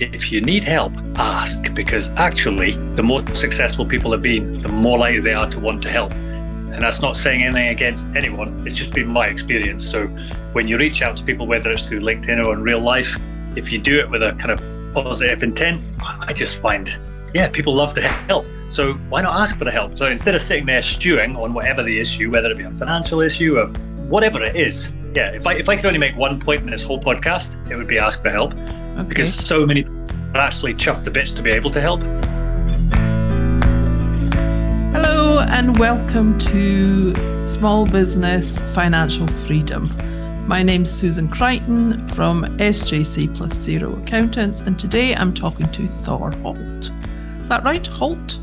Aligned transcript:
if 0.00 0.30
you 0.30 0.40
need 0.40 0.64
help, 0.64 0.92
ask 1.16 1.74
because 1.74 2.08
actually, 2.10 2.72
the 2.94 3.02
more 3.02 3.26
successful 3.34 3.84
people 3.84 4.12
have 4.12 4.22
been, 4.22 4.60
the 4.62 4.68
more 4.68 4.98
likely 4.98 5.20
they 5.20 5.34
are 5.34 5.48
to 5.50 5.60
want 5.60 5.82
to 5.82 5.90
help. 5.90 6.12
And 6.12 6.82
that's 6.82 7.02
not 7.02 7.16
saying 7.16 7.42
anything 7.42 7.68
against 7.68 8.08
anyone, 8.14 8.64
it's 8.66 8.76
just 8.76 8.92
been 8.92 9.08
my 9.08 9.26
experience. 9.26 9.88
So 9.88 10.06
when 10.52 10.68
you 10.68 10.78
reach 10.78 11.02
out 11.02 11.16
to 11.16 11.24
people, 11.24 11.46
whether 11.46 11.70
it's 11.70 11.82
through 11.82 12.00
LinkedIn 12.00 12.44
or 12.46 12.52
in 12.54 12.62
real 12.62 12.80
life, 12.80 13.18
if 13.56 13.72
you 13.72 13.78
do 13.78 13.98
it 13.98 14.08
with 14.08 14.22
a 14.22 14.32
kind 14.32 14.52
of 14.52 14.94
positive 14.94 15.42
intent, 15.42 15.80
I 16.00 16.32
just 16.32 16.60
find, 16.60 16.88
yeah, 17.34 17.48
people 17.48 17.74
love 17.74 17.94
to 17.94 18.02
help. 18.02 18.46
So 18.68 18.94
why 19.08 19.22
not 19.22 19.40
ask 19.40 19.58
for 19.58 19.64
the 19.64 19.72
help? 19.72 19.96
So 19.96 20.06
instead 20.06 20.34
of 20.34 20.42
sitting 20.42 20.66
there 20.66 20.82
stewing 20.82 21.34
on 21.36 21.54
whatever 21.54 21.82
the 21.82 21.98
issue, 21.98 22.30
whether 22.30 22.50
it 22.50 22.58
be 22.58 22.64
a 22.64 22.72
financial 22.72 23.20
issue 23.20 23.58
or 23.58 23.66
whatever 24.08 24.42
it 24.42 24.54
is, 24.54 24.92
yeah, 25.14 25.30
if 25.30 25.46
I 25.46 25.54
if 25.54 25.68
I 25.68 25.76
could 25.76 25.86
only 25.86 25.98
make 25.98 26.16
one 26.16 26.38
point 26.38 26.60
in 26.60 26.70
this 26.70 26.82
whole 26.82 27.00
podcast, 27.00 27.70
it 27.70 27.76
would 27.76 27.88
be 27.88 27.98
ask 27.98 28.22
for 28.22 28.30
help. 28.30 28.52
Okay. 28.98 29.08
Because 29.10 29.32
so 29.32 29.64
many 29.64 29.84
are 30.34 30.40
actually 30.40 30.74
chuffed 30.74 31.04
to 31.04 31.10
bits 31.12 31.30
to 31.34 31.40
be 31.40 31.50
able 31.50 31.70
to 31.70 31.80
help. 31.80 32.02
Hello 34.92 35.38
and 35.38 35.78
welcome 35.78 36.36
to 36.38 37.46
Small 37.46 37.86
Business 37.86 38.60
Financial 38.74 39.28
Freedom. 39.28 39.88
My 40.48 40.64
name's 40.64 40.90
Susan 40.90 41.28
Crichton 41.28 42.08
from 42.08 42.42
SJC 42.58 43.36
Plus 43.36 43.54
Zero 43.54 43.94
Accountants, 44.02 44.62
and 44.62 44.76
today 44.76 45.14
I'm 45.14 45.32
talking 45.32 45.70
to 45.70 45.86
Thor 45.86 46.32
Holt. 46.42 46.90
Is 47.40 47.48
that 47.48 47.62
right, 47.62 47.86
Holt? 47.86 48.36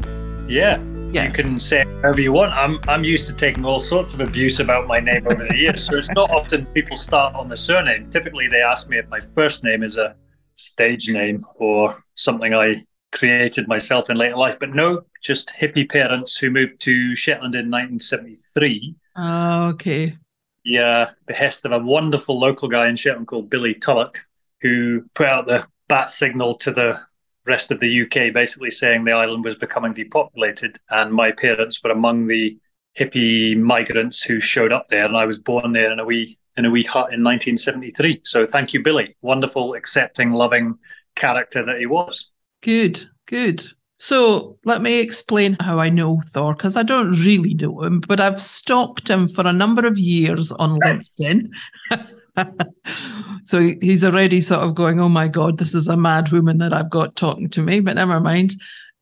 Yeah, 0.48 0.82
yeah. 1.12 1.28
You 1.28 1.34
can 1.34 1.60
say 1.60 1.84
whatever 1.84 2.22
you 2.22 2.32
want. 2.32 2.54
I'm 2.54 2.80
I'm 2.88 3.04
used 3.04 3.28
to 3.28 3.36
taking 3.36 3.66
all 3.66 3.82
sorts 3.82 4.14
of 4.14 4.22
abuse 4.22 4.62
about 4.62 4.88
my 4.88 5.00
name 5.00 5.28
over 5.28 5.46
the 5.46 5.58
years, 5.58 5.84
so 5.84 5.98
it's 5.98 6.12
not 6.12 6.32
often 6.40 6.66
people 6.68 6.96
start 6.96 7.36
on 7.36 7.50
the 7.50 7.58
surname. 7.58 8.08
Typically, 8.10 8.48
they 8.48 8.62
ask 8.62 8.88
me 8.88 9.00
if 9.00 9.10
my 9.10 9.20
first 9.20 9.62
name 9.62 9.84
is 9.84 9.98
a 9.98 10.16
stage 10.56 11.10
name 11.10 11.42
or 11.56 12.04
something 12.16 12.54
I 12.54 12.76
created 13.12 13.68
myself 13.68 14.10
in 14.10 14.18
later 14.18 14.36
life. 14.36 14.58
But 14.60 14.74
no, 14.74 15.02
just 15.22 15.54
hippie 15.60 15.90
parents 15.90 16.36
who 16.36 16.50
moved 16.50 16.82
to 16.82 17.16
Shetland 17.16 17.56
in 17.56 17.72
1973. 17.72 18.96
Oh, 18.98 19.22
ah, 19.22 19.68
okay. 19.68 20.18
Yeah, 20.64 21.12
behest 21.28 21.66
of 21.66 21.72
a 21.72 21.80
wonderful 21.80 22.40
local 22.40 22.68
guy 22.68 22.90
in 22.90 22.96
Shetland 22.96 23.28
called 23.28 23.50
Billy 23.50 23.76
Tulloch, 23.76 24.26
who 24.62 25.04
put 25.14 25.28
out 25.28 25.46
the 25.46 25.68
bat 25.88 26.10
signal 26.10 26.56
to 26.56 26.72
the 26.72 27.00
rest 27.46 27.72
of 27.72 27.80
the 27.80 28.02
UK, 28.02 28.34
basically 28.34 28.72
saying 28.72 29.04
the 29.04 29.12
island 29.12 29.44
was 29.44 29.56
becoming 29.56 29.94
depopulated. 29.94 30.76
And 30.90 31.14
my 31.14 31.32
parents 31.32 31.84
were 31.84 31.92
among 31.92 32.28
the 32.28 32.58
hippie 32.98 33.60
migrants 33.60 34.24
who 34.24 34.40
showed 34.40 34.72
up 34.72 34.88
there. 34.90 35.06
And 35.06 35.18
I 35.18 35.26
was 35.26 35.38
born 35.38 35.74
there 35.74 35.92
in 35.92 36.00
a 36.00 36.06
wee 36.06 36.38
in 36.58 36.66
a 36.66 36.72
wee 36.72 36.84
hut 36.84 37.14
in 37.14 37.24
1973. 37.24 38.22
So 38.24 38.48
thank 38.48 38.74
you, 38.74 38.82
Billy. 38.82 39.16
Wonderful, 39.22 39.74
accepting, 39.74 40.32
loving 40.32 40.78
character 41.16 41.66
that 41.66 41.80
he 41.80 41.86
was. 41.86 42.32
Good, 42.62 43.06
good. 43.26 43.66
So 43.98 44.58
let 44.66 44.82
me 44.82 45.00
explain 45.00 45.58
how 45.60 45.80
I 45.80 45.90
know 45.90 46.22
Thor, 46.30 46.54
because 46.54 46.76
I 46.76 46.84
don't 46.84 47.12
really 47.24 47.54
know 47.54 47.82
him, 47.82 48.02
but 48.02 48.20
I've 48.20 48.42
stalked 48.42 49.10
him 49.10 49.28
for 49.28 49.48
a 49.48 49.54
number 49.54 49.86
of 49.86 49.98
years 49.98 50.52
on 50.52 50.80
LinkedIn. 50.80 51.50
so 53.44 53.60
he's 53.82 54.04
already 54.04 54.42
sort 54.42 54.62
of 54.62 54.76
going, 54.76 55.00
oh 55.00 55.10
my 55.10 55.28
God, 55.28 55.58
this 55.58 55.74
is 55.74 55.88
a 55.88 55.96
mad 55.96 56.32
woman 56.32 56.58
that 56.58 56.74
I've 56.74 56.90
got 56.90 57.16
talking 57.16 57.50
to 57.52 57.62
me, 57.62 57.80
but 57.80 57.96
never 57.96 58.20
mind. 58.20 58.56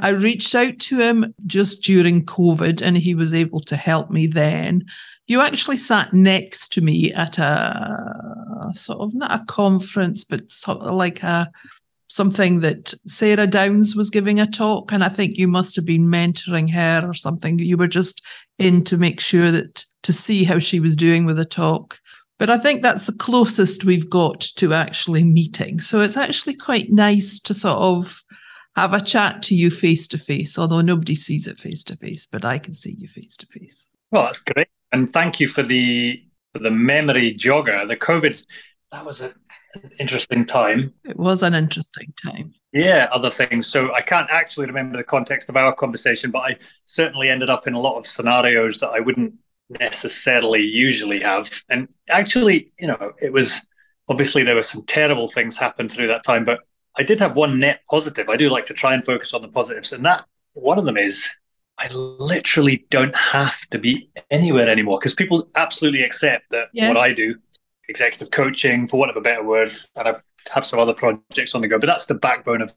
I 0.04 0.10
reached 0.10 0.54
out 0.54 0.80
to 0.80 1.00
him 1.00 1.34
just 1.46 1.82
during 1.82 2.26
COVID 2.26 2.82
and 2.82 2.98
he 2.98 3.16
was 3.16 3.34
able 3.34 3.62
to 3.62 3.78
help 3.78 4.12
me 4.12 4.28
then. 4.28 4.84
You 5.28 5.40
actually 5.40 5.78
sat 5.78 6.14
next 6.14 6.74
to 6.74 6.82
me 6.82 7.14
at 7.14 7.40
a 7.40 8.70
sort 8.74 9.00
of 9.00 9.16
not 9.16 9.32
a 9.32 9.46
conference, 9.46 10.26
but 10.26 10.52
sort 10.52 10.80
of 10.80 10.94
like 10.94 11.24
a 11.24 11.50
something 12.10 12.60
that 12.60 12.94
Sarah 13.08 13.48
Downs 13.48 13.96
was 13.96 14.10
giving 14.10 14.40
a 14.40 14.46
talk, 14.46 14.92
and 14.92 15.04
I 15.04 15.10
think 15.10 15.38
you 15.38 15.48
must 15.48 15.76
have 15.78 15.86
been 15.86 16.08
mentoring 16.08 16.70
her 16.72 17.02
or 17.06 17.14
something. 17.14 17.58
You 17.58 17.78
were 17.78 17.88
just 17.88 18.22
in 18.60 18.84
to 18.84 18.98
make 18.98 19.20
sure 19.20 19.52
that 19.52 19.86
to 20.04 20.14
see 20.14 20.44
how 20.44 20.60
she 20.60 20.80
was 20.80 20.96
doing 20.96 21.26
with 21.26 21.38
the 21.38 21.46
talk. 21.46 22.00
But 22.40 22.50
I 22.50 22.58
think 22.58 22.82
that's 22.82 23.06
the 23.06 23.14
closest 23.14 23.86
we've 23.86 24.10
got 24.10 24.42
to 24.58 24.74
actually 24.74 25.24
meeting. 25.24 25.80
So 25.80 26.02
it's 26.02 26.18
actually 26.18 26.56
quite 26.56 26.92
nice 26.92 27.40
to 27.40 27.54
sort 27.54 27.78
of 27.78 28.23
have 28.76 28.94
a 28.94 29.02
chat 29.02 29.44
to 29.44 29.56
you 29.56 29.70
face 29.70 30.08
to 30.10 30.18
face, 30.18 30.58
although 30.58 30.82
nobody 30.82 31.16
sees 31.16 31.48
it 31.48 31.58
face 31.58 31.84
to 31.86 31.96
face, 31.96 32.26
but 32.26 32.44
I 32.44 32.58
can 32.58 32.74
see 32.74 32.96
you 32.98 33.08
face 33.08 33.38
to 33.38 33.46
face. 33.46 33.92
Well, 34.12 34.24
that's 34.24 34.40
great. 34.40 34.68
And 34.92 35.10
thank 35.10 35.40
you 35.40 35.48
for 35.48 35.64
the 35.64 36.24
for 36.54 36.60
the 36.60 36.72
memory 36.72 37.34
jogger. 37.34 37.88
The 37.88 37.98
COVID, 37.98 38.46
that 38.92 39.06
was 39.06 39.22
an 39.22 39.34
interesting 40.00 40.46
time. 40.46 40.94
It 41.04 41.18
was 41.18 41.44
an 41.44 41.56
interesting 41.56 42.14
time. 42.24 42.54
Yeah, 42.72 43.08
other 43.12 43.30
things. 43.30 43.68
So 43.68 43.94
I 43.94 44.02
can't 44.02 44.30
actually 44.32 44.68
remember 44.68 44.98
the 44.98 45.04
context 45.04 45.50
of 45.50 45.58
our 45.58 45.74
conversation, 45.74 46.32
but 46.32 46.40
I 46.40 46.58
certainly 46.84 47.30
ended 47.30 47.50
up 47.50 47.68
in 47.68 47.74
a 47.74 47.80
lot 47.80 47.98
of 47.98 48.06
scenarios 48.06 48.80
that 48.80 48.90
I 48.90 49.00
wouldn't 49.00 49.34
necessarily 49.80 50.62
usually 50.62 51.20
have. 51.20 51.64
And 51.70 51.90
actually, 52.10 52.70
you 52.80 52.88
know, 52.88 53.14
it 53.22 53.34
was 53.34 53.66
obviously 54.08 54.44
there 54.44 54.56
were 54.56 54.64
some 54.64 54.84
terrible 54.86 55.28
things 55.28 55.58
happened 55.58 55.92
through 55.92 56.08
that 56.08 56.24
time, 56.24 56.46
but 56.46 56.60
I 56.98 57.04
did 57.04 57.20
have 57.20 57.36
one 57.36 57.60
net 57.60 57.82
positive. 57.90 58.30
I 58.30 58.38
do 58.38 58.50
like 58.50 58.66
to 58.68 58.74
try 58.74 58.94
and 58.94 59.04
focus 59.04 59.34
on 59.34 59.42
the 59.42 59.48
positives. 59.48 59.94
And 59.94 60.06
that 60.06 60.26
one 60.54 60.78
of 60.78 60.86
them 60.86 60.98
is 60.98 61.30
I 61.78 61.88
literally 61.90 62.86
don't 62.90 63.16
have 63.16 63.60
to 63.72 63.80
be 63.80 64.10
anywhere 64.30 64.70
anymore 64.70 65.00
because 65.00 65.16
people 65.16 65.50
absolutely 65.56 66.04
accept 66.04 66.52
that 66.52 66.68
yes. 66.74 66.94
what 66.94 66.98
I 66.98 67.14
do 67.14 67.36
executive 67.90 68.32
coaching, 68.32 68.88
for 68.88 68.98
want 68.98 69.12
of 69.12 69.18
a 69.18 69.22
better 69.22 69.44
word, 69.44 69.72
and 69.96 70.08
I've 70.08 70.24
have 70.50 70.66
some 70.66 70.80
other 70.80 70.94
projects 70.94 71.56
on 71.56 71.62
the 71.62 71.68
go. 71.68 71.80
But 71.80 71.88
that's 71.88 72.06
the 72.06 72.16
backbone 72.16 72.62
of 72.62 72.74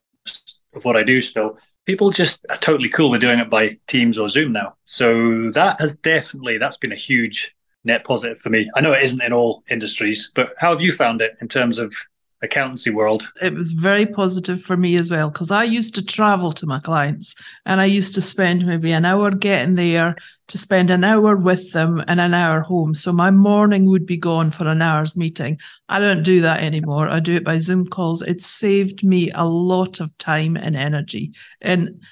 of 0.75 0.84
what 0.84 0.97
I 0.97 1.03
do 1.03 1.21
still. 1.21 1.59
People 1.87 2.10
just 2.10 2.44
are 2.50 2.56
totally 2.56 2.88
cool 2.88 3.10
with 3.10 3.21
doing 3.21 3.38
it 3.38 3.49
by 3.49 3.78
Teams 3.87 4.19
or 4.19 4.28
Zoom 4.28 4.53
now. 4.53 4.75
So 4.84 5.50
that 5.53 5.81
has 5.81 5.97
definitely 5.99 6.59
that's 6.59 6.76
been 6.76 6.93
a 6.93 6.97
huge 6.97 7.55
net 7.84 8.05
positive 8.05 8.38
for 8.38 8.50
me. 8.50 8.69
I 8.75 8.81
know 8.81 8.93
it 8.93 9.05
isn't 9.05 9.22
in 9.22 9.32
all 9.32 9.62
industries, 9.71 10.32
but 10.34 10.55
how 10.59 10.71
have 10.71 10.81
you 10.81 10.93
found 10.93 11.21
it 11.21 11.37
in 11.41 11.49
terms 11.49 11.78
of 11.78 11.94
accountancy 12.42 12.91
world. 12.91 13.26
It 13.41 13.54
was 13.54 13.72
very 13.72 14.06
positive 14.06 14.60
for 14.60 14.76
me 14.76 14.97
as 14.97 15.10
well 15.10 15.30
because 15.30 15.50
I 15.50 15.64
used 15.64 15.94
to 15.94 16.04
travel 16.04 16.52
to 16.52 16.66
my 16.66 16.78
clients 16.78 17.34
and 17.64 17.80
I 17.80 17.86
used 17.86 18.14
to 18.14 18.20
spend 18.20 18.66
maybe 18.66 18.92
an 18.92 19.04
hour 19.04 19.30
getting 19.30 19.74
there 19.74 20.16
to 20.48 20.58
spend 20.58 20.91
an 20.91 21.02
hour 21.02 21.34
with 21.34 21.72
them 21.72 22.04
and 22.06 22.20
an 22.20 22.34
hour 22.34 22.60
home. 22.60 22.94
So 22.94 23.12
my 23.12 23.30
morning 23.30 23.86
would 23.86 24.06
be 24.06 24.16
gone 24.16 24.50
for 24.50 24.66
an 24.66 24.82
hour's 24.82 25.16
meeting. 25.16 25.58
I 25.88 25.98
don't 25.98 26.22
do 26.22 26.41
that 26.42 26.62
anymore. 26.62 27.08
I 27.08 27.20
do 27.20 27.34
it 27.34 27.44
by 27.44 27.58
Zoom 27.58 27.86
calls. 27.86 28.22
It 28.22 28.42
saved 28.42 29.02
me 29.02 29.30
a 29.32 29.44
lot 29.44 30.00
of 30.00 30.16
time 30.19 30.56
and 30.56 30.76
energy. 30.76 31.32
And 31.60 32.02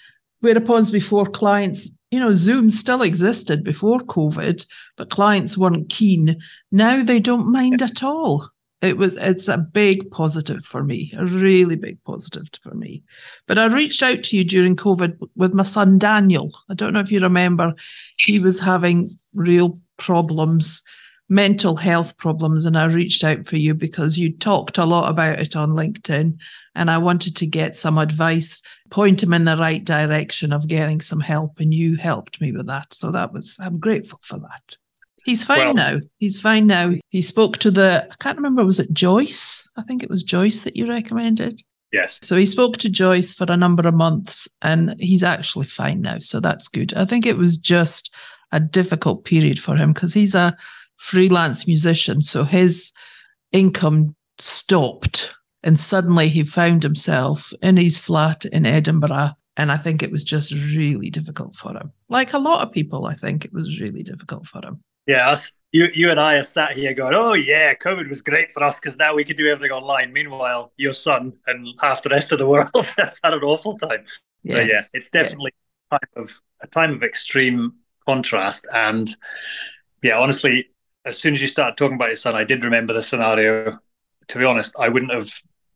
whereupon 0.40 0.90
before 0.90 1.26
clients 1.26 1.90
you 2.10 2.20
know, 2.20 2.34
Zoom 2.34 2.70
still 2.70 3.02
existed 3.02 3.64
before 3.64 3.98
COVID, 3.98 4.64
but 4.96 5.10
clients 5.10 5.58
weren't 5.58 5.90
keen. 5.90 6.40
Now 6.70 7.02
they 7.02 7.18
don't 7.18 7.50
mind 7.50 7.82
at 7.82 8.04
all 8.04 8.50
it 8.82 8.96
was 8.96 9.16
it's 9.16 9.48
a 9.48 9.58
big 9.58 10.10
positive 10.10 10.64
for 10.64 10.84
me 10.84 11.12
a 11.16 11.24
really 11.26 11.76
big 11.76 12.02
positive 12.04 12.48
for 12.62 12.74
me. 12.74 13.02
But 13.46 13.58
i 13.58 13.66
reached 13.66 14.02
out 14.02 14.22
to 14.24 14.36
you 14.36 14.44
during 14.44 14.76
covid 14.76 15.18
with 15.36 15.54
my 15.54 15.62
son 15.62 15.98
daniel. 15.98 16.50
I 16.68 16.74
don't 16.74 16.92
know 16.92 17.00
if 17.00 17.12
you 17.12 17.20
remember 17.20 17.74
he 18.18 18.38
was 18.38 18.60
having 18.60 19.18
real 19.34 19.78
problems 19.96 20.82
mental 21.30 21.76
health 21.76 22.16
problems 22.18 22.66
and 22.66 22.76
i 22.76 22.84
reached 22.84 23.24
out 23.24 23.46
for 23.46 23.56
you 23.56 23.72
because 23.72 24.18
you 24.18 24.30
talked 24.30 24.76
a 24.76 24.84
lot 24.84 25.08
about 25.08 25.38
it 25.38 25.56
on 25.56 25.70
linkedin 25.70 26.36
and 26.74 26.90
i 26.90 26.98
wanted 26.98 27.34
to 27.34 27.46
get 27.46 27.74
some 27.74 27.96
advice 27.96 28.60
point 28.90 29.22
him 29.22 29.32
in 29.32 29.44
the 29.44 29.56
right 29.56 29.84
direction 29.84 30.52
of 30.52 30.68
getting 30.68 31.00
some 31.00 31.20
help 31.20 31.58
and 31.58 31.72
you 31.72 31.96
helped 31.96 32.40
me 32.40 32.52
with 32.52 32.66
that. 32.66 32.92
So 32.94 33.10
that 33.10 33.32
was 33.32 33.56
i'm 33.58 33.78
grateful 33.78 34.20
for 34.22 34.38
that 34.38 34.76
He's 35.24 35.44
fine 35.44 35.74
well, 35.74 35.74
now. 35.74 36.00
He's 36.18 36.40
fine 36.40 36.66
now. 36.66 36.92
He 37.08 37.22
spoke 37.22 37.58
to 37.58 37.70
the, 37.70 38.06
I 38.10 38.14
can't 38.20 38.36
remember, 38.36 38.64
was 38.64 38.78
it 38.78 38.92
Joyce? 38.92 39.66
I 39.76 39.82
think 39.82 40.02
it 40.02 40.10
was 40.10 40.22
Joyce 40.22 40.60
that 40.60 40.76
you 40.76 40.86
recommended. 40.86 41.62
Yes. 41.92 42.18
So 42.22 42.36
he 42.36 42.44
spoke 42.44 42.76
to 42.78 42.90
Joyce 42.90 43.32
for 43.32 43.46
a 43.49 43.56
number 43.56 43.87
of 43.87 43.94
months 43.94 44.49
and 44.62 44.96
he's 44.99 45.22
actually 45.22 45.66
fine 45.66 46.00
now. 46.00 46.19
So 46.19 46.40
that's 46.40 46.69
good. 46.69 46.93
I 46.94 47.04
think 47.04 47.25
it 47.25 47.38
was 47.38 47.56
just 47.56 48.12
a 48.52 48.60
difficult 48.60 49.25
period 49.25 49.58
for 49.58 49.76
him 49.76 49.93
because 49.93 50.12
he's 50.12 50.34
a 50.34 50.56
freelance 50.96 51.66
musician. 51.66 52.20
So 52.20 52.44
his 52.44 52.93
income 53.52 54.16
stopped 54.38 55.34
and 55.62 55.81
suddenly 55.81 56.28
he 56.28 56.44
found 56.44 56.82
himself 56.82 57.52
in 57.62 57.76
his 57.76 57.96
flat 57.96 58.44
in 58.44 58.66
Edinburgh. 58.66 59.31
And 59.56 59.70
I 59.70 59.76
think 59.76 60.02
it 60.02 60.10
was 60.10 60.25
just 60.25 60.52
really 60.75 61.10
difficult 61.10 61.54
for 61.54 61.70
him. 61.70 61.93
Like 62.08 62.32
a 62.32 62.38
lot 62.38 62.62
of 62.62 62.72
people, 62.72 63.06
I 63.06 63.14
think 63.14 63.44
it 63.44 63.52
was 63.52 63.81
really 63.81 64.02
difficult 64.02 64.46
for 64.49 64.58
him. 64.66 64.82
Yeah, 65.06 65.30
us, 65.30 65.52
you, 65.72 65.88
you 65.92 66.10
and 66.10 66.20
I 66.20 66.36
are 66.36 66.44
sat 66.44 66.76
here 66.76 66.94
going, 66.94 67.14
oh, 67.14 67.34
yeah, 67.34 67.74
COVID 67.74 68.08
was 68.08 68.22
great 68.22 68.52
for 68.52 68.62
us 68.62 68.78
because 68.78 68.96
now 68.96 69.14
we 69.14 69.24
can 69.24 69.36
do 69.36 69.48
everything 69.48 69.72
online. 69.72 70.12
Meanwhile, 70.12 70.72
your 70.76 70.92
son 70.92 71.32
and 71.46 71.66
half 71.80 72.02
the 72.02 72.10
rest 72.10 72.32
of 72.32 72.38
the 72.38 72.46
world 72.48 72.70
has 72.96 73.18
had 73.22 73.34
an 73.34 73.42
awful 73.42 73.76
time. 73.76 74.04
Yes. 74.44 74.56
But 74.56 74.66
yeah, 74.66 74.82
it's 74.92 75.10
definitely 75.10 75.52
a 75.90 75.98
time 75.98 76.22
of 76.22 76.40
a 76.60 76.66
time 76.66 76.92
of 76.92 77.02
extreme 77.02 77.74
contrast. 78.06 78.66
And 78.72 79.08
yeah, 80.02 80.18
honestly, 80.18 80.66
as 81.04 81.18
soon 81.18 81.34
as 81.34 81.42
you 81.42 81.48
started 81.48 81.76
talking 81.76 81.96
about 81.96 82.08
your 82.08 82.14
son, 82.14 82.36
I 82.36 82.44
did 82.44 82.62
remember 82.62 82.92
the 82.92 83.02
scenario. 83.02 83.78
To 84.28 84.38
be 84.38 84.44
honest, 84.44 84.74
I 84.78 84.88
wouldn't 84.88 85.12
have 85.12 85.28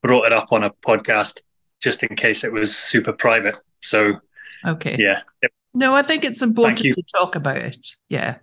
brought 0.03 0.27
it 0.27 0.33
up 0.33 0.53
on 0.53 0.63
a 0.63 0.71
podcast 0.71 1.41
just 1.83 2.03
in 2.03 2.15
case 2.17 2.45
it 2.45 2.53
was 2.53 2.77
super 2.77 3.13
private. 3.13 3.57
So, 3.81 4.15
okay. 4.65 4.97
Yeah. 4.99 5.21
No, 5.75 5.95
I 5.95 6.03
think 6.03 6.25
it's 6.25 6.43
important 6.43 6.95
to 6.95 7.03
talk 7.15 7.37
about 7.37 7.59
it. 7.59 7.97
Yeah. 8.09 8.37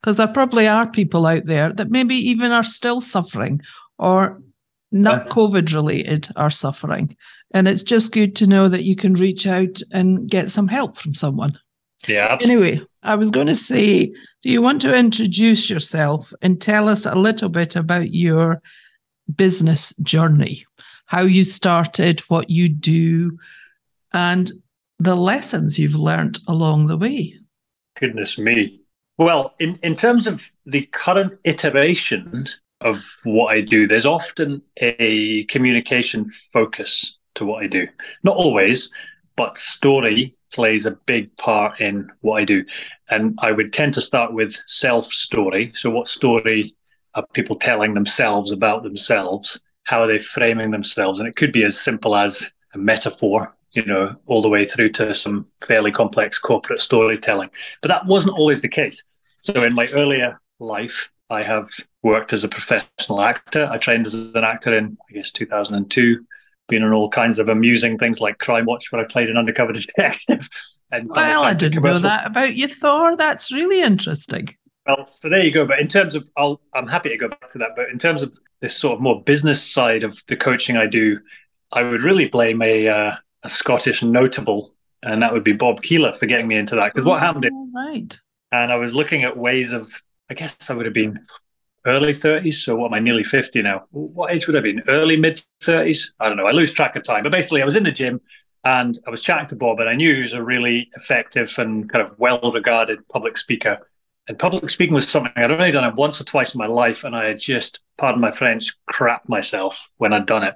Because 0.00 0.16
there 0.16 0.28
probably 0.28 0.68
are 0.68 0.88
people 0.88 1.26
out 1.26 1.46
there 1.46 1.72
that 1.72 1.90
maybe 1.90 2.14
even 2.14 2.52
are 2.52 2.64
still 2.64 3.00
suffering 3.00 3.60
or 3.98 4.40
not. 4.92 5.20
Uh-huh. 5.20 5.28
COVID 5.28 5.74
related 5.74 6.28
are 6.36 6.50
suffering. 6.50 7.16
And 7.52 7.66
it's 7.66 7.82
just 7.82 8.12
good 8.12 8.36
to 8.36 8.46
know 8.46 8.68
that 8.68 8.84
you 8.84 8.94
can 8.94 9.14
reach 9.14 9.46
out 9.46 9.80
and 9.92 10.28
get 10.28 10.50
some 10.50 10.68
help 10.68 10.96
from 10.96 11.14
someone. 11.14 11.58
Yeah. 12.06 12.28
Absolutely. 12.30 12.68
Anyway, 12.68 12.86
I 13.02 13.16
was 13.16 13.30
going 13.30 13.46
to 13.48 13.54
say, 13.54 14.06
do 14.42 14.50
you 14.50 14.62
want 14.62 14.80
to 14.82 14.96
introduce 14.96 15.68
yourself 15.68 16.32
and 16.42 16.60
tell 16.60 16.88
us 16.88 17.06
a 17.06 17.14
little 17.14 17.48
bit 17.48 17.74
about 17.74 18.14
your 18.14 18.62
business 19.34 19.94
journey? 20.02 20.64
How 21.06 21.22
you 21.22 21.42
started, 21.42 22.20
what 22.28 22.50
you 22.50 22.68
do, 22.68 23.38
and 24.12 24.52
the 24.98 25.16
lessons 25.16 25.78
you've 25.78 25.94
learned 25.94 26.38
along 26.46 26.86
the 26.86 26.98
way? 26.98 27.34
Goodness 27.98 28.38
me. 28.38 28.80
Well, 29.18 29.54
in, 29.58 29.78
in 29.82 29.96
terms 29.96 30.28
of 30.28 30.48
the 30.64 30.86
current 30.86 31.38
iteration 31.44 32.46
of 32.80 33.04
what 33.24 33.52
I 33.52 33.60
do, 33.60 33.86
there's 33.86 34.06
often 34.06 34.62
a 34.76 35.44
communication 35.44 36.30
focus 36.52 37.18
to 37.34 37.44
what 37.44 37.64
I 37.64 37.66
do. 37.66 37.88
Not 38.22 38.36
always, 38.36 38.90
but 39.36 39.58
story 39.58 40.36
plays 40.54 40.86
a 40.86 40.92
big 41.06 41.36
part 41.36 41.80
in 41.80 42.08
what 42.20 42.40
I 42.40 42.44
do. 42.44 42.64
And 43.10 43.36
I 43.42 43.50
would 43.50 43.72
tend 43.72 43.94
to 43.94 44.00
start 44.00 44.32
with 44.32 44.56
self 44.66 45.06
story. 45.06 45.72
So, 45.74 45.90
what 45.90 46.06
story 46.06 46.76
are 47.14 47.26
people 47.32 47.56
telling 47.56 47.94
themselves 47.94 48.52
about 48.52 48.84
themselves? 48.84 49.60
How 49.82 50.02
are 50.02 50.06
they 50.06 50.18
framing 50.18 50.70
themselves? 50.70 51.18
And 51.18 51.28
it 51.28 51.34
could 51.34 51.52
be 51.52 51.64
as 51.64 51.80
simple 51.80 52.14
as 52.14 52.50
a 52.74 52.78
metaphor, 52.78 53.56
you 53.78 53.86
know, 53.86 54.14
all 54.26 54.42
the 54.42 54.48
way 54.48 54.64
through 54.64 54.90
to 54.90 55.14
some 55.14 55.46
fairly 55.64 55.92
complex 55.92 56.38
corporate 56.38 56.80
storytelling. 56.80 57.50
But 57.80 57.88
that 57.88 58.06
wasn't 58.06 58.36
always 58.36 58.60
the 58.62 58.68
case. 58.68 59.04
So, 59.36 59.62
in 59.62 59.74
my 59.74 59.88
earlier 59.92 60.40
life, 60.58 61.10
I 61.30 61.42
have 61.42 61.70
worked 62.02 62.32
as 62.32 62.44
a 62.44 62.48
professional 62.48 63.20
actor. 63.22 63.68
I 63.70 63.78
trained 63.78 64.06
as 64.06 64.14
an 64.14 64.44
actor 64.44 64.76
in, 64.76 64.96
I 65.10 65.12
guess, 65.14 65.30
2002 65.30 66.24
been 66.68 66.82
in 66.82 66.92
all 66.92 67.08
kinds 67.08 67.38
of 67.38 67.48
amusing 67.48 67.98
things 67.98 68.20
like 68.20 68.38
Crime 68.38 68.66
Watch, 68.66 68.92
where 68.92 69.02
I 69.02 69.06
played 69.06 69.28
an 69.28 69.36
undercover 69.36 69.72
detective. 69.96 70.48
and 70.92 71.08
well, 71.08 71.42
I 71.42 71.54
didn't 71.54 71.82
know 71.82 71.98
that 71.98 72.26
about 72.26 72.54
you, 72.54 72.68
Thor. 72.68 73.16
That's 73.16 73.50
really 73.50 73.80
interesting. 73.80 74.54
Well, 74.86 75.08
so 75.10 75.28
there 75.28 75.42
you 75.42 75.50
go. 75.50 75.66
But 75.66 75.80
in 75.80 75.88
terms 75.88 76.14
of, 76.14 76.28
I'll, 76.36 76.60
I'm 76.74 76.86
happy 76.86 77.08
to 77.10 77.16
go 77.16 77.28
back 77.28 77.50
to 77.52 77.58
that. 77.58 77.70
But 77.74 77.88
in 77.88 77.98
terms 77.98 78.22
of 78.22 78.38
this 78.60 78.76
sort 78.76 78.94
of 78.94 79.00
more 79.00 79.22
business 79.22 79.62
side 79.62 80.04
of 80.04 80.22
the 80.28 80.36
coaching 80.36 80.76
I 80.76 80.86
do, 80.86 81.18
I 81.72 81.82
would 81.82 82.02
really 82.02 82.26
blame 82.26 82.62
a, 82.62 82.88
uh, 82.88 83.12
a 83.42 83.48
Scottish 83.48 84.02
notable, 84.02 84.74
and 85.02 85.22
that 85.22 85.32
would 85.32 85.44
be 85.44 85.52
Bob 85.52 85.82
Keiller 85.82 86.12
for 86.12 86.26
getting 86.26 86.48
me 86.48 86.56
into 86.56 86.74
that. 86.76 86.92
Because 86.92 87.06
what 87.06 87.20
happened? 87.20 87.50
Oh, 87.52 87.70
right. 87.74 88.18
And 88.52 88.72
I 88.72 88.76
was 88.76 88.94
looking 88.94 89.24
at 89.24 89.36
ways 89.36 89.72
of, 89.72 89.90
I 90.30 90.34
guess 90.34 90.70
I 90.70 90.74
would 90.74 90.86
have 90.86 90.94
been 90.94 91.20
early 91.86 92.12
30s. 92.12 92.54
So 92.54 92.76
what 92.76 92.86
am 92.86 92.94
I, 92.94 92.98
nearly 92.98 93.24
50 93.24 93.62
now? 93.62 93.84
What 93.90 94.32
age 94.32 94.46
would 94.46 94.56
I 94.56 94.58
have 94.58 94.64
been? 94.64 94.82
Early 94.88 95.16
mid 95.16 95.40
30s? 95.62 96.12
I 96.18 96.28
don't 96.28 96.36
know. 96.36 96.46
I 96.46 96.52
lose 96.52 96.72
track 96.72 96.96
of 96.96 97.04
time. 97.04 97.22
But 97.22 97.32
basically, 97.32 97.62
I 97.62 97.64
was 97.64 97.76
in 97.76 97.84
the 97.84 97.92
gym 97.92 98.20
and 98.64 98.98
I 99.06 99.10
was 99.10 99.20
chatting 99.20 99.46
to 99.48 99.56
Bob, 99.56 99.80
and 99.80 99.88
I 99.88 99.94
knew 99.94 100.14
he 100.14 100.20
was 100.20 100.32
a 100.32 100.42
really 100.42 100.90
effective 100.96 101.54
and 101.58 101.88
kind 101.88 102.04
of 102.04 102.18
well 102.18 102.52
regarded 102.52 103.06
public 103.08 103.38
speaker. 103.38 103.78
And 104.26 104.38
public 104.38 104.68
speaking 104.68 104.94
was 104.94 105.08
something 105.08 105.32
I'd 105.36 105.50
only 105.50 105.70
done 105.70 105.88
it 105.88 105.94
once 105.94 106.20
or 106.20 106.24
twice 106.24 106.54
in 106.54 106.58
my 106.58 106.66
life, 106.66 107.04
and 107.04 107.16
I 107.16 107.28
had 107.28 107.40
just, 107.40 107.80
pardon 107.96 108.20
my 108.20 108.30
French, 108.30 108.76
crap 108.86 109.28
myself 109.28 109.88
when 109.96 110.12
I'd 110.12 110.26
done 110.26 110.42
it. 110.42 110.54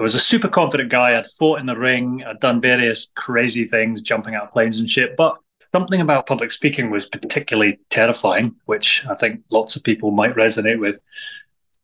I 0.00 0.02
was 0.02 0.14
a 0.14 0.20
super 0.20 0.48
confident 0.48 0.88
guy. 0.88 1.18
I'd 1.18 1.26
fought 1.26 1.60
in 1.60 1.66
the 1.66 1.76
ring. 1.76 2.24
I'd 2.26 2.40
done 2.40 2.58
various 2.58 3.08
crazy 3.16 3.68
things, 3.68 4.00
jumping 4.00 4.34
out 4.34 4.44
of 4.44 4.52
planes 4.52 4.80
and 4.80 4.88
shit. 4.88 5.14
But 5.14 5.36
something 5.72 6.00
about 6.00 6.26
public 6.26 6.52
speaking 6.52 6.90
was 6.90 7.06
particularly 7.06 7.78
terrifying, 7.90 8.56
which 8.64 9.06
I 9.06 9.14
think 9.14 9.42
lots 9.50 9.76
of 9.76 9.84
people 9.84 10.10
might 10.10 10.32
resonate 10.32 10.80
with. 10.80 10.98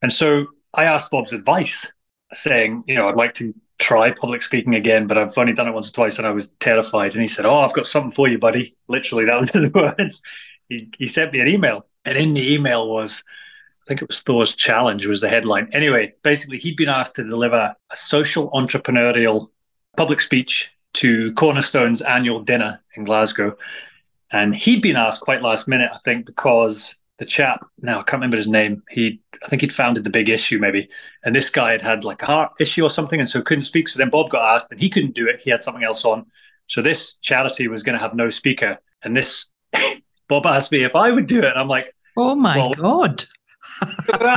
And 0.01 0.11
so 0.11 0.47
I 0.73 0.85
asked 0.85 1.11
Bob's 1.11 1.35
advice, 1.35 1.93
saying, 2.33 2.85
you 2.87 2.95
know, 2.95 3.07
I'd 3.07 3.17
like 3.17 3.35
to 3.35 3.55
try 3.79 4.11
public 4.11 4.41
speaking 4.41 4.75
again, 4.75 5.07
but 5.07 5.19
I've 5.19 5.37
only 5.37 5.53
done 5.53 5.69
it 5.69 5.73
once 5.73 5.91
or 5.91 5.93
twice 5.93 6.17
and 6.17 6.27
I 6.27 6.31
was 6.31 6.49
terrified. 6.59 7.13
And 7.13 7.21
he 7.21 7.29
said, 7.29 7.45
Oh, 7.45 7.59
I've 7.59 7.75
got 7.75 7.87
something 7.87 8.13
for 8.13 8.29
you, 8.29 8.39
buddy. 8.39 8.77
Literally, 8.89 9.27
that 9.27 9.41
was 9.41 9.51
the 9.53 9.71
words. 9.75 10.23
He, 10.71 10.91
he 10.99 11.07
sent 11.07 11.35
me 11.35 11.41
an 11.41 11.49
email. 11.49 11.87
And 12.07 12.17
in 12.17 12.33
the 12.33 12.55
email 12.55 12.89
was, 12.89 13.23
think 13.87 14.03
it 14.03 14.09
was 14.09 14.21
Thor's 14.21 14.55
Challenge 14.55 15.07
was 15.07 15.21
the 15.21 15.29
headline. 15.29 15.69
Anyway, 15.73 16.15
basically, 16.23 16.59
he'd 16.59 16.77
been 16.77 16.89
asked 16.89 17.17
to 17.17 17.25
deliver 17.25 17.75
a 17.91 17.97
social 17.97 18.51
entrepreneurial 18.51 19.49
public 19.97 20.21
speech 20.21 20.73
to 20.95 21.33
Cornerstone's 21.35 22.03
annual 22.03 22.41
dinner 22.43 22.83
in 22.97 23.05
Glasgow. 23.05 23.57
And 24.31 24.55
he'd 24.55 24.83
been 24.83 24.97
asked 24.97 25.21
quite 25.21 25.43
last 25.43 25.69
minute, 25.69 25.91
I 25.93 25.99
think, 26.05 26.27
because 26.27 26.97
the 27.19 27.25
chap, 27.25 27.65
now 27.81 28.01
I 28.01 28.03
can't 28.03 28.21
remember 28.21 28.37
his 28.37 28.49
name, 28.49 28.83
he 28.91 29.21
I 29.43 29.49
think 29.49 29.63
he'd 29.63 29.73
founded 29.73 30.05
the 30.05 30.11
big 30.11 30.29
issue 30.29 30.59
maybe. 30.59 30.89
And 31.25 31.35
this 31.35 31.51
guy 31.51 31.73
had 31.73 31.83
had 31.83 32.05
like 32.05 32.23
a 32.23 32.27
heart 32.27 32.53
issue 32.59 32.83
or 32.83 32.91
something 32.91 33.21
and 33.21 33.29
so 33.29 33.41
couldn't 33.41 33.65
speak. 33.65 33.89
So 33.89 33.99
then 33.99 34.11
Bob 34.11 34.31
got 34.31 34.55
asked 34.55 34.71
and 34.71 34.81
he 34.81 34.91
couldn't 34.91 35.15
do 35.15 35.29
it. 35.29 35.41
He 35.41 35.51
had 35.51 35.63
something 35.63 35.85
else 35.85 36.05
on. 36.05 36.27
So 36.67 36.83
this 36.83 37.15
charity 37.19 37.69
was 37.69 37.83
going 37.83 37.95
to 37.97 38.03
have 38.03 38.15
no 38.15 38.29
speaker. 38.31 38.79
And 39.03 39.15
this 39.15 39.47
Bob 40.29 40.47
asked 40.47 40.73
me 40.73 40.85
if 40.85 40.97
I 40.97 41.11
would 41.11 41.27
do 41.27 41.39
it. 41.39 41.45
And 41.45 41.59
I'm 41.59 41.69
like, 41.69 41.95
Oh 42.17 42.35
my 42.35 42.57
well, 42.57 42.73
God. 42.73 43.25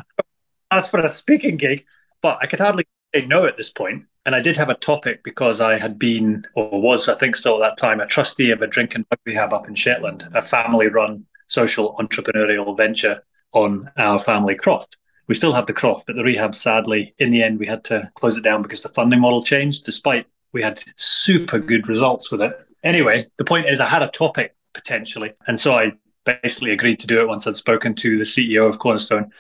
ask 0.72 0.92
for 0.92 1.00
a 1.00 1.10
speaking 1.10 1.58
gig. 1.58 1.86
But 2.22 2.40
I 2.42 2.48
could 2.48 2.60
hardly 2.60 2.86
say 3.14 3.26
no 3.26 3.46
at 3.46 3.58
this 3.58 3.72
point. 3.72 4.06
And 4.26 4.36
I 4.36 4.42
did 4.42 4.58
have 4.58 4.70
a 4.70 4.76
topic 4.76 5.24
because 5.24 5.62
I 5.62 5.80
had 5.80 5.98
been, 5.98 6.46
or 6.54 6.82
was, 6.82 7.08
I 7.10 7.16
think 7.16 7.36
still 7.36 7.64
at 7.64 7.70
that 7.70 7.78
time, 7.78 8.00
a 8.00 8.06
trustee 8.06 8.52
of 8.52 8.62
a 8.62 8.68
drink 8.68 8.94
and 8.94 9.06
drug 9.10 9.20
rehab 9.26 9.54
up 9.54 9.68
in 9.68 9.76
Shetland, 9.76 10.28
a 10.34 10.42
family 10.42 10.88
run 10.88 11.26
social 11.48 11.96
entrepreneurial 12.00 12.78
venture 12.78 13.24
on 13.54 13.90
our 13.98 14.20
family 14.20 14.56
croft. 14.56 14.98
We 15.28 15.36
still 15.36 15.54
have 15.54 15.68
the 15.68 15.74
croft, 15.74 16.06
but 16.08 16.16
the 16.16 16.24
rehab, 16.24 16.54
sadly, 16.54 17.14
in 17.18 17.30
the 17.30 17.42
end, 17.42 17.60
we 17.60 17.68
had 17.68 17.84
to 17.86 18.12
close 18.16 18.36
it 18.36 18.44
down 18.44 18.62
because 18.62 18.84
the 18.84 18.90
funding 18.90 19.22
model 19.22 19.42
changed, 19.42 19.86
despite 19.86 20.26
we 20.52 20.62
had 20.62 20.84
super 20.96 21.60
good 21.60 21.88
results 21.88 22.32
with 22.32 22.42
it. 22.42 22.54
Anyway, 22.84 23.28
the 23.38 23.46
point 23.46 23.68
is, 23.68 23.80
I 23.80 23.88
had 23.88 24.04
a 24.04 24.08
topic 24.08 24.56
potentially. 24.74 25.34
And 25.48 25.60
so 25.60 25.76
I 25.76 25.92
basically 26.42 26.72
agreed 26.72 27.00
to 27.00 27.08
do 27.08 27.22
it 27.22 27.28
once 27.28 27.48
I'd 27.48 27.56
spoken 27.56 27.96
to 27.96 28.18
the 28.18 28.24
CEO 28.24 28.68
of 28.68 28.80
Cornerstone, 28.80 29.32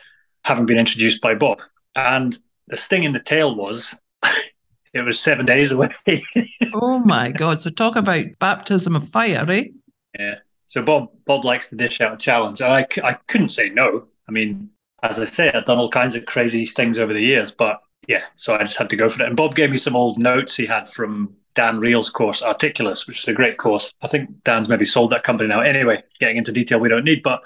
having 0.43 0.65
been 0.65 0.77
introduced 0.77 1.21
by 1.21 1.35
Bob. 1.35 1.61
And 1.95 2.37
the 2.67 2.77
sting 2.77 3.03
in 3.03 3.13
the 3.13 3.19
tail 3.19 3.55
was 3.55 3.95
it 4.93 5.01
was 5.01 5.19
seven 5.19 5.45
days 5.45 5.71
away. 5.71 5.91
oh 6.73 6.99
my 6.99 7.31
God. 7.31 7.61
So 7.61 7.69
talk 7.69 7.95
about 7.95 8.25
baptism 8.39 8.95
of 8.95 9.07
fire, 9.07 9.45
eh? 9.49 9.65
Yeah. 10.17 10.35
So 10.65 10.83
Bob 10.83 11.09
Bob 11.25 11.45
likes 11.45 11.69
to 11.69 11.75
dish 11.75 12.01
out 12.01 12.13
a 12.13 12.17
challenge. 12.17 12.61
I, 12.61 12.85
I 13.03 13.13
couldn't 13.27 13.49
say 13.49 13.69
no. 13.69 14.07
I 14.27 14.31
mean, 14.31 14.69
as 15.01 15.19
I 15.19 15.25
say, 15.25 15.51
I've 15.51 15.65
done 15.65 15.79
all 15.79 15.89
kinds 15.89 16.15
of 16.15 16.25
crazy 16.25 16.65
things 16.65 16.99
over 16.99 17.13
the 17.13 17.21
years, 17.21 17.51
but 17.51 17.81
yeah, 18.07 18.23
so 18.35 18.55
I 18.55 18.59
just 18.59 18.77
had 18.77 18.89
to 18.89 18.95
go 18.95 19.09
for 19.09 19.23
it. 19.23 19.27
And 19.27 19.35
Bob 19.35 19.55
gave 19.55 19.71
me 19.71 19.77
some 19.77 19.95
old 19.95 20.17
notes 20.17 20.55
he 20.55 20.65
had 20.65 20.89
from 20.89 21.35
Dan 21.55 21.79
Reel's 21.79 22.09
course, 22.09 22.41
Articulus, 22.41 23.07
which 23.07 23.19
is 23.19 23.27
a 23.27 23.33
great 23.33 23.57
course. 23.57 23.93
I 24.01 24.07
think 24.07 24.43
Dan's 24.43 24.69
maybe 24.69 24.85
sold 24.85 25.11
that 25.11 25.23
company 25.23 25.49
now. 25.49 25.61
Anyway, 25.61 26.03
getting 26.19 26.37
into 26.37 26.51
detail 26.51 26.79
we 26.79 26.89
don't 26.89 27.05
need, 27.05 27.21
but 27.23 27.41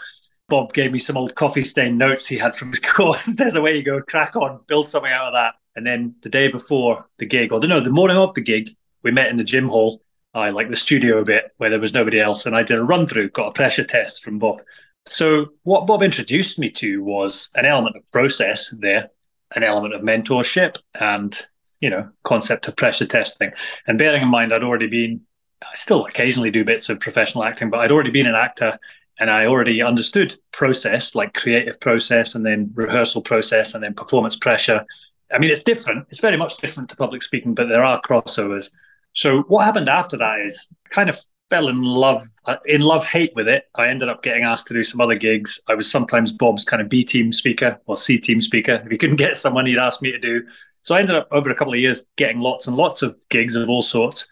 Bob 0.50 0.74
gave 0.74 0.92
me 0.92 1.00
some 1.00 1.18
old 1.18 1.36
coffee 1.36 1.62
stain 1.62 1.98
notes 1.98 2.26
he 2.26 2.38
had 2.38 2.56
from 2.56 2.70
his 2.70 2.80
course. 2.84 3.24
Says, 3.24 3.56
away 3.56 3.78
you 3.78 3.84
go, 3.84 4.02
crack 4.02 4.36
on, 4.36 4.60
build 4.68 4.88
something 4.88 5.12
out 5.12 5.28
of 5.28 5.34
that. 5.34 5.56
And 5.76 5.86
then 5.86 6.16
the 6.22 6.30
day 6.30 6.50
before 6.50 7.10
the 7.18 7.26
gig, 7.26 7.52
or 7.52 7.60
no, 7.60 7.80
the 7.80 7.90
morning 7.90 8.18
of 8.18 8.34
the 8.34 8.42
gig, 8.42 8.70
we 9.04 9.12
met 9.12 9.30
in 9.30 9.36
the 9.36 9.44
gym 9.44 9.68
hall. 9.68 10.02
I 10.36 10.50
like 10.50 10.70
the 10.70 10.76
studio 10.76 11.20
a 11.20 11.26
bit 11.26 11.52
where 11.58 11.70
there 11.70 11.80
was 11.80 11.94
nobody 11.94 12.20
else, 12.20 12.46
and 12.46 12.56
I 12.56 12.64
did 12.64 12.80
a 12.80 12.84
run 12.84 13.06
through, 13.06 13.30
got 13.30 13.50
a 13.50 13.52
pressure 13.52 13.84
test 13.84 14.24
from 14.24 14.40
Bob. 14.40 14.62
So 15.06 15.48
what 15.64 15.86
Bob 15.86 16.02
introduced 16.02 16.58
me 16.58 16.70
to 16.72 17.04
was 17.04 17.50
an 17.56 17.66
element 17.66 17.96
of 17.96 18.10
process 18.12 18.74
there, 18.80 19.10
an 19.56 19.64
element 19.64 19.94
of 19.94 20.02
mentorship, 20.02 20.82
and 21.00 21.40
you 21.84 21.90
know, 21.90 22.08
concept 22.24 22.66
of 22.70 22.78
pressure 22.78 23.06
testing. 23.06 23.52
And 23.88 23.98
bearing 23.98 24.22
in 24.22 24.30
mind, 24.30 24.54
I'd 24.54 24.64
already 24.64 24.88
been, 24.88 25.20
I 25.62 25.76
still 25.76 26.06
occasionally 26.06 26.50
do 26.50 26.64
bits 26.64 26.88
of 26.88 26.98
professional 27.02 27.44
acting, 27.44 27.70
but 27.70 27.82
I'd 27.82 27.92
already 27.92 28.10
been 28.10 28.26
an 28.26 28.36
actor 28.36 28.80
and 29.20 29.30
I 29.30 29.48
already 29.48 29.82
understood 29.82 30.34
process, 30.54 31.14
like 31.14 31.34
creative 31.34 31.78
process, 31.82 32.36
and 32.36 32.46
then 32.46 32.72
rehearsal 32.74 33.22
process, 33.22 33.74
and 33.74 33.84
then 33.84 33.94
performance 33.94 34.38
pressure, 34.38 34.86
I 35.30 35.40
mean, 35.40 35.52
it's 35.52 35.62
different. 35.62 36.08
It's 36.10 36.22
very 36.22 36.38
much 36.38 36.56
different 36.56 36.90
to 36.92 36.96
public 36.96 37.22
speaking, 37.22 37.54
but 37.54 37.68
there 37.68 37.84
are 37.84 38.00
crossovers. 38.00 38.72
So 39.12 39.42
what 39.50 39.66
happened 39.66 39.90
after 39.90 40.16
that 40.18 40.40
is 40.40 40.74
kind 40.90 41.10
of 41.10 41.20
fell 41.50 41.68
in 41.68 41.82
love, 41.82 42.30
in 42.66 42.80
love 42.80 43.06
hate 43.06 43.34
with 43.36 43.50
it. 43.50 43.66
I 43.76 43.90
ended 43.90 44.08
up 44.08 44.24
getting 44.24 44.46
asked 44.46 44.68
to 44.68 44.74
do 44.74 44.84
some 44.84 45.02
other 45.02 45.16
gigs. 45.16 45.60
I 45.68 45.76
was 45.76 45.92
sometimes 45.92 46.32
Bob's 46.32 46.64
kind 46.64 46.82
of 46.82 46.88
B 46.88 47.04
team 47.04 47.34
speaker 47.34 47.78
or 47.88 47.98
C 47.98 48.18
team 48.18 48.40
speaker. 48.40 48.82
If 48.86 48.90
he 48.90 48.98
couldn't 48.98 49.18
get 49.18 49.36
someone, 49.36 49.66
he'd 49.66 49.78
ask 49.78 50.02
me 50.02 50.14
to 50.14 50.20
do. 50.20 50.44
So 50.84 50.96
I 50.96 51.00
ended 51.00 51.16
up 51.16 51.28
over 51.32 51.50
a 51.50 51.56
couple 51.56 51.74
of 51.74 51.80
years 51.80 52.06
getting 52.16 52.40
lots 52.40 52.68
and 52.68 52.78
lots 52.78 53.02
of 53.02 53.20
gigs 53.30 53.56
of 53.56 53.68
all 53.68 53.82
sorts. 53.82 54.28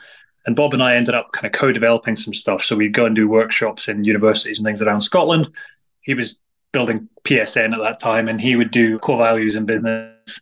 And 0.45 0.55
Bob 0.55 0.73
and 0.73 0.83
I 0.83 0.95
ended 0.95 1.15
up 1.15 1.31
kind 1.33 1.45
of 1.45 1.59
co-developing 1.59 2.15
some 2.15 2.33
stuff. 2.33 2.63
So 2.63 2.75
we'd 2.75 2.93
go 2.93 3.05
and 3.05 3.15
do 3.15 3.27
workshops 3.27 3.87
in 3.87 4.03
universities 4.03 4.59
and 4.59 4.65
things 4.65 4.81
around 4.81 5.01
Scotland. 5.01 5.49
He 6.01 6.13
was 6.13 6.37
building 6.71 7.09
PSN 7.23 7.73
at 7.73 7.81
that 7.81 7.99
time, 7.99 8.27
and 8.27 8.39
he 8.39 8.55
would 8.55 8.71
do 8.71 8.99
core 8.99 9.17
values 9.17 9.55
in 9.55 9.65
business 9.65 10.39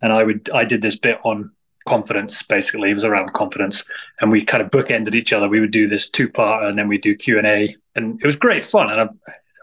and 0.00 0.12
I 0.12 0.24
would 0.24 0.48
I 0.50 0.64
did 0.64 0.82
this 0.82 0.96
bit 0.96 1.18
on 1.24 1.50
confidence. 1.86 2.42
Basically, 2.42 2.90
it 2.90 2.94
was 2.94 3.04
around 3.04 3.32
confidence, 3.32 3.84
and 4.20 4.30
we 4.30 4.44
kind 4.44 4.62
of 4.62 4.70
bookended 4.70 5.14
each 5.14 5.32
other. 5.32 5.48
We 5.48 5.60
would 5.60 5.70
do 5.70 5.88
this 5.88 6.08
two 6.08 6.28
part, 6.28 6.64
and 6.64 6.78
then 6.78 6.88
we'd 6.88 7.02
do 7.02 7.16
Q 7.16 7.38
and 7.38 7.46
A, 7.46 7.76
and 7.94 8.20
it 8.20 8.26
was 8.26 8.36
great 8.36 8.62
fun. 8.62 8.90
And 8.90 9.00
I, 9.00 9.08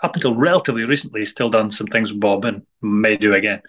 up 0.04 0.16
until 0.16 0.36
relatively 0.36 0.84
recently, 0.84 1.26
still 1.26 1.50
done 1.50 1.70
some 1.70 1.88
things 1.88 2.12
with 2.12 2.22
Bob, 2.22 2.46
and 2.46 2.66
may 2.82 3.16
do 3.16 3.34
again. 3.34 3.62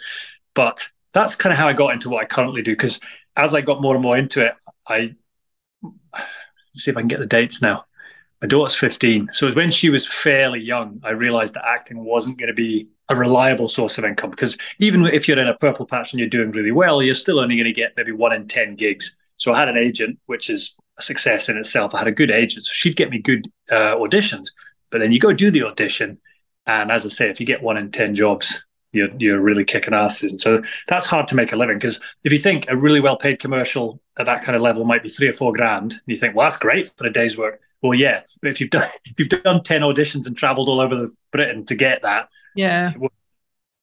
But 0.55 0.89
that's 1.17 1.35
kind 1.35 1.53
of 1.53 1.59
how 1.59 1.67
I 1.67 1.73
got 1.73 1.95
into 1.95 2.11
what 2.11 2.23
I 2.23 2.27
currently 2.27 2.63
do. 2.63 2.73
Because 2.73 3.01
as 3.37 3.55
I 3.55 3.63
got 3.63 3.81
more 3.81 3.95
and 3.95 4.03
more 4.03 4.17
into 4.17 4.45
it, 4.45 4.53
I 4.87 5.15
see 6.77 6.91
if 6.91 6.97
I 6.97 7.01
can 7.01 7.09
get 7.09 7.21
the 7.21 7.27
dates 7.27 7.63
now. 7.63 7.85
My 8.43 8.49
daughter's 8.49 8.75
15. 8.77 9.31
So 9.33 9.47
it 9.47 9.49
was 9.49 9.57
when 9.57 9.71
she 9.71 9.89
was 9.89 10.07
fairly 10.07 10.61
young, 10.61 11.01
I 11.03 11.11
realized 11.11 11.55
that 11.55 11.67
acting 11.67 12.05
wasn't 12.05 12.39
going 12.39 12.49
to 12.49 12.55
be 12.55 12.89
a 13.09 13.17
reliable 13.17 13.67
source 13.67 13.97
of 13.97 14.05
income. 14.05 14.31
Because 14.31 14.59
even 14.79 15.07
if 15.07 15.27
you're 15.27 15.39
in 15.39 15.49
a 15.49 15.57
purple 15.57 15.87
patch 15.87 16.13
and 16.13 16.21
you're 16.21 16.29
doing 16.29 16.53
really 16.53 16.73
well, 16.73 17.03
you're 17.03 17.15
still 17.15 17.41
only 17.41 17.57
going 17.57 17.65
to 17.65 17.73
get 17.73 17.95
maybe 17.97 18.13
one 18.13 18.35
in 18.35 18.47
10 18.47 18.77
gigs. 18.77 19.17
So 19.39 19.55
I 19.55 19.59
had 19.59 19.71
an 19.71 19.79
agent, 19.79 20.19
which 20.27 20.51
is 20.51 20.75
a 20.99 21.03
success 21.03 21.49
in 21.49 21.57
itself. 21.57 21.95
I 21.95 21.99
had 21.99 22.09
a 22.09 22.13
good 22.13 22.31
agent. 22.31 22.67
So 22.67 22.73
she'd 22.75 22.97
get 22.97 23.09
me 23.09 23.21
good 23.21 23.51
uh, 23.71 23.97
auditions. 23.97 24.49
But 24.91 24.99
then 24.99 25.13
you 25.13 25.19
go 25.19 25.33
do 25.33 25.51
the 25.51 25.63
audition. 25.63 26.19
And 26.67 26.91
as 26.91 27.07
I 27.07 27.09
say, 27.09 27.31
if 27.31 27.41
you 27.41 27.47
get 27.47 27.63
one 27.63 27.79
in 27.79 27.91
10 27.91 28.15
jobs, 28.15 28.66
you're, 28.93 29.11
you're 29.19 29.43
really 29.43 29.65
kicking 29.65 29.95
asses. 29.95 30.33
And 30.33 30.41
so 30.41 30.63
that's 30.89 31.07
hard 31.07 31.29
to 31.29 31.35
make 31.35 31.53
a 31.53 31.57
living 31.57 31.77
because 31.77 32.01
if 32.25 32.33
you 32.33 32.39
think 32.39 32.67
a 32.69 32.77
really 32.77 33.01
well 33.01 33.17
paid 33.17 33.39
commercial 33.39 34.01
at 34.19 34.27
that 34.27 34.43
kind 34.43 34.57
of 34.57 34.63
level 34.63 34.85
might 34.85 35.03
be 35.03 35.09
three 35.09 35.29
or 35.29 35.33
four 35.33 35.53
grand, 35.53 35.93
and 35.93 36.03
you 36.07 36.17
think, 36.17 36.35
well, 36.35 36.49
that's 36.49 36.61
great 36.61 36.91
for 36.97 37.07
a 37.07 37.13
day's 37.13 37.37
work. 37.37 37.61
Well, 37.83 37.95
yeah, 37.95 38.23
but 38.41 38.51
if 38.51 38.61
you've 38.61 38.71
done 38.71 38.89
if 39.05 39.19
you've 39.19 39.29
done 39.29 39.63
ten 39.63 39.83
auditions 39.83 40.27
and 40.27 40.37
travelled 40.37 40.69
all 40.69 40.81
over 40.81 41.09
Britain 41.31 41.67
to 41.67 41.75
get 41.75 42.03
that, 42.03 42.29
yeah, 42.55 42.93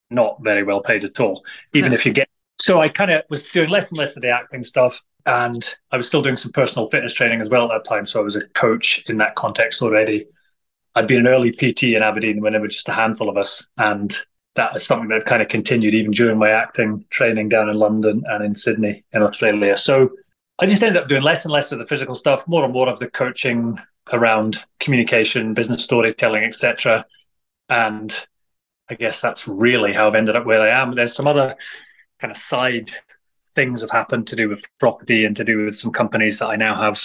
not 0.10 0.42
very 0.42 0.64
well 0.64 0.82
paid 0.82 1.04
at 1.04 1.20
all. 1.20 1.44
Even 1.74 1.92
no. 1.92 1.96
if 1.96 2.06
you 2.06 2.12
get. 2.12 2.28
So 2.60 2.82
I 2.82 2.90
kind 2.90 3.12
of 3.12 3.24
was 3.30 3.44
doing 3.44 3.70
less 3.70 3.92
and 3.92 3.98
less 3.98 4.16
of 4.16 4.24
the 4.24 4.30
acting 4.30 4.64
stuff, 4.64 5.02
and 5.26 5.64
I 5.92 5.98
was 5.98 6.08
still 6.08 6.22
doing 6.22 6.36
some 6.36 6.52
personal 6.52 6.88
fitness 6.88 7.14
training 7.14 7.42
as 7.42 7.50
well 7.50 7.72
at 7.72 7.84
that 7.84 7.90
time. 7.90 8.06
So 8.06 8.20
I 8.20 8.24
was 8.24 8.36
a 8.36 8.48
coach 8.50 9.06
in 9.08 9.18
that 9.18 9.36
context 9.36 9.82
already. 9.82 10.26
I'd 10.96 11.08
been 11.08 11.26
an 11.26 11.28
early 11.28 11.52
PT 11.52 11.84
in 11.84 12.04
Aberdeen 12.04 12.42
when 12.42 12.54
there 12.54 12.62
were 12.62 12.68
just 12.68 12.90
a 12.90 12.94
handful 12.94 13.30
of 13.30 13.38
us, 13.38 13.68
and 13.78 14.16
that 14.56 14.76
is 14.76 14.86
something 14.86 15.10
that 15.10 15.26
kind 15.26 15.42
of 15.42 15.48
continued 15.48 15.94
even 15.94 16.12
during 16.12 16.38
my 16.38 16.50
acting 16.50 17.06
training 17.10 17.50
down 17.50 17.70
in 17.70 17.76
London 17.76 18.24
and 18.28 18.46
in 18.46 18.56
Sydney 18.56 19.04
in 19.12 19.24
Australia. 19.24 19.76
So 19.76 20.10
I 20.60 20.66
just 20.68 20.84
ended 20.84 21.02
up 21.02 21.10
doing 21.10 21.24
less 21.24 21.46
and 21.46 21.52
less 21.52 21.72
of 21.72 21.80
the 21.80 21.88
physical 21.88 22.16
stuff, 22.16 22.48
more 22.48 22.64
and 22.64 22.74
more 22.74 22.88
of 22.88 23.00
the 23.00 23.10
coaching 23.10 23.80
around 24.12 24.64
communication, 24.80 25.54
business 25.54 25.84
storytelling, 25.84 26.44
etc. 26.44 27.06
And 27.70 28.28
I 28.90 28.96
guess 28.96 29.22
that's 29.22 29.48
really 29.48 29.94
how 29.94 30.08
I've 30.08 30.16
ended 30.16 30.36
up 30.36 30.46
where 30.46 30.62
I 30.62 30.82
am. 30.82 30.94
There's 30.94 31.16
some 31.16 31.28
other 31.28 31.56
kind 32.20 32.32
of 32.32 32.38
side 32.38 32.92
things 33.56 33.82
have 33.82 33.92
happened 33.92 34.28
to 34.28 34.36
do 34.36 34.50
with 34.50 34.64
property 34.80 35.26
and 35.26 35.36
to 35.36 35.44
do 35.44 35.66
with 35.66 35.76
some 35.76 35.92
companies 35.92 36.40
that 36.40 36.48
I 36.48 36.56
now 36.56 36.76
have 36.76 37.02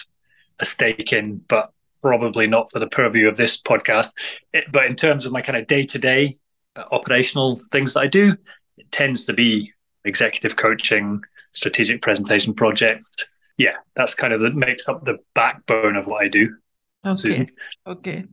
a 0.58 0.64
stake 0.64 1.12
in, 1.12 1.36
but 1.48 1.72
probably 2.02 2.46
not 2.46 2.70
for 2.70 2.78
the 2.78 2.86
purview 2.86 3.28
of 3.28 3.36
this 3.36 3.60
podcast. 3.60 4.12
It, 4.52 4.64
but 4.70 4.86
in 4.86 4.96
terms 4.96 5.24
of 5.24 5.32
my 5.32 5.40
kind 5.40 5.56
of 5.56 5.66
day 5.66 5.84
to 5.84 5.98
day 5.98 6.34
Uh, 6.78 6.84
operational 6.92 7.56
things 7.56 7.94
that 7.94 8.00
I 8.00 8.06
do, 8.06 8.36
it 8.76 8.92
tends 8.92 9.24
to 9.24 9.32
be 9.32 9.72
executive 10.04 10.54
coaching, 10.56 11.22
strategic 11.50 12.02
presentation 12.02 12.54
project. 12.54 13.26
Yeah, 13.56 13.76
that's 13.96 14.14
kind 14.14 14.32
of 14.32 14.40
that 14.42 14.54
makes 14.54 14.88
up 14.88 15.04
the 15.04 15.18
backbone 15.34 15.96
of 15.96 16.06
what 16.06 16.22
I 16.22 16.28
do. 16.28 16.56
Okay. 17.04 17.16
Susan. 17.16 17.50
Okay. 17.84 18.24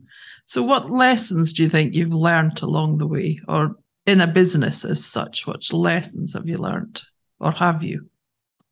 So, 0.44 0.62
what 0.62 0.90
lessons 0.90 1.52
do 1.54 1.64
you 1.64 1.68
think 1.68 1.94
you've 1.94 2.12
learned 2.12 2.62
along 2.62 2.98
the 2.98 3.06
way, 3.08 3.40
or 3.48 3.76
in 4.06 4.20
a 4.20 4.28
business 4.28 4.84
as 4.84 5.04
such? 5.04 5.46
What 5.46 5.72
lessons 5.72 6.34
have 6.34 6.46
you 6.46 6.58
learned, 6.58 7.02
or 7.40 7.50
have 7.50 7.82
you? 7.82 8.08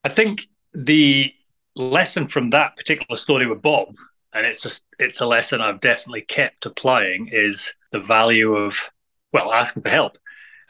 I 0.04 0.09
think 0.09 0.47
the 0.73 1.35
lesson 1.75 2.28
from 2.28 2.50
that 2.50 2.76
particular 2.76 3.16
story 3.16 3.47
with 3.47 3.61
Bob, 3.61 3.97
and 4.33 4.47
it's 4.47 4.62
just 4.62 4.85
it's 5.00 5.21
a 5.21 5.26
lesson 5.26 5.61
I've 5.61 5.81
definitely 5.81 6.23
kept 6.23 6.64
applying, 6.64 7.28
is 7.33 7.75
the 7.90 8.00
value 8.00 8.54
of 8.54 8.90
well 9.35 9.53
asking 9.53 9.83
for 9.83 9.91
help 9.91 10.17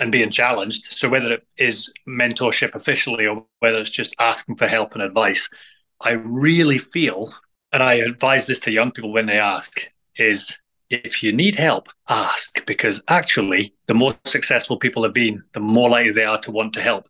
and 0.00 0.10
being 0.10 0.30
challenged. 0.30 0.86
So 0.86 1.08
whether 1.08 1.32
it 1.34 1.46
is 1.56 1.92
mentorship 2.08 2.74
officially 2.74 3.26
or 3.26 3.46
whether 3.60 3.80
it's 3.80 3.90
just 3.90 4.16
asking 4.18 4.56
for 4.56 4.66
help 4.66 4.94
and 4.94 5.02
advice, 5.02 5.48
I 6.00 6.12
really 6.12 6.78
feel 6.78 7.32
and 7.72 7.82
I 7.82 7.94
advise 7.94 8.46
this 8.46 8.60
to 8.60 8.72
young 8.72 8.92
people 8.92 9.12
when 9.12 9.26
they 9.26 9.38
ask, 9.38 9.80
is 10.16 10.60
if 10.90 11.22
you 11.22 11.32
need 11.32 11.56
help, 11.56 11.88
ask, 12.08 12.64
because 12.66 13.02
actually, 13.08 13.74
the 13.86 13.94
more 13.94 14.14
successful 14.24 14.76
people 14.76 15.02
have 15.02 15.12
been, 15.12 15.42
the 15.54 15.60
more 15.60 15.90
likely 15.90 16.12
they 16.12 16.24
are 16.24 16.40
to 16.42 16.52
want 16.52 16.72
to 16.74 16.82
help. 16.82 17.08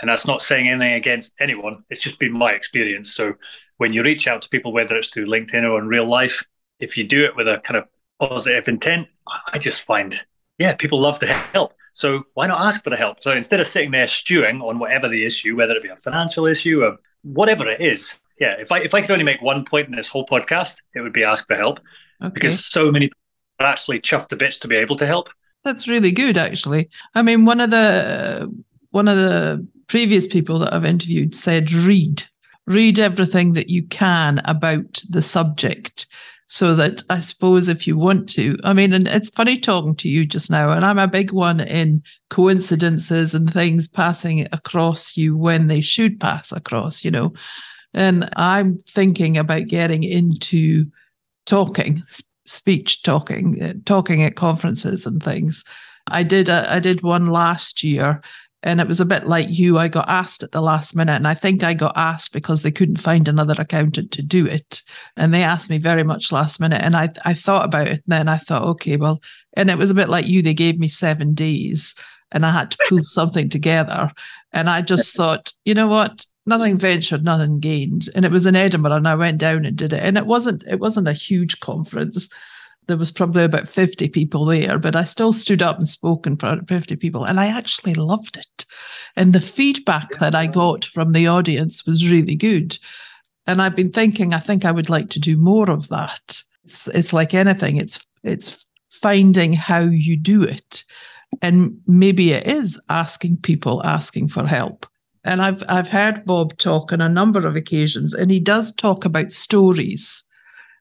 And 0.00 0.08
that's 0.08 0.26
not 0.26 0.40
saying 0.40 0.68
anything 0.68 0.94
against 0.94 1.34
anyone, 1.38 1.84
it's 1.90 2.00
just 2.00 2.18
been 2.18 2.32
my 2.32 2.52
experience. 2.52 3.12
So 3.14 3.34
when 3.76 3.92
you 3.92 4.02
reach 4.02 4.26
out 4.26 4.42
to 4.42 4.48
people, 4.48 4.72
whether 4.72 4.96
it's 4.96 5.08
through 5.08 5.26
LinkedIn 5.26 5.68
or 5.68 5.78
in 5.78 5.88
real 5.88 6.06
life, 6.06 6.42
if 6.80 6.96
you 6.96 7.04
do 7.04 7.24
it 7.24 7.36
with 7.36 7.48
a 7.48 7.58
kind 7.58 7.76
of 7.76 7.84
positive 8.18 8.66
intent, 8.68 9.08
I 9.52 9.58
just 9.58 9.82
find, 9.82 10.14
yeah, 10.58 10.74
people 10.74 11.00
love 11.00 11.18
to 11.20 11.26
help. 11.26 11.74
So 11.92 12.24
why 12.34 12.46
not 12.46 12.60
ask 12.60 12.84
for 12.84 12.90
the 12.90 12.96
help? 12.96 13.22
So 13.22 13.32
instead 13.32 13.60
of 13.60 13.66
sitting 13.66 13.90
there 13.90 14.06
stewing 14.06 14.60
on 14.60 14.78
whatever 14.78 15.08
the 15.08 15.24
issue, 15.24 15.56
whether 15.56 15.74
it 15.74 15.82
be 15.82 15.88
a 15.88 15.96
financial 15.96 16.46
issue 16.46 16.82
or 16.82 16.96
whatever 17.22 17.68
it 17.68 17.80
is, 17.80 18.18
yeah, 18.38 18.54
if 18.58 18.70
I 18.70 18.78
if 18.80 18.94
I 18.94 19.00
could 19.00 19.10
only 19.10 19.24
make 19.24 19.42
one 19.42 19.64
point 19.64 19.88
in 19.88 19.96
this 19.96 20.08
whole 20.08 20.26
podcast, 20.26 20.76
it 20.94 21.00
would 21.00 21.12
be 21.12 21.24
ask 21.24 21.46
for 21.46 21.56
help 21.56 21.80
okay. 22.22 22.32
because 22.32 22.64
so 22.64 22.92
many 22.92 23.06
people 23.06 23.18
are 23.60 23.66
actually 23.66 24.00
chuffed 24.00 24.28
to 24.28 24.36
bits 24.36 24.58
to 24.60 24.68
be 24.68 24.76
able 24.76 24.96
to 24.96 25.06
help. 25.06 25.30
That's 25.64 25.88
really 25.88 26.12
good, 26.12 26.38
actually. 26.38 26.88
I 27.14 27.22
mean, 27.22 27.44
one 27.44 27.60
of 27.60 27.70
the 27.70 28.52
one 28.90 29.08
of 29.08 29.16
the 29.16 29.66
previous 29.88 30.26
people 30.26 30.60
that 30.60 30.72
I've 30.72 30.84
interviewed 30.84 31.34
said, 31.34 31.72
read, 31.72 32.22
read 32.66 32.98
everything 32.98 33.54
that 33.54 33.70
you 33.70 33.82
can 33.82 34.40
about 34.44 35.02
the 35.10 35.22
subject. 35.22 36.06
So 36.50 36.74
that 36.76 37.02
I 37.10 37.18
suppose 37.18 37.68
if 37.68 37.86
you 37.86 37.98
want 37.98 38.26
to, 38.30 38.58
I 38.64 38.72
mean, 38.72 38.94
and 38.94 39.06
it's 39.06 39.28
funny 39.28 39.58
talking 39.58 39.94
to 39.96 40.08
you 40.08 40.24
just 40.24 40.50
now, 40.50 40.72
and 40.72 40.84
I'm 40.84 40.98
a 40.98 41.06
big 41.06 41.30
one 41.30 41.60
in 41.60 42.02
coincidences 42.30 43.34
and 43.34 43.52
things 43.52 43.86
passing 43.86 44.48
across 44.50 45.14
you 45.14 45.36
when 45.36 45.66
they 45.66 45.82
should 45.82 46.18
pass 46.18 46.50
across, 46.50 47.04
you 47.04 47.10
know. 47.10 47.34
And 47.92 48.30
I'm 48.36 48.78
thinking 48.88 49.36
about 49.36 49.66
getting 49.66 50.04
into 50.04 50.86
talking, 51.44 52.02
speech 52.46 53.02
talking, 53.02 53.62
uh, 53.62 53.74
talking 53.84 54.22
at 54.22 54.36
conferences 54.36 55.04
and 55.04 55.22
things. 55.22 55.64
I 56.06 56.22
did 56.22 56.48
a, 56.48 56.72
I 56.72 56.80
did 56.80 57.02
one 57.02 57.26
last 57.26 57.82
year 57.82 58.22
and 58.62 58.80
it 58.80 58.88
was 58.88 59.00
a 59.00 59.04
bit 59.04 59.28
like 59.28 59.48
you. 59.50 59.78
I 59.78 59.88
got 59.88 60.08
asked 60.08 60.42
at 60.42 60.52
the 60.52 60.60
last 60.60 60.96
minute, 60.96 61.14
and 61.14 61.28
I 61.28 61.34
think 61.34 61.62
I 61.62 61.74
got 61.74 61.96
asked 61.96 62.32
because 62.32 62.62
they 62.62 62.70
couldn't 62.70 62.96
find 62.96 63.28
another 63.28 63.54
accountant 63.58 64.10
to 64.12 64.22
do 64.22 64.46
it, 64.46 64.82
and 65.16 65.32
they 65.32 65.42
asked 65.42 65.70
me 65.70 65.78
very 65.78 66.02
much 66.02 66.32
last 66.32 66.60
minute. 66.60 66.82
And 66.82 66.96
I 66.96 67.10
I 67.24 67.34
thought 67.34 67.64
about 67.64 67.86
it, 67.86 67.92
and 67.92 68.02
then 68.06 68.28
I 68.28 68.38
thought, 68.38 68.64
okay, 68.64 68.96
well, 68.96 69.20
and 69.54 69.70
it 69.70 69.78
was 69.78 69.90
a 69.90 69.94
bit 69.94 70.08
like 70.08 70.26
you. 70.26 70.42
They 70.42 70.54
gave 70.54 70.78
me 70.78 70.88
seven 70.88 71.34
days, 71.34 71.94
and 72.32 72.44
I 72.44 72.50
had 72.50 72.72
to 72.72 72.78
pull 72.88 73.00
something 73.02 73.48
together, 73.48 74.10
and 74.52 74.68
I 74.68 74.82
just 74.82 75.14
thought, 75.14 75.52
you 75.64 75.74
know 75.74 75.88
what, 75.88 76.26
nothing 76.48 76.78
ventured, 76.78 77.24
nothing 77.24 77.60
gained. 77.60 78.08
And 78.14 78.24
it 78.24 78.32
was 78.32 78.46
in 78.46 78.56
Edinburgh, 78.56 78.96
and 78.96 79.08
I 79.08 79.14
went 79.14 79.38
down 79.38 79.66
and 79.66 79.76
did 79.76 79.92
it. 79.92 80.02
And 80.02 80.18
it 80.18 80.26
wasn't 80.26 80.64
it 80.66 80.80
wasn't 80.80 81.06
a 81.06 81.12
huge 81.12 81.60
conference. 81.60 82.28
There 82.88 82.96
was 82.96 83.12
probably 83.12 83.44
about 83.44 83.68
50 83.68 84.08
people 84.08 84.44
there, 84.44 84.78
but 84.78 84.96
I 84.96 85.04
still 85.04 85.32
stood 85.32 85.62
up 85.62 85.78
and 85.78 85.88
spoke 85.88 86.26
in 86.26 86.36
front 86.36 86.62
of 86.62 86.68
50 86.68 86.96
people, 86.96 87.24
and 87.24 87.38
I 87.38 87.46
actually 87.46 87.94
loved 87.94 88.36
it. 88.36 88.64
And 89.14 89.32
the 89.32 89.40
feedback 89.40 90.18
that 90.18 90.34
I 90.34 90.46
got 90.46 90.84
from 90.84 91.12
the 91.12 91.28
audience 91.28 91.86
was 91.86 92.10
really 92.10 92.34
good. 92.34 92.78
And 93.46 93.62
I've 93.62 93.76
been 93.76 93.92
thinking, 93.92 94.34
I 94.34 94.40
think 94.40 94.64
I 94.64 94.72
would 94.72 94.90
like 94.90 95.10
to 95.10 95.20
do 95.20 95.36
more 95.36 95.70
of 95.70 95.88
that. 95.88 96.42
It's 96.64 96.88
it's 96.88 97.12
like 97.12 97.32
anything, 97.34 97.76
it's 97.76 98.04
it's 98.24 98.66
finding 98.90 99.52
how 99.52 99.80
you 99.80 100.16
do 100.16 100.42
it. 100.42 100.84
And 101.40 101.80
maybe 101.86 102.32
it 102.32 102.46
is 102.46 102.80
asking 102.88 103.38
people 103.38 103.84
asking 103.84 104.28
for 104.28 104.46
help 104.46 104.86
and 105.28 105.42
I've 105.42 105.62
I've 105.68 105.88
heard 105.88 106.24
Bob 106.24 106.56
talk 106.56 106.92
on 106.92 107.00
a 107.00 107.08
number 107.08 107.46
of 107.46 107.54
occasions, 107.54 108.14
and 108.14 108.30
he 108.30 108.40
does 108.40 108.72
talk 108.72 109.04
about 109.04 109.32
stories. 109.32 110.24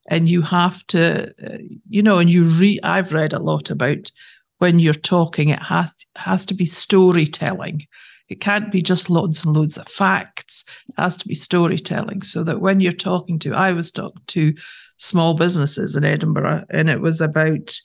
And 0.07 0.29
you 0.29 0.41
have 0.41 0.85
to, 0.87 1.33
uh, 1.43 1.57
you 1.89 2.01
know, 2.01 2.19
and 2.19 2.29
you 2.29 2.45
read. 2.45 2.79
I've 2.83 3.13
read 3.13 3.33
a 3.33 3.39
lot 3.39 3.69
about 3.69 4.11
when 4.59 4.79
you're 4.79 4.93
talking. 4.93 5.49
It 5.49 5.61
has 5.63 5.95
has 6.15 6.45
to 6.47 6.53
be 6.53 6.65
storytelling. 6.65 7.87
It 8.29 8.41
can't 8.41 8.71
be 8.71 8.81
just 8.81 9.09
loads 9.09 9.45
and 9.45 9.55
loads 9.55 9.77
of 9.77 9.87
facts. 9.87 10.63
It 10.89 10.95
has 11.01 11.17
to 11.17 11.27
be 11.27 11.35
storytelling, 11.35 12.21
so 12.21 12.43
that 12.43 12.61
when 12.61 12.79
you're 12.79 12.91
talking 12.91 13.39
to, 13.39 13.53
I 13.53 13.73
was 13.73 13.91
talking 13.91 14.23
to 14.27 14.53
small 14.97 15.33
businesses 15.33 15.95
in 15.95 16.03
Edinburgh, 16.03 16.63
and 16.69 16.89
it 16.89 17.01
was 17.01 17.21
about 17.21 17.77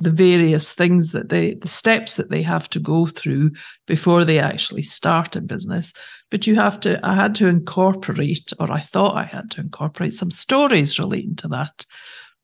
the 0.00 0.10
various 0.10 0.72
things 0.72 1.12
that 1.12 1.28
they, 1.28 1.54
the 1.54 1.68
steps 1.68 2.16
that 2.16 2.30
they 2.30 2.42
have 2.42 2.68
to 2.70 2.80
go 2.80 3.06
through 3.06 3.52
before 3.86 4.24
they 4.24 4.38
actually 4.38 4.82
start 4.82 5.36
a 5.36 5.40
business. 5.40 5.92
But 6.34 6.48
you 6.48 6.56
have 6.56 6.80
to, 6.80 6.98
I 7.06 7.14
had 7.14 7.36
to 7.36 7.46
incorporate, 7.46 8.52
or 8.58 8.68
I 8.68 8.80
thought 8.80 9.16
I 9.16 9.22
had 9.22 9.52
to 9.52 9.60
incorporate 9.60 10.14
some 10.14 10.32
stories 10.32 10.98
relating 10.98 11.36
to 11.36 11.48
that. 11.50 11.86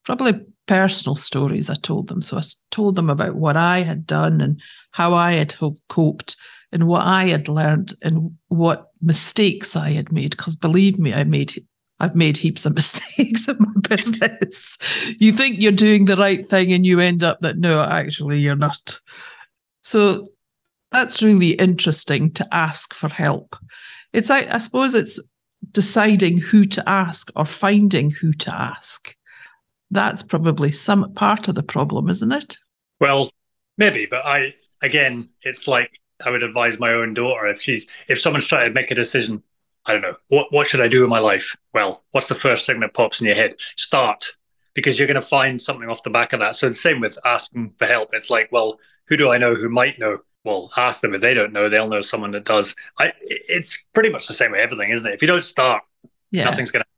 Probably 0.05 0.41
personal 0.69 1.17
stories 1.17 1.69
I 1.69 1.75
told 1.75 2.07
them. 2.07 2.23
So 2.23 2.39
I 2.39 2.43
told 2.71 2.95
them 2.95 3.11
about 3.11 3.35
what 3.35 3.57
I 3.57 3.81
had 3.81 4.07
done 4.07 4.41
and 4.41 4.63
how 4.93 5.15
I 5.15 5.33
had 5.33 5.57
coped. 5.89 6.37
and 6.71 6.87
what 6.87 7.05
I 7.05 7.25
had 7.25 7.49
learned 7.49 7.95
and 8.01 8.31
what 8.47 8.93
mistakes 9.03 9.75
I 9.75 9.91
had 9.91 10.13
made. 10.13 10.31
Because 10.31 10.55
believe 10.55 10.97
me, 10.97 11.13
I 11.13 11.25
made 11.25 11.55
I've 11.99 12.15
made 12.15 12.37
heaps 12.37 12.67
of 12.67 12.75
mistakes 12.77 13.49
in 13.49 13.57
my 13.59 13.73
business. 13.89 14.79
you 15.19 15.33
think 15.33 15.61
you're 15.61 15.73
doing 15.73 16.05
the 16.05 16.17
right 16.17 16.49
thing 16.49 16.73
and 16.73 16.87
you 16.87 17.01
end 17.01 17.25
up 17.25 17.41
that 17.41 17.59
no, 17.59 17.83
actually 17.83 18.39
you're 18.39 18.55
not. 18.55 19.01
So 19.83 20.29
that's 20.93 21.23
really 21.23 21.51
interesting 21.51 22.33
to 22.33 22.55
ask 22.55 22.95
for 22.95 23.09
help. 23.09 23.57
It's 24.13 24.31
I, 24.31 24.47
I 24.51 24.59
suppose 24.59 24.95
it's 24.95 25.21
deciding 25.71 26.39
who 26.39 26.65
to 26.67 26.89
ask 26.89 27.31
or 27.37 27.45
finding 27.45 28.11
who 28.11 28.33
to 28.33 28.53
ask. 28.53 29.15
That's 29.91 30.23
probably 30.23 30.73
some 30.73 31.13
part 31.15 31.49
of 31.49 31.55
the 31.55 31.63
problem, 31.63 32.09
isn't 32.09 32.33
it? 32.33 32.57
Well, 33.01 33.31
maybe, 33.77 34.07
but 34.07 34.25
I 34.25 34.55
again, 34.83 35.29
it's 35.43 35.69
like 35.69 36.01
I 36.25 36.31
would 36.31 36.43
advise 36.43 36.79
my 36.79 36.93
own 36.93 37.15
daughter 37.15 37.49
if 37.49 37.61
she's 37.61 37.89
if 38.09 38.21
someone's 38.21 38.47
trying 38.47 38.69
to 38.69 38.75
make 38.75 38.91
a 38.91 38.95
decision. 38.95 39.43
I 39.87 39.93
don't 39.93 40.03
know 40.03 40.17
what 40.29 40.53
what 40.53 40.69
should 40.69 40.81
I 40.81 40.89
do 40.89 41.05
in 41.05 41.11
my 41.11 41.19
life. 41.19 41.57
Well, 41.73 42.05
what's 42.11 42.29
the 42.29 42.35
first 42.35 42.67
thing 42.67 42.81
that 42.81 42.95
pops 42.95 43.21
in 43.21 43.27
your 43.27 43.37
head? 43.37 43.55
Start 43.77 44.25
because 44.75 44.99
you're 44.99 45.09
going 45.09 45.21
to 45.21 45.23
find 45.23 45.61
something 45.61 45.89
off 45.89 46.03
the 46.03 46.11
back 46.11 46.33
of 46.33 46.41
that. 46.41 46.55
So 46.55 46.69
the 46.69 46.75
same 46.75 47.01
with 47.01 47.19
asking 47.25 47.75
for 47.79 47.87
help. 47.87 48.11
It's 48.13 48.31
like, 48.31 48.51
well, 48.53 48.79
who 49.07 49.17
do 49.17 49.31
I 49.31 49.39
know 49.39 49.55
who 49.55 49.69
might 49.69 49.99
know? 49.99 50.19
Well, 50.45 50.71
ask 50.77 51.01
them 51.01 51.15
if 51.15 51.21
they 51.21 51.35
don't 51.35 51.53
know, 51.53 51.69
they'll 51.69 51.89
know 51.89 52.01
someone 52.01 52.31
that 52.31 52.45
does. 52.45 52.75
I, 52.99 53.13
it's 53.21 53.85
pretty 53.93 54.11
much 54.11 54.27
the 54.27 54.35
same 54.35 54.53
with 54.53 54.61
everything, 54.61 54.91
isn't 54.91 55.11
it? 55.11 55.15
If 55.15 55.23
you 55.23 55.29
don't 55.29 55.45
start, 55.45 55.83
yeah. 56.31 56.45
nothing's 56.45 56.71
going 56.71 56.83
to 56.83 56.89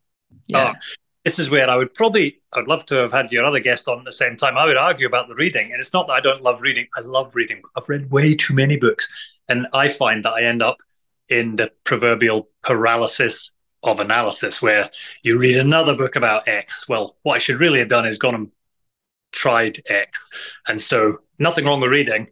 start. 0.49 0.75
Yeah 0.77 0.81
this 1.25 1.39
is 1.39 1.51
where 1.51 1.71
I 1.71 1.77
would 1.77 1.95
probably, 1.95 2.41
I'd 2.53 2.67
love 2.67 2.85
to 2.87 2.97
have 2.97 3.13
had 3.13 3.31
your 3.31 3.45
other 3.45 3.61
guest 3.61 3.87
on 3.87 3.99
at 3.99 4.05
the 4.05 4.13
same 4.13 4.37
time. 4.37 4.59
I 4.59 4.65
would 4.65 4.77
argue 4.77 5.07
about 5.07 5.29
the 5.29 5.35
reading. 5.35 5.71
And 5.71 5.79
it's 5.79 5.93
not 5.93 6.07
that 6.09 6.15
I 6.15 6.21
don't 6.21 6.43
love 6.43 6.63
reading, 6.63 6.89
I 6.97 7.01
love 7.01 7.37
reading. 7.37 7.63
I've 7.77 7.89
read 7.89 8.11
way 8.11 8.35
too 8.35 8.55
many 8.55 8.77
books. 8.77 9.39
And 9.49 9.67
I 9.73 9.89
find 9.89 10.25
that 10.25 10.33
I 10.33 10.43
end 10.43 10.63
up 10.63 10.79
in 11.29 11.57
the 11.57 11.71
proverbial 11.85 12.49
paralysis 12.63 13.53
of 13.85 14.01
analysis, 14.01 14.63
where 14.63 14.91
you 15.23 15.39
read 15.39 15.57
another 15.57 15.95
book 15.95 16.17
about 16.17 16.47
X. 16.47 16.89
Well, 16.89 17.17
what 17.23 17.35
I 17.35 17.39
should 17.39 17.61
really 17.61 17.79
have 17.79 17.89
done 17.89 18.07
is 18.07 18.19
gone 18.19 18.35
and 18.35 18.51
tried 19.33 19.81
X. 19.87 20.31
And 20.69 20.81
so 20.81 21.19
nothing 21.39 21.65
wrong 21.65 21.81
with 21.81 21.91
reading, 21.91 22.29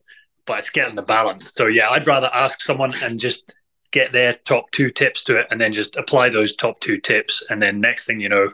but 0.51 0.59
it's 0.59 0.71
getting 0.71 0.97
the 0.97 1.03
balance. 1.03 1.55
So 1.55 1.69
yeah, 1.69 1.91
I'd 1.91 2.09
rather 2.09 2.29
ask 2.35 2.61
someone 2.61 2.93
and 3.05 3.21
just 3.21 3.55
get 3.93 4.11
their 4.11 4.33
top 4.35 4.69
two 4.73 4.91
tips 4.91 5.23
to 5.23 5.39
it 5.39 5.47
and 5.49 5.61
then 5.61 5.73
just 5.73 5.95
apply 5.97 6.29
those 6.29 6.57
top 6.57 6.81
two 6.81 6.99
tips. 6.99 7.41
And 7.51 7.63
then 7.63 7.81
next 7.81 8.05
thing 8.05 8.19
you 8.19 8.29
know, 8.29 8.51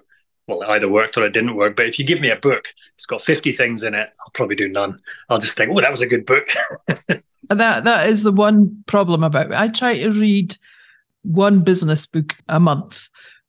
well, 0.46 0.60
it 0.60 0.68
either 0.68 0.90
worked 0.90 1.16
or 1.16 1.24
it 1.24 1.32
didn't 1.32 1.54
work. 1.54 1.74
But 1.74 1.86
if 1.86 1.98
you 1.98 2.04
give 2.04 2.20
me 2.20 2.28
a 2.28 2.36
book, 2.36 2.68
it's 2.96 3.06
got 3.06 3.22
50 3.22 3.50
things 3.52 3.82
in 3.82 3.94
it, 3.94 4.10
I'll 4.20 4.30
probably 4.34 4.56
do 4.56 4.68
none. 4.68 4.98
I'll 5.30 5.38
just 5.38 5.56
think, 5.56 5.70
oh, 5.72 5.80
that 5.80 5.90
was 5.90 6.02
a 6.02 6.06
good 6.06 6.26
book. 6.26 6.46
that 7.48 7.84
That 7.84 8.10
is 8.10 8.24
the 8.24 8.30
one 8.30 8.84
problem 8.86 9.24
about 9.24 9.46
it. 9.46 9.52
I 9.52 9.68
try 9.68 9.98
to 9.98 10.10
read 10.10 10.54
one 11.22 11.60
business 11.62 12.04
book 12.04 12.36
a 12.46 12.60
month 12.60 13.08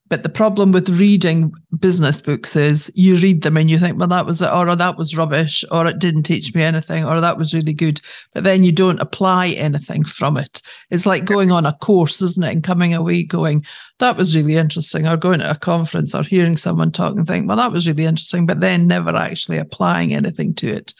but 0.10 0.24
the 0.24 0.30
problem 0.30 0.72
with 0.72 0.88
reading 0.88 1.52
business 1.80 2.22
books 2.22 2.56
is 2.56 2.92
you 2.96 3.16
read 3.16 3.42
them 3.42 3.58
and 3.58 3.70
you 3.70 3.78
think, 3.78 3.98
well, 3.98 4.08
that 4.08 4.26
was 4.26 4.42
it, 4.42 4.50
or, 4.50 4.70
or 4.70 4.76
that 4.76 4.98
was 4.98 5.18
rubbish, 5.18 5.66
or 5.72 5.86
it 5.86 6.00
didn't 6.00 6.24
teach 6.24 6.56
me 6.56 6.64
anything, 6.64 7.04
or 7.04 7.20
that 7.20 7.38
was 7.38 7.54
really 7.54 7.74
good. 7.74 8.00
But 8.34 8.44
then 8.44 8.64
you 8.64 8.72
don't 8.72 9.02
apply 9.02 9.50
anything 9.50 10.06
from 10.06 10.38
it. 10.38 10.62
It's 10.90 11.06
like 11.06 11.26
going 11.26 11.52
on 11.52 11.66
a 11.66 11.74
course, 11.74 12.22
isn't 12.22 12.44
it? 12.44 12.52
And 12.52 12.64
coming 12.64 12.94
away 12.94 13.24
going, 13.24 13.66
that 14.00 14.16
was 14.16 14.36
really 14.36 14.56
interesting, 14.56 15.08
or 15.08 15.18
going 15.18 15.40
to 15.40 15.52
a 15.52 15.56
conference 15.56 16.16
or 16.16 16.24
hearing 16.24 16.56
someone 16.56 16.92
talk 16.92 17.16
and 17.16 17.28
think, 17.28 17.48
well, 17.48 17.58
that 17.58 17.72
was 17.72 17.88
really 17.88 18.06
interesting, 18.06 18.46
but 18.46 18.62
then 18.62 18.88
never 18.88 19.16
actually 19.16 19.58
applying 19.58 20.14
anything 20.14 20.54
to 20.56 20.72
it. 20.72 20.94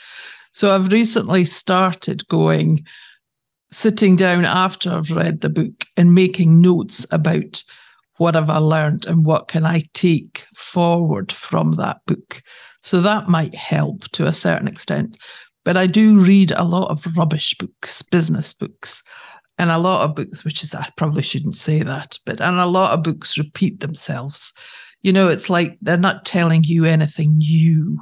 So 0.52 0.74
I've 0.74 0.92
recently 0.92 1.46
started 1.46 2.28
going, 2.28 2.86
sitting 3.72 4.16
down 4.16 4.44
after 4.46 4.92
I've 4.92 5.12
read 5.12 5.42
the 5.42 5.50
book 5.50 5.86
and 5.96 6.16
making 6.16 6.62
notes 6.62 7.06
about 7.12 7.64
what 8.18 8.36
have 8.36 8.50
I 8.50 8.58
learned 8.58 9.06
and 9.06 9.26
what 9.26 9.48
can 9.48 9.66
I 9.66 9.84
take 9.94 10.46
forward 10.56 11.32
from 11.32 11.74
that 11.74 11.98
book? 12.06 12.42
So 12.82 13.02
that 13.02 13.28
might 13.28 13.56
help 13.56 14.10
to 14.12 14.28
a 14.28 14.34
certain 14.34 14.68
extent. 14.68 15.18
But 15.66 15.78
I 15.78 15.88
do 15.88 16.20
read 16.20 16.52
a 16.52 16.64
lot 16.64 16.90
of 16.90 17.06
rubbish 17.18 17.56
books, 17.58 18.02
business 18.02 18.54
books, 18.54 19.04
and 19.58 19.72
a 19.72 19.78
lot 19.78 20.04
of 20.04 20.16
books, 20.16 20.46
which 20.46 20.64
is, 20.64 20.74
I 20.74 20.88
probably 20.96 21.24
shouldn't 21.24 21.56
say 21.58 21.84
that, 21.84 22.18
but 22.26 22.40
and 22.40 22.60
a 22.60 22.66
lot 22.66 22.94
of 22.94 23.04
books 23.04 23.38
repeat 23.38 23.80
themselves. 23.80 24.54
You 25.02 25.12
know, 25.12 25.30
it's 25.30 25.50
like 25.50 25.78
they're 25.82 25.98
not 25.98 26.26
telling 26.26 26.64
you 26.64 26.86
anything 26.86 27.38
new. 27.38 28.00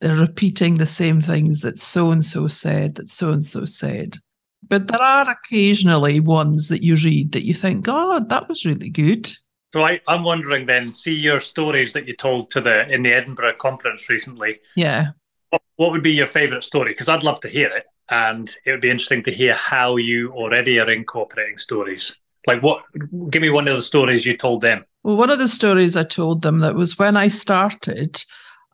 They're 0.00 0.16
repeating 0.16 0.78
the 0.78 0.86
same 0.86 1.20
things 1.20 1.60
that 1.62 1.80
so 1.80 2.10
and 2.10 2.24
so 2.24 2.46
said, 2.48 2.96
that 2.96 3.10
so 3.10 3.32
and 3.32 3.44
so 3.44 3.64
said. 3.64 4.18
But 4.66 4.88
there 4.88 5.00
are 5.00 5.30
occasionally 5.30 6.20
ones 6.20 6.68
that 6.68 6.82
you 6.82 6.96
read 6.96 7.32
that 7.32 7.44
you 7.44 7.54
think, 7.54 7.86
oh, 7.88 8.24
that 8.28 8.48
was 8.48 8.66
really 8.66 8.90
good. 8.90 9.30
So 9.72 9.82
I, 9.82 10.00
I'm 10.08 10.24
wondering 10.24 10.66
then, 10.66 10.92
see 10.92 11.12
your 11.12 11.40
stories 11.40 11.92
that 11.92 12.06
you 12.06 12.14
told 12.14 12.50
to 12.52 12.60
the 12.60 12.88
in 12.88 13.02
the 13.02 13.12
Edinburgh 13.12 13.56
conference 13.58 14.08
recently. 14.08 14.60
Yeah. 14.76 15.08
What, 15.50 15.62
what 15.76 15.92
would 15.92 16.02
be 16.02 16.12
your 16.12 16.26
favourite 16.26 16.64
story? 16.64 16.90
Because 16.90 17.08
I'd 17.08 17.22
love 17.22 17.40
to 17.40 17.48
hear 17.48 17.68
it, 17.68 17.84
and 18.10 18.50
it 18.64 18.70
would 18.70 18.80
be 18.80 18.90
interesting 18.90 19.22
to 19.24 19.30
hear 19.30 19.54
how 19.54 19.96
you 19.96 20.32
already 20.32 20.78
are 20.78 20.90
incorporating 20.90 21.58
stories. 21.58 22.18
Like 22.46 22.62
what? 22.62 22.82
Give 23.30 23.42
me 23.42 23.50
one 23.50 23.68
of 23.68 23.76
the 23.76 23.82
stories 23.82 24.24
you 24.24 24.36
told 24.36 24.62
them. 24.62 24.84
Well, 25.02 25.16
one 25.16 25.30
of 25.30 25.38
the 25.38 25.48
stories 25.48 25.96
I 25.96 26.04
told 26.04 26.42
them 26.42 26.60
that 26.60 26.74
was 26.74 26.98
when 26.98 27.16
I 27.16 27.28
started. 27.28 28.22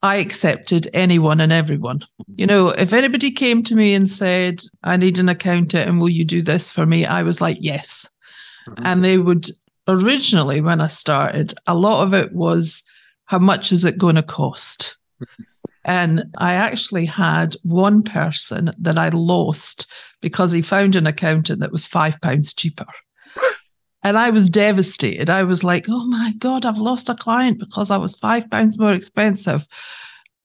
I 0.05 0.17
accepted 0.17 0.87
anyone 0.93 1.41
and 1.41 1.51
everyone. 1.51 2.01
You 2.37 2.47
know, 2.47 2.69
if 2.69 2.93
anybody 2.93 3.31
came 3.31 3.63
to 3.63 3.75
me 3.75 3.95
and 3.95 4.09
said, 4.09 4.61
I 4.83 4.99
need 4.99 5.19
an 5.19 5.31
accountant 5.31 5.89
and 5.89 5.99
will 5.99 6.11
you 6.11 6.27
do 6.27 6.43
this 6.43 6.71
for 6.71 6.85
me? 6.85 7.07
I 7.07 7.23
was 7.23 7.41
like, 7.41 7.57
yes. 7.63 8.07
Mm-hmm. 8.69 8.85
And 8.85 9.03
they 9.03 9.17
would 9.17 9.49
originally, 9.89 10.61
when 10.61 10.83
I 10.83 10.89
started, 10.89 11.55
a 11.67 11.75
lot 11.75 12.05
of 12.05 12.13
it 12.13 12.35
was 12.35 12.83
how 13.25 13.39
much 13.39 13.73
is 13.73 13.87
it 13.87 13.97
going 13.97 14.17
to 14.17 14.23
cost? 14.23 14.99
And 15.87 16.25
I 16.37 16.53
actually 16.53 17.07
had 17.07 17.57
one 17.63 18.03
person 18.03 18.73
that 18.79 18.99
I 18.99 19.09
lost 19.09 19.87
because 20.21 20.53
he 20.53 20.61
found 20.61 20.97
an 20.97 21.07
accountant 21.07 21.61
that 21.61 21.73
was 21.73 21.87
five 21.87 22.21
pounds 22.21 22.53
cheaper. 22.53 22.85
And 24.05 24.19
I 24.19 24.31
was 24.31 24.51
devastated. 24.51 25.31
I 25.31 25.43
was 25.43 25.65
like, 25.65 25.87
oh 25.89 26.07
my 26.07 26.35
God, 26.39 26.67
I've 26.67 26.79
lost 26.79 27.09
a 27.09 27.15
client 27.15 27.59
because 27.59 27.91
I 27.91 27.97
was 27.97 28.15
five 28.15 28.49
pounds 28.51 28.79
more 28.79 28.93
expensive. 28.93 29.67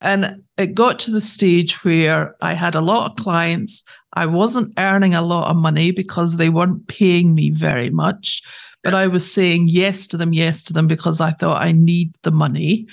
And 0.01 0.43
it 0.57 0.73
got 0.73 0.97
to 0.99 1.11
the 1.11 1.19
stage 1.19 1.83
where 1.83 2.37
I 2.41 2.53
had 2.53 2.73
a 2.73 2.81
lot 2.81 3.11
of 3.11 3.23
clients. 3.23 3.83
I 4.13 4.27
wasn't 4.27 4.73
earning 4.77 5.13
a 5.13 5.21
lot 5.21 5.49
of 5.49 5.57
money 5.57 5.91
because 5.91 6.37
they 6.37 6.49
weren't 6.49 6.87
paying 6.87 7.35
me 7.35 7.49
very 7.49 7.89
much, 7.89 8.41
but 8.81 8.93
I 8.93 9.07
was 9.07 9.29
saying 9.29 9.67
yes 9.67 10.07
to 10.07 10.17
them, 10.17 10.31
yes 10.31 10.63
to 10.65 10.73
them 10.73 10.87
because 10.87 11.19
I 11.19 11.31
thought 11.31 11.61
I 11.61 11.73
need 11.73 12.15
the 12.23 12.31
money. 12.31 12.87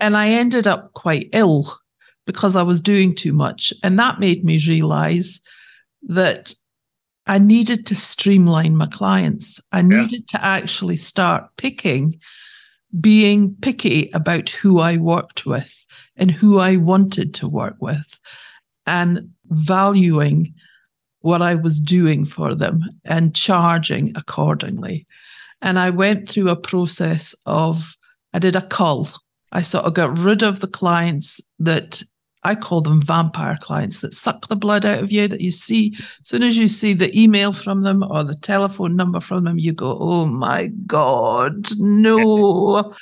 And 0.00 0.18
I 0.18 0.28
ended 0.28 0.66
up 0.66 0.92
quite 0.92 1.30
ill 1.32 1.74
because 2.26 2.56
I 2.56 2.62
was 2.62 2.80
doing 2.80 3.14
too 3.14 3.32
much. 3.32 3.72
And 3.82 3.98
that 3.98 4.20
made 4.20 4.44
me 4.44 4.60
realize 4.66 5.40
that 6.02 6.54
I 7.26 7.38
needed 7.38 7.86
to 7.86 7.94
streamline 7.94 8.76
my 8.76 8.86
clients. 8.86 9.60
I 9.72 9.82
needed 9.82 10.24
yeah. 10.32 10.38
to 10.38 10.44
actually 10.44 10.96
start 10.96 11.48
picking, 11.56 12.20
being 13.00 13.56
picky 13.60 14.10
about 14.12 14.50
who 14.50 14.78
I 14.78 14.98
worked 14.98 15.46
with 15.46 15.86
and 16.16 16.30
who 16.30 16.58
I 16.58 16.76
wanted 16.76 17.34
to 17.34 17.48
work 17.48 17.76
with 17.80 18.20
and 18.86 19.30
valuing 19.46 20.54
what 21.20 21.40
I 21.40 21.54
was 21.54 21.80
doing 21.80 22.26
for 22.26 22.54
them 22.54 22.82
and 23.04 23.34
charging 23.34 24.14
accordingly. 24.16 25.06
And 25.62 25.78
I 25.78 25.88
went 25.88 26.28
through 26.28 26.50
a 26.50 26.56
process 26.56 27.34
of, 27.46 27.96
I 28.34 28.38
did 28.38 28.56
a 28.56 28.60
cull. 28.60 29.08
I 29.50 29.62
sort 29.62 29.86
of 29.86 29.94
got 29.94 30.18
rid 30.18 30.42
of 30.42 30.60
the 30.60 30.66
clients 30.66 31.40
that 31.58 32.02
I 32.44 32.54
call 32.54 32.82
them 32.82 33.00
vampire 33.00 33.58
clients 33.60 34.00
that 34.00 34.14
suck 34.14 34.48
the 34.48 34.56
blood 34.56 34.84
out 34.84 35.02
of 35.02 35.10
you 35.10 35.26
that 35.28 35.40
you 35.40 35.50
see. 35.50 35.94
As 35.96 36.28
soon 36.28 36.42
as 36.42 36.58
you 36.58 36.68
see 36.68 36.92
the 36.92 37.18
email 37.18 37.52
from 37.52 37.82
them 37.82 38.02
or 38.02 38.22
the 38.22 38.34
telephone 38.34 38.96
number 38.96 39.20
from 39.20 39.44
them, 39.44 39.58
you 39.58 39.72
go, 39.72 39.98
oh 39.98 40.26
my 40.26 40.66
God, 40.86 41.68
no. 41.78 42.94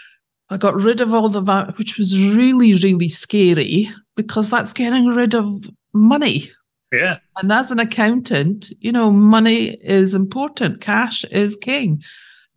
I 0.48 0.56
got 0.58 0.76
rid 0.76 1.00
of 1.00 1.12
all 1.12 1.28
the 1.28 1.40
va- 1.40 1.74
which 1.76 1.98
was 1.98 2.20
really, 2.20 2.74
really 2.74 3.08
scary 3.08 3.90
because 4.16 4.48
that's 4.48 4.72
getting 4.72 5.06
rid 5.06 5.34
of 5.34 5.68
money. 5.92 6.50
Yeah. 6.92 7.18
And 7.38 7.50
as 7.50 7.70
an 7.70 7.80
accountant, 7.80 8.70
you 8.80 8.92
know, 8.92 9.10
money 9.10 9.70
is 9.82 10.14
important. 10.14 10.80
Cash 10.80 11.24
is 11.24 11.56
king. 11.56 12.02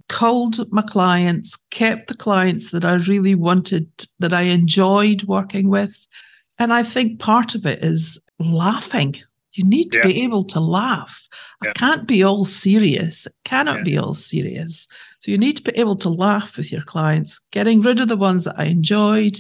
Called 0.08 0.72
my 0.72 0.84
clients, 0.84 1.56
kept 1.72 2.10
the 2.10 2.16
clients 2.16 2.70
that 2.72 2.86
I 2.86 2.96
really 2.96 3.34
wanted, 3.34 3.88
that 4.20 4.34
I 4.34 4.42
enjoyed 4.42 5.24
working 5.24 5.70
with, 5.70 6.06
and 6.60 6.74
I 6.74 6.84
think 6.84 7.20
part 7.20 7.56
of 7.56 7.66
it 7.66 7.84
is 7.84 8.22
laughing. 8.40 9.16
You 9.54 9.66
need 9.66 9.92
to 9.94 10.00
yeah. 10.00 10.06
be 10.06 10.24
able 10.24 10.44
to 10.46 10.60
laugh. 10.60 11.28
Yeah. 11.64 11.70
I 11.70 11.74
can't 11.74 12.08
be 12.08 12.24
all 12.24 12.46
serious. 12.46 13.26
It 13.26 13.34
cannot 13.46 13.78
yeah. 13.78 13.84
be 13.84 13.98
all 13.98 14.14
serious. 14.14 14.88
So 15.22 15.32
you 15.32 15.38
need 15.38 15.58
to 15.58 15.64
be 15.64 15.78
able 15.80 15.96
to 15.98 16.10
laugh 16.10 16.58
with 16.58 16.72
your 16.72 16.84
clients, 16.84 17.40
getting 17.52 17.82
rid 17.82 18.00
of 18.00 18.10
the 18.10 18.18
ones 18.18 18.44
that 18.44 18.60
I 18.60 18.66
enjoyed, 18.66 19.38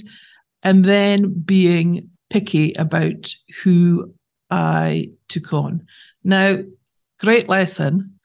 and 0.63 0.85
then 0.85 1.41
being 1.41 2.09
picky 2.29 2.73
about 2.73 3.33
who 3.63 4.13
I 4.49 5.11
took 5.27 5.53
on. 5.53 5.85
Now, 6.23 6.59
great 7.19 7.49
lesson. 7.49 8.19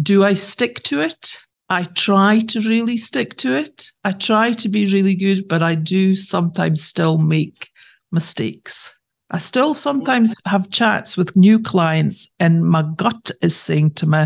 Do 0.00 0.24
I 0.24 0.34
stick 0.34 0.82
to 0.84 1.00
it? 1.00 1.38
I 1.68 1.84
try 1.84 2.40
to 2.40 2.60
really 2.60 2.96
stick 2.96 3.36
to 3.38 3.54
it. 3.54 3.90
I 4.04 4.12
try 4.12 4.52
to 4.52 4.68
be 4.68 4.86
really 4.86 5.14
good, 5.14 5.48
but 5.48 5.62
I 5.62 5.74
do 5.74 6.14
sometimes 6.14 6.82
still 6.82 7.18
make 7.18 7.70
mistakes. 8.16 8.92
I 9.30 9.38
still 9.38 9.74
sometimes 9.74 10.34
have 10.46 10.70
chats 10.70 11.16
with 11.16 11.36
new 11.36 11.60
clients, 11.60 12.28
and 12.40 12.64
my 12.64 12.82
gut 12.96 13.30
is 13.42 13.54
saying 13.56 13.90
to 13.94 14.06
me, 14.06 14.24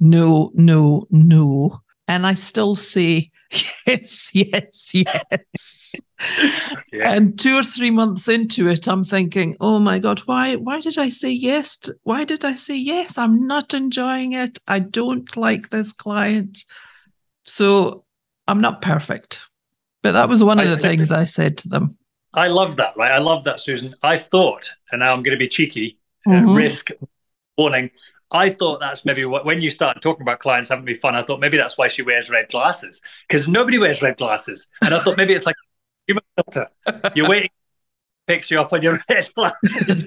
no, 0.00 0.50
no, 0.54 1.06
no. 1.10 1.80
And 2.08 2.26
I 2.26 2.34
still 2.34 2.74
say, 2.74 3.30
yes, 3.86 4.30
yes, 4.34 4.92
yes. 4.94 5.94
yeah. 6.92 7.12
And 7.12 7.38
two 7.38 7.56
or 7.56 7.62
three 7.62 7.90
months 7.90 8.28
into 8.28 8.68
it, 8.68 8.88
I'm 8.88 9.04
thinking, 9.04 9.56
oh 9.60 9.78
my 9.78 9.98
God, 9.98 10.20
why 10.20 10.56
why 10.56 10.80
did 10.80 10.98
I 10.98 11.10
say 11.10 11.30
yes? 11.30 11.76
To, 11.78 11.94
why 12.02 12.24
did 12.24 12.44
I 12.44 12.54
say 12.54 12.76
yes? 12.76 13.18
I'm 13.18 13.46
not 13.46 13.74
enjoying 13.74 14.32
it. 14.32 14.58
I 14.66 14.78
don't 14.78 15.36
like 15.36 15.70
this 15.70 15.92
client. 15.92 16.64
So 17.44 18.04
I'm 18.48 18.60
not 18.60 18.82
perfect. 18.82 19.40
But 20.02 20.12
that 20.12 20.28
was 20.28 20.42
one 20.42 20.58
of 20.58 20.68
the 20.68 20.76
I, 20.76 20.80
things 20.80 21.12
I 21.12 21.24
said 21.24 21.58
to 21.58 21.68
them. 21.68 21.98
I 22.34 22.48
love 22.48 22.76
that, 22.76 22.96
right? 22.96 23.12
I 23.12 23.18
love 23.18 23.44
that, 23.44 23.60
Susan. 23.60 23.94
I 24.02 24.16
thought, 24.16 24.70
and 24.90 25.00
now 25.00 25.12
I'm 25.12 25.22
going 25.22 25.36
to 25.36 25.38
be 25.38 25.48
cheeky, 25.48 25.98
uh, 26.26 26.30
mm-hmm. 26.30 26.48
uh, 26.50 26.54
risk 26.54 26.90
warning. 27.58 27.90
I 28.32 28.50
thought 28.50 28.78
that's 28.78 29.04
maybe 29.04 29.24
what, 29.24 29.44
when 29.44 29.60
you 29.60 29.70
start 29.70 30.00
talking 30.00 30.22
about 30.22 30.38
clients 30.38 30.68
having 30.68 30.84
me 30.84 30.94
fun, 30.94 31.16
I 31.16 31.24
thought 31.24 31.40
maybe 31.40 31.56
that's 31.56 31.76
why 31.76 31.88
she 31.88 32.02
wears 32.02 32.30
red 32.30 32.48
glasses 32.48 33.02
because 33.28 33.48
nobody 33.48 33.78
wears 33.78 34.02
red 34.02 34.16
glasses. 34.16 34.68
And 34.82 34.94
I 34.94 35.00
thought 35.00 35.16
maybe 35.16 35.34
it's 35.34 35.46
like 35.46 35.56
human 36.06 36.22
filter. 36.36 36.68
You're 37.16 37.28
waiting, 37.28 37.50
picks 38.28 38.48
you 38.50 38.60
up 38.60 38.72
on 38.72 38.82
your 38.82 39.00
red 39.10 39.28
glasses. 39.34 40.06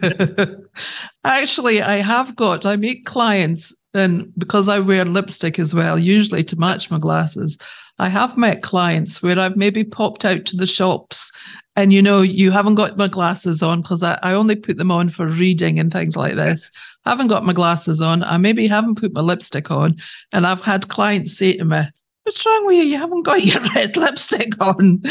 Actually, 1.26 1.82
I 1.82 1.98
have 1.98 2.38
got, 2.38 2.66
I 2.66 2.78
meet 2.78 3.06
clients, 3.06 3.76
and 3.94 4.32
because 4.38 4.70
I 4.70 4.80
wear 4.80 5.04
lipstick 5.04 5.60
as 5.60 5.76
well, 5.76 6.00
usually 6.00 6.46
to 6.46 6.56
match 6.56 6.90
my 6.90 7.00
glasses, 7.00 7.58
I 8.00 8.10
have 8.10 8.38
met 8.38 8.64
clients 8.64 9.22
where 9.22 9.40
I've 9.40 9.56
maybe 9.56 9.84
popped 9.84 10.26
out 10.26 10.46
to 10.46 10.58
the 10.58 10.66
shops 10.66 11.32
and 11.76 11.92
you 11.92 12.02
know 12.02 12.22
you 12.22 12.52
haven't 12.52 12.76
got 12.76 12.98
my 12.98 13.08
glasses 13.08 13.64
on 13.64 13.82
because 13.82 14.04
I, 14.04 14.20
I 14.22 14.34
only 14.34 14.56
put 14.56 14.78
them 14.78 14.92
on 14.92 15.10
for 15.10 15.28
reading 15.28 15.80
and 15.80 15.92
things 15.92 16.16
like 16.16 16.36
this. 16.36 16.70
I 17.06 17.10
haven't 17.10 17.28
got 17.28 17.46
my 17.46 17.54
glasses 17.54 18.02
on. 18.02 18.24
I 18.24 18.38
maybe 18.38 18.68
haven't 18.68 18.96
put 18.96 19.14
my 19.14 19.22
lipstick 19.22 19.72
on. 19.72 19.98
And 20.32 20.46
i've 20.46 20.64
had 20.64 20.90
clients 20.90 21.38
say 21.38 21.58
to 21.58 21.66
me 21.66 21.82
what's 22.24 22.46
wrong 22.46 22.66
with 22.66 22.78
you? 22.78 22.84
You 22.84 22.98
haven't 22.98 23.24
got 23.24 23.44
your 23.46 23.62
red 23.76 23.98
lipstick 23.98 24.60
on. 24.62 25.02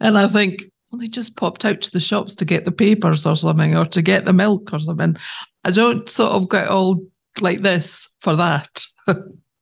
And 0.00 0.18
i 0.18 0.26
think 0.26 0.62
well 0.90 1.00
they 1.00 1.08
just 1.08 1.36
popped 1.36 1.64
out 1.64 1.80
to 1.82 1.90
the 1.90 2.00
shops 2.00 2.34
to 2.36 2.44
get 2.44 2.64
the 2.64 2.72
papers 2.72 3.26
or 3.26 3.36
something 3.36 3.76
or 3.76 3.86
to 3.86 4.02
get 4.02 4.24
the 4.24 4.32
milk 4.32 4.72
or 4.72 4.80
something. 4.80 5.16
I 5.64 5.70
don't 5.70 6.08
sort 6.08 6.32
of 6.32 6.48
get 6.48 6.68
all 6.68 7.00
like 7.40 7.62
this 7.62 8.10
for 8.20 8.36
that. 8.36 8.84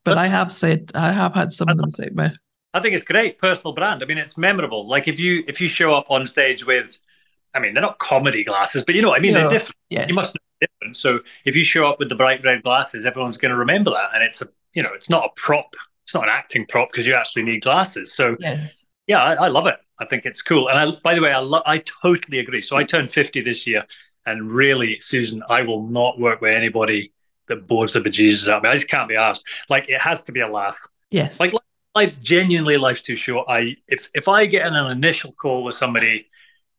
But 0.04 0.18
i 0.18 0.28
have 0.28 0.52
said 0.52 0.92
i 0.94 1.10
have 1.10 1.34
had 1.34 1.50
some 1.50 1.68
of 1.68 1.78
them 1.78 1.90
say 1.90 2.10
to 2.10 2.14
me 2.14 2.28
I 2.76 2.80
think 2.80 2.94
it's 2.94 3.04
great 3.04 3.38
personal 3.38 3.72
brand. 3.72 4.02
I 4.02 4.06
mean, 4.06 4.18
it's 4.18 4.36
memorable. 4.36 4.86
Like 4.86 5.08
if 5.08 5.18
you 5.18 5.42
if 5.48 5.60
you 5.60 5.66
show 5.66 5.94
up 5.94 6.10
on 6.10 6.26
stage 6.26 6.66
with, 6.66 7.00
I 7.54 7.58
mean, 7.58 7.72
they're 7.72 7.82
not 7.82 7.98
comedy 7.98 8.44
glasses, 8.44 8.84
but 8.84 8.94
you 8.94 9.00
know, 9.00 9.14
I 9.14 9.18
mean, 9.18 9.32
they're 9.32 9.48
different. 9.48 9.76
Yes. 9.88 10.08
You 10.10 10.14
must 10.14 10.34
know 10.34 10.68
different. 10.68 10.96
So 10.96 11.20
if 11.46 11.56
you 11.56 11.64
show 11.64 11.86
up 11.86 11.98
with 11.98 12.10
the 12.10 12.14
bright 12.14 12.44
red 12.44 12.62
glasses, 12.62 13.06
everyone's 13.06 13.38
going 13.38 13.50
to 13.50 13.56
remember 13.56 13.90
that, 13.92 14.10
and 14.12 14.22
it's 14.22 14.42
a 14.42 14.46
you 14.74 14.82
know, 14.82 14.90
it's 14.94 15.08
not 15.08 15.24
a 15.24 15.28
prop. 15.36 15.74
It's 16.02 16.14
not 16.14 16.24
an 16.24 16.30
acting 16.30 16.66
prop 16.66 16.90
because 16.92 17.06
you 17.06 17.14
actually 17.14 17.44
need 17.44 17.62
glasses. 17.62 18.14
So 18.14 18.36
yes. 18.38 18.84
yeah, 19.06 19.24
I, 19.24 19.46
I, 19.46 19.48
love 19.48 19.66
it. 19.66 19.76
I 19.98 20.04
think 20.04 20.26
it's 20.26 20.42
cool. 20.42 20.68
And 20.68 20.78
I, 20.78 20.92
by 21.02 21.14
the 21.14 21.22
way, 21.22 21.32
I 21.32 21.40
lo- 21.40 21.62
I 21.64 21.82
totally 22.02 22.38
agree. 22.38 22.60
So 22.60 22.76
I 22.76 22.84
mm. 22.84 22.88
turned 22.88 23.10
fifty 23.10 23.40
this 23.40 23.66
year, 23.66 23.84
and 24.26 24.52
really, 24.52 25.00
Susan, 25.00 25.40
I 25.48 25.62
will 25.62 25.88
not 25.88 26.20
work 26.20 26.42
with 26.42 26.52
anybody 26.52 27.12
that 27.48 27.66
bores 27.66 27.94
the 27.94 28.00
bejesus 28.00 28.48
out 28.48 28.58
of 28.58 28.62
me. 28.64 28.68
I 28.68 28.74
just 28.74 28.88
can't 28.88 29.08
be 29.08 29.16
asked. 29.16 29.46
Like 29.70 29.88
it 29.88 30.00
has 30.00 30.24
to 30.24 30.32
be 30.32 30.40
a 30.40 30.48
laugh. 30.48 30.78
Yes. 31.10 31.40
Like 31.40 31.54
like 31.96 32.20
genuinely 32.20 32.76
life's 32.76 33.00
too 33.00 33.16
short. 33.16 33.46
I 33.48 33.76
if 33.88 34.10
if 34.14 34.28
I 34.28 34.46
get 34.46 34.66
in 34.66 34.74
an 34.76 34.90
initial 34.90 35.32
call 35.32 35.64
with 35.64 35.74
somebody 35.74 36.28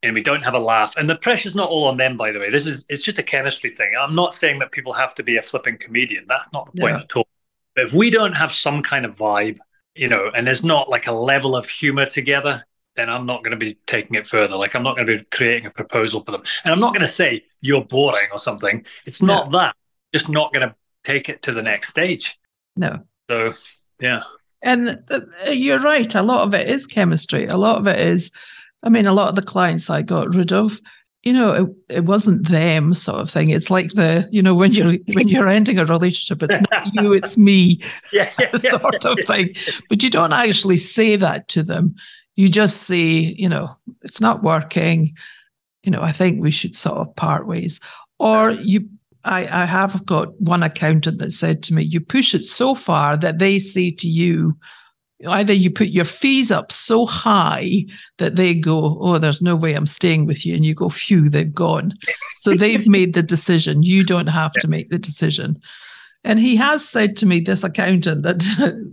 and 0.04 0.14
we 0.14 0.22
don't 0.22 0.44
have 0.44 0.54
a 0.54 0.60
laugh, 0.60 0.96
and 0.96 1.10
the 1.10 1.16
pressure's 1.16 1.56
not 1.56 1.70
all 1.70 1.86
on 1.86 1.98
them, 1.98 2.16
by 2.16 2.32
the 2.32 2.40
way. 2.40 2.52
This 2.52 2.68
is 2.68 2.86
it's 2.88 3.02
just 3.02 3.18
a 3.18 3.24
chemistry 3.24 3.72
thing. 3.72 3.94
I'm 4.00 4.16
not 4.16 4.36
saying 4.36 4.60
that 4.60 4.72
people 4.72 4.94
have 4.94 5.16
to 5.16 5.24
be 5.24 5.38
a 5.38 5.42
flipping 5.42 5.78
comedian. 5.80 6.26
That's 6.28 6.54
not 6.54 6.72
the 6.72 6.80
point 6.80 6.98
yeah. 6.98 7.04
at 7.04 7.16
all. 7.16 7.28
But 7.76 7.86
if 7.86 7.94
we 7.94 8.12
don't 8.12 8.38
have 8.38 8.52
some 8.52 8.84
kind 8.84 9.06
of 9.06 9.18
vibe, 9.18 9.58
you 9.96 10.08
know, 10.08 10.32
and 10.36 10.46
there's 10.46 10.64
not 10.64 10.88
like 10.88 11.08
a 11.08 11.12
level 11.12 11.56
of 11.56 11.68
humor 11.68 12.06
together, 12.06 12.64
then 12.96 13.10
I'm 13.10 13.26
not 13.26 13.44
going 13.44 13.52
to 13.52 13.66
be 13.66 13.80
taking 13.88 14.16
it 14.16 14.28
further. 14.28 14.56
Like 14.56 14.76
I'm 14.76 14.84
not 14.84 14.96
going 14.96 15.08
to 15.08 15.18
be 15.18 15.26
creating 15.32 15.66
a 15.66 15.72
proposal 15.72 16.24
for 16.24 16.32
them, 16.32 16.44
and 16.64 16.72
I'm 16.72 16.80
not 16.80 16.94
going 16.94 17.02
to 17.02 17.12
say 17.12 17.44
you're 17.62 17.84
boring 17.84 18.28
or 18.32 18.38
something. 18.38 18.86
It's 19.08 19.24
not 19.24 19.50
no. 19.52 19.58
that. 19.58 19.76
Just 20.14 20.30
not 20.30 20.54
going 20.54 20.70
to 20.70 20.76
take 21.04 21.28
it 21.28 21.42
to 21.42 21.54
the 21.54 21.64
next 21.64 21.90
stage. 21.90 22.40
No. 22.76 23.04
So 23.32 23.54
yeah. 24.00 24.22
And 24.62 25.04
you're 25.52 25.80
right. 25.80 26.13
A 26.15 26.24
lot 26.24 26.41
of 26.41 26.54
it 26.54 26.67
is 26.67 26.88
chemistry. 26.88 27.46
A 27.46 27.58
lot 27.58 27.78
of 27.78 27.88
it 27.88 28.00
is, 28.00 28.32
I 28.84 28.89
mean, 28.89 29.06
a 29.06 29.13
lot 29.13 29.30
of 29.30 29.36
the 29.36 29.41
clients 29.41 29.89
I 29.89 30.02
got 30.02 30.36
rid 30.36 30.52
of, 30.52 30.82
you 31.24 31.34
know, 31.34 31.52
it, 31.52 31.96
it 31.98 32.06
wasn't 32.06 32.48
them 32.48 32.93
sort 32.93 33.20
of 33.20 33.30
thing. 33.30 33.50
It's 33.50 33.70
like 33.70 33.91
the, 33.91 34.28
you 34.32 34.41
know, 34.41 34.56
when 34.56 34.74
you're 34.74 34.93
when 35.13 35.28
you're 35.28 35.48
ending 35.50 35.78
a 35.78 35.86
relationship, 35.86 36.41
it's 36.41 36.65
not 36.72 36.93
you, 36.93 37.12
it's 37.22 37.36
me, 37.36 37.82
yeah, 38.13 38.32
sort 38.54 39.04
of 39.04 39.20
thing. 39.26 39.54
But 39.89 40.04
you 40.04 40.10
don't 40.10 40.32
actually 40.32 40.78
say 40.78 41.17
that 41.17 41.50
to 41.50 41.63
them. 41.63 41.96
You 42.38 42.48
just 42.48 42.84
say, 42.84 43.36
you 43.38 43.50
know, 43.50 43.76
it's 44.04 44.22
not 44.22 44.41
working. 44.41 45.15
You 45.84 45.91
know, 45.91 46.02
I 46.02 46.13
think 46.13 46.41
we 46.41 46.52
should 46.52 46.78
sort 46.78 47.00
of 47.00 47.15
part 47.15 47.46
ways. 47.46 47.82
Or 48.20 48.52
you 48.52 48.88
I, 49.28 49.63
I 49.63 49.66
have 49.66 50.06
got 50.06 50.40
one 50.42 50.63
accountant 50.63 51.20
that 51.20 51.34
said 51.34 51.62
to 51.63 51.74
me, 51.74 51.84
you 51.84 52.00
push 52.00 52.34
it 52.34 52.46
so 52.46 52.74
far 52.74 53.18
that 53.18 53.40
they 53.40 53.60
say 53.60 53.92
to 53.92 54.08
you, 54.08 54.58
either 55.28 55.54
you 55.54 55.70
put 55.70 55.88
your 55.88 56.06
fees 56.06 56.50
up 56.50 56.72
so 56.72 57.06
high 57.06 57.86
that 58.20 58.36
they 58.36 58.56
go, 58.56 58.98
Oh, 59.02 59.18
there's 59.18 59.42
no 59.42 59.56
way 59.56 59.74
I'm 59.74 59.88
staying 59.88 60.26
with 60.26 60.46
you. 60.46 60.56
And 60.56 60.63
you 60.63 60.74
go, 60.74 60.90
Phew, 60.90 61.30
they've 61.30 61.54
gone. 61.54 61.94
So 62.38 62.54
they've 62.54 62.88
made 62.88 63.13
the 63.13 63.24
decision. 63.24 63.84
You 63.84 64.04
don't 64.04 64.28
have 64.28 64.54
to 64.54 64.68
make 64.68 64.90
the 64.90 65.00
decision. 65.00 65.60
And 66.24 66.40
he 66.40 66.56
has 66.58 66.88
said 66.88 67.16
to 67.18 67.26
me, 67.26 67.40
this 67.40 67.63
accountant 67.63 68.24
that 68.24 68.44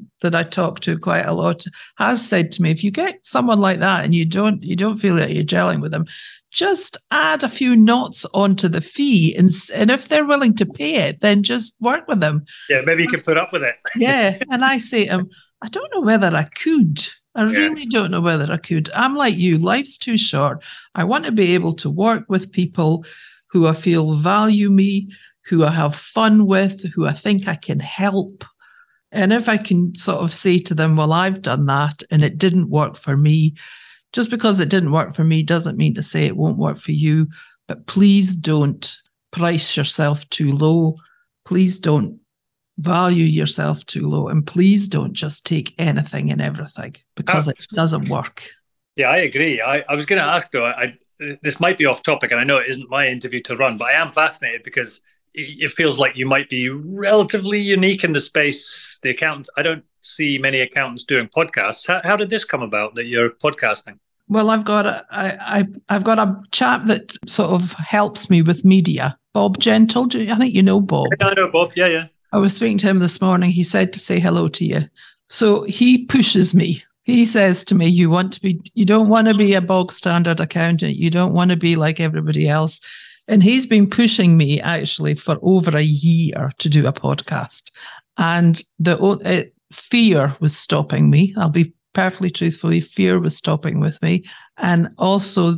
that 0.20 0.34
I 0.34 0.42
talk 0.42 0.80
to 0.80 0.98
quite 0.98 1.26
a 1.26 1.32
lot 1.32 1.64
has 1.96 2.26
said 2.26 2.52
to 2.52 2.62
me, 2.62 2.70
if 2.70 2.84
you 2.84 2.90
get 2.90 3.26
someone 3.26 3.60
like 3.60 3.80
that 3.80 4.04
and 4.04 4.14
you 4.14 4.24
don't 4.24 4.62
you 4.62 4.76
don't 4.76 4.98
feel 4.98 5.16
that 5.16 5.32
you're 5.32 5.44
gelling 5.44 5.80
with 5.80 5.92
them, 5.92 6.06
just 6.54 6.96
add 7.10 7.42
a 7.42 7.48
few 7.48 7.74
knots 7.74 8.24
onto 8.32 8.68
the 8.68 8.80
fee 8.80 9.34
and, 9.34 9.50
and 9.74 9.90
if 9.90 10.06
they're 10.08 10.24
willing 10.24 10.54
to 10.54 10.64
pay 10.64 10.94
it 10.94 11.20
then 11.20 11.42
just 11.42 11.74
work 11.80 12.06
with 12.06 12.20
them. 12.20 12.44
Yeah 12.70 12.80
maybe 12.86 13.02
you 13.02 13.08
can 13.08 13.20
put 13.20 13.36
up 13.36 13.52
with 13.52 13.62
it. 13.62 13.74
Yeah 13.96 14.38
and 14.50 14.64
i 14.64 14.78
say 14.78 15.04
to 15.04 15.10
him 15.10 15.30
i 15.62 15.68
don't 15.68 15.92
know 15.92 16.00
whether 16.00 16.34
i 16.34 16.44
could. 16.44 17.06
I 17.34 17.44
yeah. 17.46 17.58
really 17.58 17.86
don't 17.86 18.12
know 18.12 18.20
whether 18.20 18.50
i 18.52 18.56
could. 18.56 18.88
I'm 18.94 19.16
like 19.16 19.36
you 19.36 19.58
life's 19.58 19.98
too 19.98 20.16
short. 20.16 20.62
I 20.94 21.04
want 21.04 21.26
to 21.26 21.32
be 21.32 21.54
able 21.54 21.74
to 21.74 21.90
work 21.90 22.24
with 22.28 22.52
people 22.52 23.04
who 23.48 23.66
i 23.66 23.72
feel 23.72 24.14
value 24.14 24.70
me 24.70 25.10
who 25.46 25.64
i 25.64 25.70
have 25.70 25.94
fun 25.96 26.46
with 26.46 26.84
who 26.92 27.06
i 27.06 27.12
think 27.12 27.48
i 27.48 27.56
can 27.56 27.80
help. 27.80 28.44
And 29.10 29.32
if 29.32 29.48
i 29.48 29.56
can 29.56 29.94
sort 29.96 30.22
of 30.22 30.32
say 30.32 30.60
to 30.60 30.74
them 30.74 30.94
well 30.94 31.12
i've 31.12 31.42
done 31.42 31.66
that 31.66 32.04
and 32.12 32.22
it 32.22 32.38
didn't 32.38 32.70
work 32.70 32.96
for 32.96 33.16
me 33.16 33.54
just 34.14 34.30
because 34.30 34.60
it 34.60 34.68
didn't 34.68 34.92
work 34.92 35.12
for 35.12 35.24
me 35.24 35.42
doesn't 35.42 35.76
mean 35.76 35.92
to 35.94 36.02
say 36.02 36.24
it 36.24 36.36
won't 36.36 36.56
work 36.56 36.78
for 36.78 36.92
you. 36.92 37.26
But 37.66 37.86
please 37.86 38.34
don't 38.34 38.96
price 39.32 39.76
yourself 39.76 40.28
too 40.30 40.52
low. 40.52 40.94
Please 41.44 41.80
don't 41.80 42.20
value 42.78 43.24
yourself 43.24 43.84
too 43.86 44.08
low. 44.08 44.28
And 44.28 44.46
please 44.46 44.86
don't 44.86 45.14
just 45.14 45.44
take 45.44 45.74
anything 45.78 46.30
and 46.30 46.40
everything 46.40 46.94
because 47.16 47.48
it 47.48 47.66
doesn't 47.74 48.08
work. 48.08 48.48
Yeah, 48.94 49.10
I 49.10 49.16
agree. 49.16 49.60
I, 49.60 49.84
I 49.88 49.96
was 49.96 50.06
going 50.06 50.22
to 50.22 50.28
ask 50.28 50.48
though, 50.52 50.64
I, 50.64 50.96
this 51.42 51.58
might 51.58 51.76
be 51.76 51.86
off 51.86 52.02
topic, 52.02 52.30
and 52.30 52.40
I 52.40 52.44
know 52.44 52.58
it 52.58 52.68
isn't 52.68 52.90
my 52.90 53.08
interview 53.08 53.42
to 53.42 53.56
run, 53.56 53.78
but 53.78 53.86
I 53.86 53.94
am 53.94 54.12
fascinated 54.12 54.62
because 54.62 55.02
it 55.32 55.72
feels 55.72 55.98
like 55.98 56.16
you 56.16 56.26
might 56.26 56.48
be 56.48 56.68
relatively 56.68 57.60
unique 57.60 58.04
in 58.04 58.12
the 58.12 58.20
space. 58.20 59.00
The 59.02 59.10
accountants, 59.10 59.50
I 59.56 59.62
don't 59.62 59.84
see 60.04 60.38
many 60.38 60.60
accountants 60.60 61.04
doing 61.04 61.28
podcasts. 61.28 61.86
How, 61.86 62.00
how 62.02 62.16
did 62.16 62.30
this 62.30 62.44
come 62.44 62.62
about 62.62 62.94
that 62.94 63.04
you're 63.04 63.30
podcasting? 63.30 63.98
Well, 64.28 64.50
I've 64.50 64.64
got 64.64 64.86
a, 64.86 65.04
I, 65.10 65.58
I, 65.58 65.64
I've 65.88 66.04
got 66.04 66.18
a 66.18 66.40
chap 66.50 66.86
that 66.86 67.14
sort 67.28 67.50
of 67.50 67.72
helps 67.72 68.30
me 68.30 68.42
with 68.42 68.64
media. 68.64 69.18
Bob 69.34 69.58
Gentle, 69.58 70.06
Do 70.06 70.22
you 70.22 70.32
I 70.32 70.36
think 70.36 70.54
you 70.54 70.62
know 70.62 70.80
Bob. 70.80 71.08
I 71.20 71.34
know 71.34 71.50
Bob. 71.50 71.72
Yeah, 71.74 71.88
yeah. 71.88 72.06
I 72.32 72.38
was 72.38 72.54
speaking 72.54 72.78
to 72.78 72.86
him 72.86 73.00
this 73.00 73.20
morning. 73.20 73.50
He 73.50 73.62
said 73.62 73.92
to 73.92 74.00
say 74.00 74.18
hello 74.18 74.48
to 74.48 74.64
you. 74.64 74.82
So 75.28 75.62
he 75.64 76.06
pushes 76.06 76.54
me. 76.54 76.82
He 77.02 77.26
says 77.26 77.64
to 77.66 77.74
me, 77.74 77.86
"You 77.86 78.08
want 78.08 78.32
to 78.34 78.40
be, 78.40 78.60
you 78.74 78.84
don't 78.84 79.08
want 79.08 79.28
to 79.28 79.34
be 79.34 79.54
a 79.54 79.60
bog 79.60 79.92
standard 79.92 80.40
accountant. 80.40 80.96
You 80.96 81.10
don't 81.10 81.34
want 81.34 81.50
to 81.50 81.56
be 81.56 81.76
like 81.76 82.00
everybody 82.00 82.48
else." 82.48 82.80
And 83.28 83.42
he's 83.42 83.66
been 83.66 83.88
pushing 83.88 84.36
me 84.36 84.60
actually 84.60 85.14
for 85.14 85.38
over 85.42 85.76
a 85.76 85.82
year 85.82 86.50
to 86.58 86.68
do 86.68 86.86
a 86.86 86.92
podcast. 86.92 87.70
And 88.16 88.62
the 88.78 88.98
uh, 88.98 89.44
fear 89.74 90.36
was 90.40 90.56
stopping 90.56 91.10
me. 91.10 91.34
I'll 91.36 91.50
be 91.50 91.74
perfectly 91.92 92.30
truthfully, 92.30 92.80
fear 92.80 93.18
was 93.18 93.36
stopping 93.36 93.80
with 93.80 94.00
me. 94.02 94.24
And 94.56 94.90
also 94.98 95.56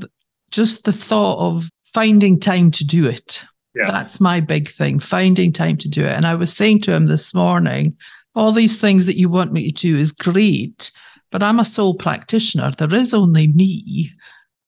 just 0.51 0.85
the 0.85 0.93
thought 0.93 1.39
of 1.39 1.69
finding 1.93 2.39
time 2.39 2.71
to 2.71 2.85
do 2.85 3.07
it. 3.07 3.43
Yeah. 3.75 3.91
That's 3.91 4.21
my 4.21 4.41
big 4.41 4.71
thing, 4.71 4.99
finding 4.99 5.53
time 5.53 5.77
to 5.79 5.89
do 5.89 6.05
it. 6.05 6.13
And 6.13 6.27
I 6.27 6.35
was 6.35 6.55
saying 6.55 6.81
to 6.83 6.93
him 6.93 7.07
this 7.07 7.35
morning, 7.35 7.97
all 8.35 8.53
these 8.53 8.81
things 8.81 9.07
that 9.07 9.19
you 9.19 9.29
want 9.29 9.53
me 9.53 9.71
to 9.71 9.73
do 9.73 9.97
is 9.97 10.13
great, 10.13 10.91
but 11.31 11.43
I'm 11.43 11.59
a 11.59 11.65
sole 11.65 11.95
practitioner. 11.95 12.73
There 12.73 12.95
is 12.95 13.13
only 13.13 13.49
me. 13.49 14.13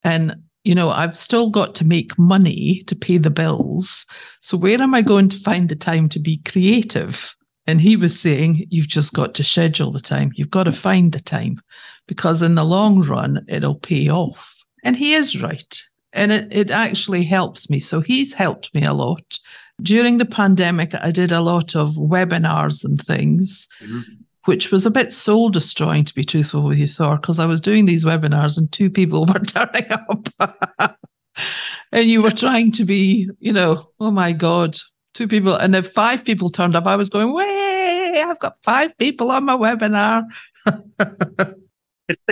And, 0.03 0.37
you 0.65 0.75
know, 0.75 0.91
I've 0.91 1.17
still 1.17 1.51
got 1.51 1.75
to 1.77 1.87
make 1.87 2.19
money 2.19 2.83
to 2.87 2.97
pay 2.97 3.19
the 3.19 3.31
bills. 3.31 4.07
So 4.41 4.57
where 4.57 4.81
am 4.81 4.95
I 4.95 5.03
going 5.03 5.29
to 5.31 5.39
find 5.39 5.69
the 5.69 5.77
time 5.77 6.09
to 6.11 6.19
be 6.19 6.39
creative? 6.47 7.35
And 7.69 7.83
he 7.83 7.97
was 7.97 8.19
saying, 8.19 8.67
you've 8.71 8.89
just 8.89 9.13
got 9.13 9.35
to 9.35 9.45
schedule 9.45 9.93
the 9.93 10.01
time. 10.01 10.33
You've 10.35 10.51
got 10.51 10.65
to 10.65 10.73
find 10.73 11.13
the 11.13 11.21
time 11.21 11.61
because 12.07 12.41
in 12.41 12.55
the 12.55 12.65
long 12.65 13.03
run, 13.03 13.45
it'll 13.47 13.75
pay 13.75 14.09
off. 14.09 14.65
And 14.83 14.97
he 14.97 15.13
is 15.13 15.43
right. 15.43 15.81
And 16.15 16.33
it, 16.33 16.49
it 16.51 16.71
actually 16.71 17.25
helps 17.25 17.69
me. 17.69 17.79
So 17.79 18.01
he's 18.01 18.33
helped 18.33 18.75
me 18.75 18.85
a 18.85 18.95
lot. 18.95 19.39
During 19.83 20.17
the 20.17 20.25
pandemic, 20.25 20.95
I 20.95 21.11
did 21.11 21.31
a 21.31 21.43
lot 21.43 21.77
of 21.77 21.95
webinars 21.97 22.85
and 22.87 23.01
things, 23.05 23.69
Mhm. 23.85 24.03
which 24.47 24.73
was 24.73 24.87
a 24.87 24.91
bit 24.91 25.13
soul 25.13 25.51
destroying, 25.51 26.07
to 26.07 26.15
be 26.15 26.25
truthful 26.25 26.63
with 26.63 26.79
you, 26.79 26.87
Thor, 26.89 27.17
because 27.17 27.39
I 27.39 27.45
was 27.45 27.61
doing 27.61 27.85
these 27.85 28.03
webinars 28.05 28.57
and 28.57 28.73
two 28.73 28.89
people 28.89 29.27
were 29.27 29.41
turning 29.41 29.87
up. 29.93 30.97
and 31.93 32.09
you 32.09 32.23
were 32.23 32.31
trying 32.31 32.73
to 32.73 32.87
be, 32.87 33.29
you 33.41 33.53
know, 33.53 33.91
oh 34.01 34.11
my 34.11 34.33
God, 34.33 34.79
two 35.19 35.29
people. 35.29 35.55
And 35.55 35.75
if 35.75 35.93
five 35.93 36.25
people 36.25 36.49
turned 36.49 36.77
up, 36.77 36.87
I 36.87 36.97
was 36.97 37.11
going, 37.11 37.33
way, 37.33 38.23
I've 38.25 38.39
got 38.39 38.57
five 38.63 38.97
people 38.97 39.31
on 39.31 39.45
my 39.45 39.57
webinar. 39.57 40.25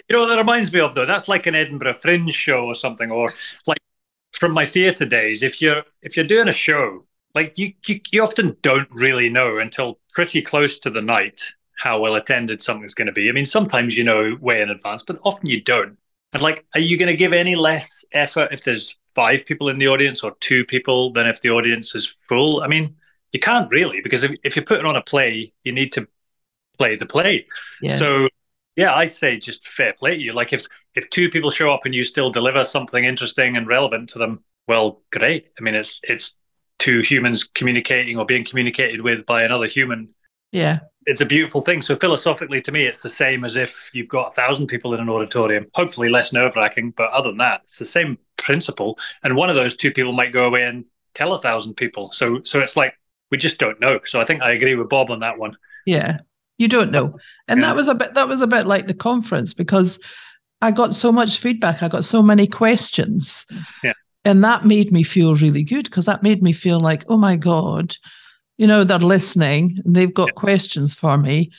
You 0.09 0.17
know 0.17 0.27
that 0.27 0.39
reminds 0.39 0.73
me 0.73 0.81
of 0.81 0.95
though? 0.95 1.05
That's 1.05 1.29
like 1.29 1.47
an 1.47 1.55
Edinburgh 1.55 1.99
Fringe 2.01 2.33
show 2.33 2.65
or 2.65 2.75
something, 2.75 3.11
or 3.11 3.35
like 3.67 3.79
from 4.33 4.53
my 4.53 4.65
theatre 4.65 5.05
days. 5.05 5.43
If 5.43 5.61
you're 5.61 5.85
if 6.01 6.17
you're 6.17 6.27
doing 6.27 6.49
a 6.49 6.53
show, 6.53 7.05
like 7.35 7.59
you, 7.59 7.75
you 7.87 8.01
you 8.11 8.23
often 8.23 8.57
don't 8.63 8.89
really 8.91 9.29
know 9.29 9.59
until 9.59 9.99
pretty 10.15 10.41
close 10.41 10.79
to 10.79 10.89
the 10.89 11.03
night 11.03 11.43
how 11.77 12.01
well 12.01 12.15
attended 12.15 12.63
something's 12.63 12.95
going 12.95 13.07
to 13.07 13.13
be. 13.13 13.29
I 13.29 13.33
mean, 13.33 13.45
sometimes 13.45 13.99
you 13.99 14.05
know 14.05 14.39
way 14.41 14.63
in 14.63 14.71
advance, 14.71 15.03
but 15.03 15.19
often 15.25 15.51
you 15.51 15.63
don't. 15.63 15.99
And 16.33 16.43
like, 16.43 16.65
are 16.75 16.81
you 16.81 16.97
going 16.97 17.09
to 17.09 17.17
give 17.17 17.35
any 17.35 17.55
less 17.55 18.03
effort 18.13 18.53
if 18.53 18.65
there's 18.65 18.99
five 19.17 19.45
people 19.45 19.69
in 19.69 19.79
the 19.79 19.89
audience 19.89 20.23
or 20.23 20.37
two 20.39 20.65
people 20.65 21.13
than 21.13 21.27
if 21.27 21.41
the 21.41 21.51
audience 21.51 21.97
is 21.97 22.15
full? 22.21 22.63
I 22.63 22.69
mean, 22.69 22.95
you 23.33 23.41
can't 23.41 23.69
really 23.71 24.01
because 24.01 24.23
if, 24.23 24.31
if 24.45 24.55
you're 24.55 24.65
putting 24.65 24.87
on 24.87 24.95
a 24.95 25.03
play, 25.03 25.53
you 25.65 25.73
need 25.73 25.91
to 25.93 26.07
play 26.79 26.95
the 26.95 27.07
play. 27.07 27.47
Yes. 27.83 27.99
So 27.99 28.29
yeah, 28.77 28.95
I'd 28.95 29.13
say 29.13 29.39
just 29.39 29.67
fair 29.67 29.95
play 29.95 30.17
to 30.17 30.23
you. 30.23 30.33
Like 30.33 30.53
if 30.53 30.67
if 30.95 31.09
two 31.11 31.31
people 31.31 31.51
show 31.51 31.73
up 31.73 31.81
and 31.85 31.95
you 31.95 32.05
still 32.05 32.31
deliver 32.31 32.63
something 32.63 33.05
interesting 33.05 33.57
and 33.57 33.67
relevant 33.67 34.11
to 34.11 34.19
them, 34.19 34.45
well, 34.69 35.03
great. 35.11 35.45
I 35.59 35.63
mean, 35.63 35.75
it's 35.75 35.99
it's 36.03 36.39
two 36.79 37.01
humans 37.01 37.45
communicating 37.45 38.19
or 38.19 38.27
being 38.27 38.45
communicated 38.45 39.01
with 39.01 39.25
by 39.27 39.43
another 39.43 39.67
human. 39.67 40.11
yeah. 40.53 40.81
It's 41.09 41.21
a 41.21 41.27
beautiful 41.27 41.61
thing. 41.61 41.83
So 41.83 41.95
philosophically, 41.95 42.61
to 42.63 42.73
me, 42.73 42.85
it's 42.85 43.01
the 43.01 43.09
same 43.09 43.45
as 43.45 43.55
if 43.55 43.93
you've 43.95 44.09
got 44.09 44.29
a 44.29 44.33
thousand 44.33 44.67
people 44.67 44.93
in 44.93 44.99
an 44.99 45.09
auditorium. 45.09 45.67
Hopefully, 45.75 46.09
less 46.09 46.33
nerve 46.33 46.57
wracking, 46.57 46.91
but 46.97 47.13
other 47.13 47.29
than 47.29 47.39
that, 47.39 47.61
it's 47.63 47.79
the 47.79 47.85
same 47.85 48.19
principle. 48.47 48.99
And 49.23 49.37
one 49.37 49.51
of 49.51 49.57
those 49.57 49.77
two 49.77 49.91
people 49.91 50.13
might 50.13 50.33
go 50.33 50.45
away 50.45 50.63
and 50.63 50.85
tell 51.15 51.35
a 51.35 51.41
thousand 51.41 51.75
people. 51.75 52.13
So 52.13 52.41
so 52.45 52.61
it's 52.61 52.77
like 52.77 52.95
we 53.31 53.37
just 53.39 53.59
don't 53.59 53.81
know. 53.81 53.99
So 54.05 54.21
I 54.21 54.25
think 54.25 54.41
I 54.41 54.53
agree 54.53 54.77
with 54.77 54.89
Bob 54.89 55.11
on 55.11 55.21
that 55.21 55.39
one. 55.39 55.57
Yeah. 55.85 56.21
You 56.59 56.69
don't 56.69 56.91
know. 56.93 57.19
And 57.49 57.61
Yeah. 57.61 57.67
that 57.67 57.77
was 57.77 57.89
a 57.89 57.95
bit 57.95 58.15
that 58.15 58.29
was 58.29 58.41
a 58.41 58.47
bit 58.47 58.67
like 58.67 58.87
the 58.87 58.95
conference 58.95 59.53
because 59.53 59.99
I 60.63 60.71
got 60.71 60.95
so 60.95 61.13
much 61.13 61.39
feedback. 61.39 61.83
I 61.83 61.89
got 61.89 62.05
so 62.05 62.23
many 62.23 62.47
questions. 62.47 63.45
Yeah. 63.83 63.93
And 64.25 64.43
that 64.45 64.65
made 64.65 64.91
me 64.91 65.03
feel 65.03 65.35
really 65.35 65.63
good 65.65 65.85
because 65.85 66.07
that 66.07 66.23
made 66.23 66.43
me 66.43 66.53
feel 66.53 66.81
like, 66.81 67.05
oh 67.09 67.17
my 67.19 67.37
God, 67.37 67.95
you 68.59 68.67
know, 68.67 68.85
they're 68.85 68.99
listening 68.99 69.81
and 69.85 69.95
they've 69.95 70.15
got 70.15 70.35
questions 70.35 70.95
for 70.95 71.19
me. 71.19 71.51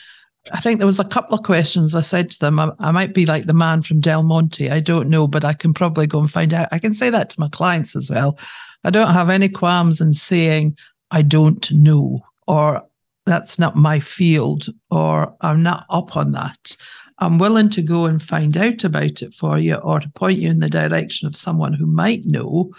I 0.52 0.62
think 0.62 0.78
there 0.78 0.88
was 0.88 1.00
a 1.00 1.06
couple 1.06 1.38
of 1.38 1.44
questions 1.44 1.94
I 1.94 2.02
said 2.02 2.32
to 2.32 2.40
them. 2.40 2.60
I, 2.60 2.72
I 2.80 2.92
might 2.92 3.14
be 3.14 3.26
like 3.26 3.46
the 3.46 3.54
man 3.54 3.82
from 3.82 4.00
Del 4.00 4.24
Monte. 4.24 4.70
I 4.70 4.80
don't 4.80 5.10
know, 5.10 5.28
but 5.28 5.44
I 5.44 5.54
can 5.54 5.74
probably 5.74 6.08
go 6.08 6.20
and 6.20 6.30
find 6.30 6.54
out. 6.54 6.70
I 6.72 6.80
can 6.80 6.94
say 6.94 7.10
that 7.10 7.30
to 7.32 7.40
my 7.40 7.50
clients 7.50 7.96
as 7.96 8.10
well. 8.10 8.38
I 8.84 8.90
don't 8.90 9.14
have 9.14 9.30
any 9.30 9.50
qualms 9.50 10.02
in 10.02 10.14
saying 10.14 10.78
I 11.12 11.22
don't 11.22 11.72
know 11.72 12.22
or 12.48 12.84
that's 13.26 13.60
not 13.60 13.76
my 13.76 14.00
field 14.00 14.68
or 14.90 15.36
I'm 15.42 15.62
not 15.64 15.86
up 15.90 16.16
on 16.16 16.32
that. 16.34 16.78
I'm 17.20 17.40
willing 17.40 17.70
to 17.72 17.82
go 17.82 18.06
and 18.06 18.22
find 18.22 18.56
out 18.56 18.84
about 18.84 19.22
it 19.22 19.34
for 19.34 19.58
you 19.58 19.76
or 19.76 20.00
to 20.00 20.10
point 20.10 20.40
you 20.40 20.50
in 20.50 20.60
the 20.60 20.70
direction 20.70 21.28
of 21.28 21.36
someone 21.36 21.74
who 21.74 21.88
might 21.88 22.26
know, 22.26 22.72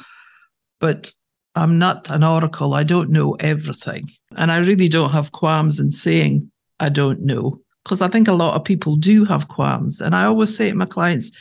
but 0.81 1.13
I'm 1.55 1.79
not 1.79 2.09
an 2.09 2.23
oracle. 2.23 2.73
I 2.73 2.85
don't 2.85 3.11
know 3.11 3.35
everything. 3.35 4.11
And 4.37 4.53
I 4.53 4.59
really 4.59 4.89
don't 4.89 5.11
have 5.11 5.33
qualms 5.33 5.81
in 5.81 5.91
saying 5.91 6.51
I 6.81 6.89
don't 6.89 7.23
know 7.23 7.61
because 7.85 8.03
I 8.03 8.09
think 8.09 8.29
a 8.29 8.35
lot 8.35 8.55
of 8.55 8.65
people 8.65 8.97
do 8.97 9.25
have 9.25 9.49
qualms. 9.49 10.03
And 10.03 10.15
I 10.15 10.25
always 10.25 10.55
say 10.55 10.69
to 10.69 10.77
my 10.77 10.85
clients, 10.85 11.33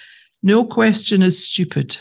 no 0.42 0.64
question 0.64 1.22
is 1.22 1.46
stupid. 1.46 1.98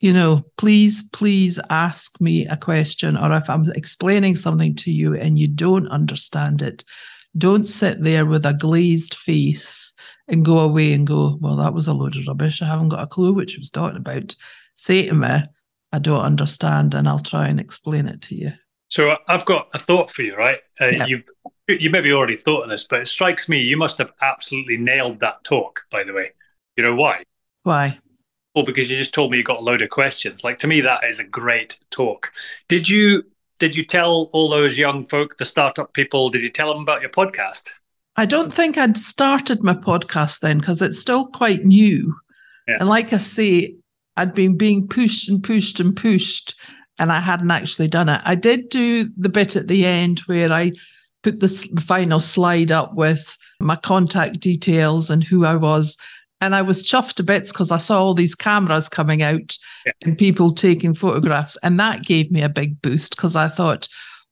You 0.00 0.14
know, 0.14 0.46
please, 0.56 1.02
please 1.10 1.58
ask 1.68 2.18
me 2.18 2.46
a 2.46 2.56
question. 2.56 3.18
Or 3.18 3.30
if 3.36 3.50
I'm 3.50 3.70
explaining 3.72 4.36
something 4.36 4.74
to 4.76 4.90
you 4.90 5.14
and 5.14 5.38
you 5.38 5.48
don't 5.48 5.86
understand 5.88 6.62
it, 6.62 6.82
don't 7.36 7.66
sit 7.66 8.02
there 8.02 8.24
with 8.24 8.46
a 8.46 8.54
glazed 8.54 9.14
face 9.14 9.92
and 10.26 10.44
go 10.44 10.60
away 10.60 10.94
and 10.94 11.06
go, 11.06 11.36
well, 11.40 11.56
that 11.56 11.74
was 11.74 11.86
a 11.86 11.92
load 11.92 12.16
of 12.16 12.26
rubbish. 12.26 12.62
I 12.62 12.66
haven't 12.66 12.88
got 12.88 13.02
a 13.02 13.06
clue 13.06 13.34
what 13.34 13.50
she 13.50 13.58
was 13.58 13.70
talking 13.70 13.98
about. 13.98 14.34
Say 14.76 15.06
to 15.06 15.14
me, 15.14 15.42
I 15.92 15.98
don't 15.98 16.22
understand, 16.22 16.94
and 16.94 17.08
I'll 17.08 17.18
try 17.18 17.48
and 17.48 17.60
explain 17.60 18.08
it 18.08 18.22
to 18.22 18.34
you. 18.34 18.52
So 18.88 19.16
I've 19.28 19.44
got 19.44 19.68
a 19.74 19.78
thought 19.78 20.10
for 20.10 20.22
you, 20.22 20.34
right? 20.34 20.58
Uh, 20.80 20.86
Yeah. 20.86 21.06
You've 21.06 21.24
you 21.78 21.90
maybe 21.90 22.12
already 22.12 22.36
thought 22.36 22.62
of 22.62 22.70
this, 22.70 22.84
but 22.84 23.00
it 23.00 23.08
strikes 23.08 23.48
me 23.48 23.58
you 23.58 23.76
must 23.76 23.98
have 23.98 24.12
absolutely 24.22 24.76
nailed 24.76 25.20
that 25.20 25.44
talk. 25.44 25.82
By 25.90 26.04
the 26.04 26.12
way, 26.12 26.32
you 26.76 26.82
know 26.82 26.94
why? 26.94 27.22
Why? 27.62 27.98
Well, 28.54 28.64
because 28.64 28.90
you 28.90 28.96
just 28.96 29.14
told 29.14 29.30
me 29.30 29.38
you 29.38 29.44
got 29.44 29.60
a 29.60 29.62
load 29.62 29.82
of 29.82 29.90
questions. 29.90 30.42
Like 30.42 30.58
to 30.60 30.66
me, 30.66 30.80
that 30.80 31.04
is 31.04 31.20
a 31.20 31.24
great 31.24 31.78
talk. 31.90 32.32
Did 32.68 32.88
you 32.88 33.24
did 33.60 33.76
you 33.76 33.84
tell 33.84 34.30
all 34.32 34.48
those 34.48 34.78
young 34.78 35.04
folk, 35.04 35.36
the 35.36 35.44
startup 35.44 35.92
people, 35.92 36.30
did 36.30 36.42
you 36.42 36.48
tell 36.48 36.72
them 36.72 36.82
about 36.82 37.02
your 37.02 37.10
podcast? 37.10 37.70
I 38.16 38.26
don't 38.26 38.52
think 38.52 38.76
I'd 38.76 38.96
started 38.96 39.62
my 39.62 39.74
podcast 39.74 40.40
then 40.40 40.58
because 40.58 40.82
it's 40.82 40.98
still 40.98 41.26
quite 41.26 41.64
new. 41.64 42.16
Yeah. 42.66 42.78
And 42.80 42.88
like 42.88 43.12
I 43.12 43.18
say, 43.18 43.76
I'd 44.16 44.34
been 44.34 44.56
being 44.56 44.88
pushed 44.88 45.28
and 45.28 45.42
pushed 45.42 45.78
and 45.78 45.94
pushed, 45.94 46.54
and 46.98 47.12
I 47.12 47.20
hadn't 47.20 47.50
actually 47.50 47.88
done 47.88 48.08
it. 48.08 48.20
I 48.24 48.34
did 48.34 48.68
do 48.68 49.10
the 49.16 49.28
bit 49.28 49.56
at 49.56 49.68
the 49.68 49.86
end 49.86 50.20
where 50.20 50.52
I 50.52 50.72
put 51.22 51.40
the, 51.40 51.48
the 51.72 51.80
final 51.80 52.20
slide 52.20 52.72
up 52.72 52.94
with 52.94 53.36
my 53.60 53.76
contact 53.76 54.40
details 54.40 55.10
and 55.10 55.22
who 55.22 55.44
I 55.44 55.54
was. 55.56 55.96
And 56.40 56.54
I 56.54 56.62
was 56.62 56.82
chuffed 56.82 57.14
to 57.14 57.22
bits 57.22 57.52
because 57.52 57.70
I 57.70 57.76
saw 57.76 58.02
all 58.02 58.14
these 58.14 58.34
cameras 58.34 58.88
coming 58.88 59.22
out 59.22 59.56
Yeah. 59.84 59.92
and 60.02 60.16
people 60.16 60.54
taking 60.54 60.94
photographs. 60.94 61.58
And 61.62 61.78
that 61.78 62.04
gave 62.04 62.30
me 62.30 62.40
a 62.42 62.48
big 62.48 62.80
boost 62.80 63.14
because 63.14 63.36
I 63.36 63.48
thought, 63.48 63.88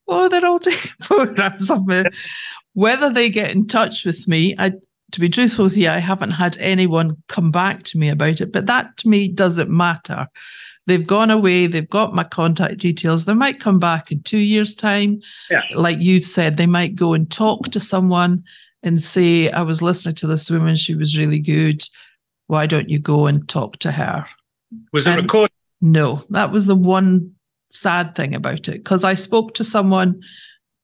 oh, 0.07 0.29
they're 0.29 0.47
all 0.47 0.59
taking 0.59 0.93
photographs 1.03 1.71
of 1.71 1.87
me. 1.87 2.05
Whether 2.73 3.11
they 3.13 3.29
get 3.29 3.51
in 3.55 3.67
touch 3.67 4.05
with 4.07 4.27
me, 4.27 4.55
I 4.59 4.73
to 5.13 5.21
be 5.21 5.29
truthful 5.31 5.65
with 5.65 5.77
you, 5.77 5.89
I 5.89 5.99
haven't 5.99 6.33
had 6.33 6.57
anyone 6.59 7.17
come 7.29 7.51
back 7.51 7.83
to 7.85 7.99
me 7.99 8.11
about 8.11 8.43
it, 8.43 8.53
but 8.53 8.67
that 8.67 8.95
to 8.99 9.09
me 9.09 9.27
doesn't 9.29 9.71
matter. 9.71 10.27
They've 10.89 11.07
gone 11.07 11.31
away, 11.31 11.67
they've 11.67 11.89
got 11.89 12.15
my 12.15 12.25
contact 12.25 12.79
details. 12.79 13.27
They 13.27 13.35
might 13.35 13.61
come 13.61 13.79
back 13.79 14.11
in 14.11 14.23
two 14.23 14.39
years' 14.39 14.75
time. 14.75 15.21
Yeah. 15.51 15.61
Like 15.75 15.99
you've 16.01 16.25
said, 16.25 16.57
they 16.57 16.67
might 16.67 16.97
go 16.97 17.13
and 17.13 17.31
talk 17.31 17.69
to 17.69 17.79
someone 17.79 18.43
and 18.83 19.03
say, 19.03 19.51
I 19.51 19.61
was 19.61 19.83
listening 19.83 20.15
to 20.15 20.27
this 20.27 20.49
woman, 20.49 20.77
she 20.77 20.95
was 20.95 21.19
really 21.19 21.41
good. 21.41 21.85
Why 22.47 22.65
don't 22.65 22.89
you 22.89 22.99
go 22.99 23.27
and 23.27 23.47
talk 23.47 23.77
to 23.81 23.93
her? 23.93 24.27
Was 24.95 25.07
it 25.07 25.17
recorded? 25.17 25.53
No, 25.83 26.25
that 26.31 26.53
was 26.53 26.65
the 26.65 26.75
one 26.75 27.35
sad 27.69 28.15
thing 28.15 28.35
about 28.35 28.67
it 28.69 28.83
because 28.83 29.05
I 29.05 29.13
spoke 29.13 29.53
to 29.55 29.65
someone 29.65 30.23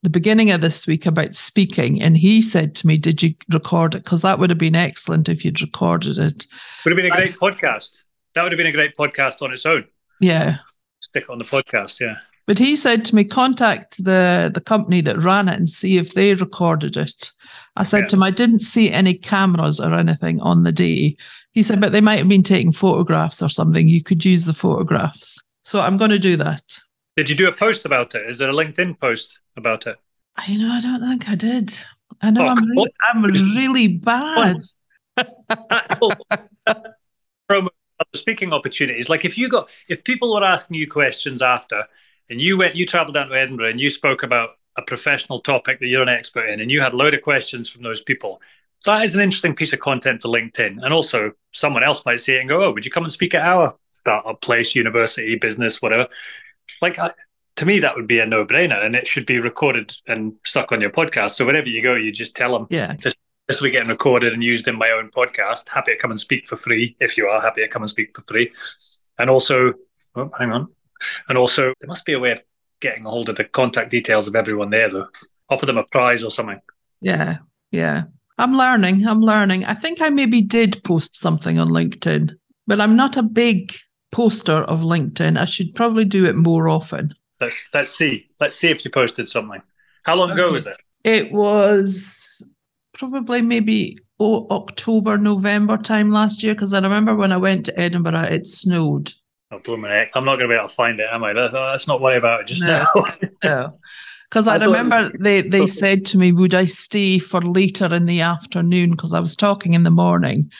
the 0.02 0.10
beginning 0.10 0.50
of 0.50 0.60
this 0.60 0.86
week 0.86 1.06
about 1.06 1.34
speaking, 1.34 2.02
and 2.02 2.14
he 2.14 2.42
said 2.42 2.74
to 2.74 2.86
me, 2.86 2.98
"Did 2.98 3.22
you 3.22 3.34
record 3.50 3.94
it? 3.94 4.04
Because 4.04 4.20
that 4.20 4.38
would 4.38 4.50
have 4.50 4.58
been 4.58 4.76
excellent 4.76 5.30
if 5.30 5.46
you'd 5.46 5.62
recorded 5.62 6.18
it." 6.18 6.46
Would 6.84 6.92
have 6.92 6.96
been 6.96 7.06
a 7.06 7.08
great 7.08 7.30
That's- 7.30 7.38
podcast. 7.38 8.00
That 8.34 8.42
would 8.42 8.52
have 8.52 8.58
been 8.58 8.66
a 8.66 8.72
great 8.72 8.94
podcast 8.96 9.40
on 9.40 9.50
its 9.50 9.64
own. 9.64 9.84
Yeah, 10.20 10.56
Stick 11.00 11.24
it 11.24 11.30
on 11.30 11.38
the 11.38 11.44
podcast, 11.44 12.00
yeah. 12.00 12.16
but 12.46 12.58
he 12.58 12.76
said 12.76 13.04
to 13.06 13.14
me, 13.14 13.24
"Contact 13.24 14.02
the 14.02 14.50
the 14.52 14.60
company 14.60 15.00
that 15.02 15.18
ran 15.22 15.48
it 15.48 15.58
and 15.58 15.68
see 15.68 15.96
if 15.98 16.14
they 16.14 16.34
recorded 16.34 16.96
it." 16.96 17.30
I 17.76 17.82
said 17.84 18.02
Yeah. 18.02 18.06
to 18.08 18.16
him, 18.16 18.22
"I 18.22 18.30
didn't 18.30 18.60
see 18.60 18.90
any 18.90 19.14
cameras 19.14 19.80
or 19.80 19.94
anything 19.94 20.40
on 20.40 20.62
the 20.62 20.72
day." 20.72 21.16
He 21.52 21.62
said, 21.62 21.80
"But 21.80 21.92
they 21.92 22.00
might 22.00 22.18
have 22.18 22.28
been 22.28 22.42
taking 22.42 22.72
photographs 22.72 23.42
or 23.42 23.48
something. 23.48 23.86
You 23.88 24.02
could 24.02 24.24
use 24.24 24.44
the 24.44 24.52
photographs." 24.54 25.42
So 25.62 25.80
I'm 25.80 25.96
going 25.96 26.10
to 26.10 26.18
do 26.18 26.36
that. 26.36 26.78
Did 27.16 27.30
you 27.30 27.36
do 27.36 27.46
a 27.48 27.52
post 27.52 27.84
about 27.84 28.14
it? 28.14 28.28
Is 28.28 28.38
there 28.38 28.50
a 28.50 28.52
LinkedIn 28.52 28.98
post 29.00 29.38
about 29.56 29.86
it? 29.86 29.96
You 30.48 30.58
know, 30.66 30.72
I 30.74 30.80
don't 30.80 31.00
think 31.08 31.28
I 31.28 31.34
did. 31.36 31.78
I 32.22 32.30
know 32.30 32.42
Oh, 32.44 32.48
I'm, 32.48 32.64
really, 32.70 32.92
I'm 33.02 33.22
really 33.24 33.88
bad. 33.88 34.56
Promo 37.50 37.68
speaking 38.14 38.52
opportunities. 38.52 39.08
Like 39.08 39.24
if 39.24 39.38
you 39.38 39.48
got 39.48 39.70
if 39.88 40.04
people 40.04 40.34
were 40.34 40.44
asking 40.44 40.76
you 40.76 40.88
questions 40.90 41.42
after 41.42 41.84
and 42.30 42.40
you 42.40 42.56
went, 42.56 42.76
you 42.76 42.86
traveled 42.86 43.14
down 43.14 43.28
to 43.28 43.34
Edinburgh 43.38 43.70
and 43.70 43.80
you 43.80 43.90
spoke 43.90 44.22
about 44.22 44.50
a 44.76 44.82
professional 44.82 45.40
topic 45.40 45.78
that 45.80 45.86
you're 45.86 46.02
an 46.02 46.08
expert 46.08 46.48
in, 46.48 46.60
and 46.60 46.70
you 46.70 46.80
had 46.80 46.92
a 46.92 46.96
load 46.96 47.14
of 47.14 47.22
questions 47.22 47.68
from 47.68 47.82
those 47.82 48.02
people. 48.02 48.40
That 48.86 49.04
is 49.04 49.14
an 49.14 49.20
interesting 49.22 49.54
piece 49.54 49.72
of 49.72 49.80
content 49.80 50.20
to 50.22 50.28
LinkedIn. 50.28 50.82
And 50.82 50.92
also, 50.92 51.32
someone 51.52 51.84
else 51.84 52.04
might 52.04 52.20
see 52.20 52.34
it 52.34 52.40
and 52.40 52.48
go, 52.48 52.62
Oh, 52.62 52.72
would 52.72 52.84
you 52.84 52.90
come 52.90 53.04
and 53.04 53.12
speak 53.12 53.34
at 53.34 53.42
our 53.42 53.76
startup 53.92 54.40
place, 54.42 54.74
university, 54.74 55.36
business, 55.36 55.80
whatever? 55.80 56.08
Like, 56.82 56.98
to 57.56 57.64
me, 57.66 57.78
that 57.78 57.94
would 57.94 58.06
be 58.08 58.18
a 58.18 58.26
no 58.26 58.44
brainer 58.44 58.84
and 58.84 58.94
it 58.96 59.06
should 59.06 59.26
be 59.26 59.38
recorded 59.38 59.94
and 60.06 60.34
stuck 60.44 60.72
on 60.72 60.80
your 60.80 60.90
podcast. 60.90 61.30
So, 61.30 61.46
wherever 61.46 61.68
you 61.68 61.82
go, 61.82 61.94
you 61.94 62.10
just 62.12 62.34
tell 62.34 62.52
them, 62.52 62.66
Yeah. 62.68 62.94
this 63.00 63.14
this 63.48 63.60
will 63.60 63.68
be 63.68 63.72
getting 63.72 63.90
recorded 63.90 64.32
and 64.32 64.42
used 64.42 64.68
in 64.68 64.76
my 64.76 64.90
own 64.90 65.10
podcast. 65.10 65.68
Happy 65.68 65.92
to 65.92 65.98
come 65.98 66.10
and 66.10 66.20
speak 66.20 66.48
for 66.48 66.56
free 66.56 66.96
if 67.00 67.16
you 67.16 67.26
are 67.28 67.40
happy 67.40 67.60
to 67.60 67.68
come 67.68 67.82
and 67.82 67.90
speak 67.90 68.14
for 68.14 68.22
free. 68.22 68.50
And 69.18 69.28
also, 69.28 69.74
oh, 70.16 70.30
hang 70.38 70.50
on. 70.52 70.68
And 71.28 71.36
also, 71.36 71.74
there 71.80 71.88
must 71.88 72.06
be 72.06 72.14
a 72.14 72.18
way 72.18 72.32
of 72.32 72.42
getting 72.80 73.04
a 73.04 73.10
hold 73.10 73.28
of 73.28 73.36
the 73.36 73.44
contact 73.44 73.90
details 73.90 74.26
of 74.26 74.34
everyone 74.34 74.70
there, 74.70 74.88
though. 74.88 75.08
Offer 75.50 75.66
them 75.66 75.78
a 75.78 75.84
prize 75.84 76.24
or 76.24 76.30
something. 76.30 76.60
Yeah. 77.00 77.38
Yeah. 77.70 78.04
I'm 78.38 78.56
learning. 78.56 79.06
I'm 79.06 79.20
learning. 79.20 79.64
I 79.64 79.74
think 79.74 80.00
I 80.00 80.08
maybe 80.08 80.40
did 80.40 80.82
post 80.82 81.20
something 81.20 81.58
on 81.58 81.68
LinkedIn, 81.68 82.32
but 82.66 82.80
I'm 82.80 82.96
not 82.96 83.16
a 83.16 83.22
big 83.22 83.74
poster 84.10 84.62
of 84.62 84.80
LinkedIn. 84.80 85.38
I 85.38 85.44
should 85.44 85.74
probably 85.74 86.04
do 86.04 86.24
it 86.24 86.34
more 86.34 86.68
often. 86.68 87.14
Let's 87.40 87.68
let's 87.74 87.90
see. 87.90 88.26
Let's 88.40 88.56
see 88.56 88.70
if 88.70 88.84
you 88.84 88.90
posted 88.90 89.28
something. 89.28 89.62
How 90.04 90.16
long 90.16 90.30
ago 90.30 90.50
was 90.50 90.66
it? 90.66 90.76
It 91.04 91.32
was 91.32 92.42
probably 93.10 93.42
maybe 93.42 93.98
oh, 94.18 94.46
October, 94.50 95.18
November 95.18 95.76
time 95.76 96.10
last 96.10 96.42
year 96.42 96.54
because 96.54 96.72
I 96.74 96.80
remember 96.80 97.14
when 97.14 97.32
I 97.32 97.36
went 97.36 97.66
to 97.66 97.78
Edinburgh, 97.78 98.28
it 98.30 98.46
snowed. 98.46 99.12
Oh, 99.50 99.58
heck. 99.82 100.10
I'm 100.14 100.24
not 100.24 100.36
going 100.36 100.48
to 100.48 100.54
be 100.54 100.54
able 100.54 100.68
to 100.68 100.74
find 100.74 100.98
it, 100.98 101.06
am 101.10 101.24
I? 101.24 101.32
Let's, 101.32 101.86
not 101.86 102.00
worry 102.00 102.18
about 102.18 102.40
it 102.40 102.46
just 102.48 102.62
No. 102.62 102.84
now. 102.94 103.06
No. 103.44 103.78
Because 104.30 104.48
I, 104.48 104.56
I 104.56 104.58
thought 104.58 104.66
remember 104.66 105.12
they, 105.20 105.42
they 105.42 105.66
said 105.66 106.04
to 106.06 106.18
me, 106.18 106.32
would 106.32 106.54
I 106.54 106.64
stay 106.64 107.20
for 107.20 107.40
later 107.40 107.94
in 107.94 108.06
the 108.06 108.20
afternoon? 108.20 108.90
Because 108.90 109.14
I 109.14 109.20
was 109.20 109.36
talking 109.36 109.74
in 109.74 109.84
the 109.84 109.90
morning. 109.90 110.50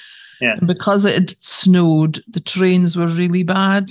Yeah. 0.40 0.52
And 0.58 0.68
because 0.68 1.04
it 1.04 1.14
had 1.14 1.30
snowed, 1.42 2.22
the 2.28 2.40
trains 2.40 2.96
were 2.96 3.08
really 3.08 3.42
bad. 3.42 3.90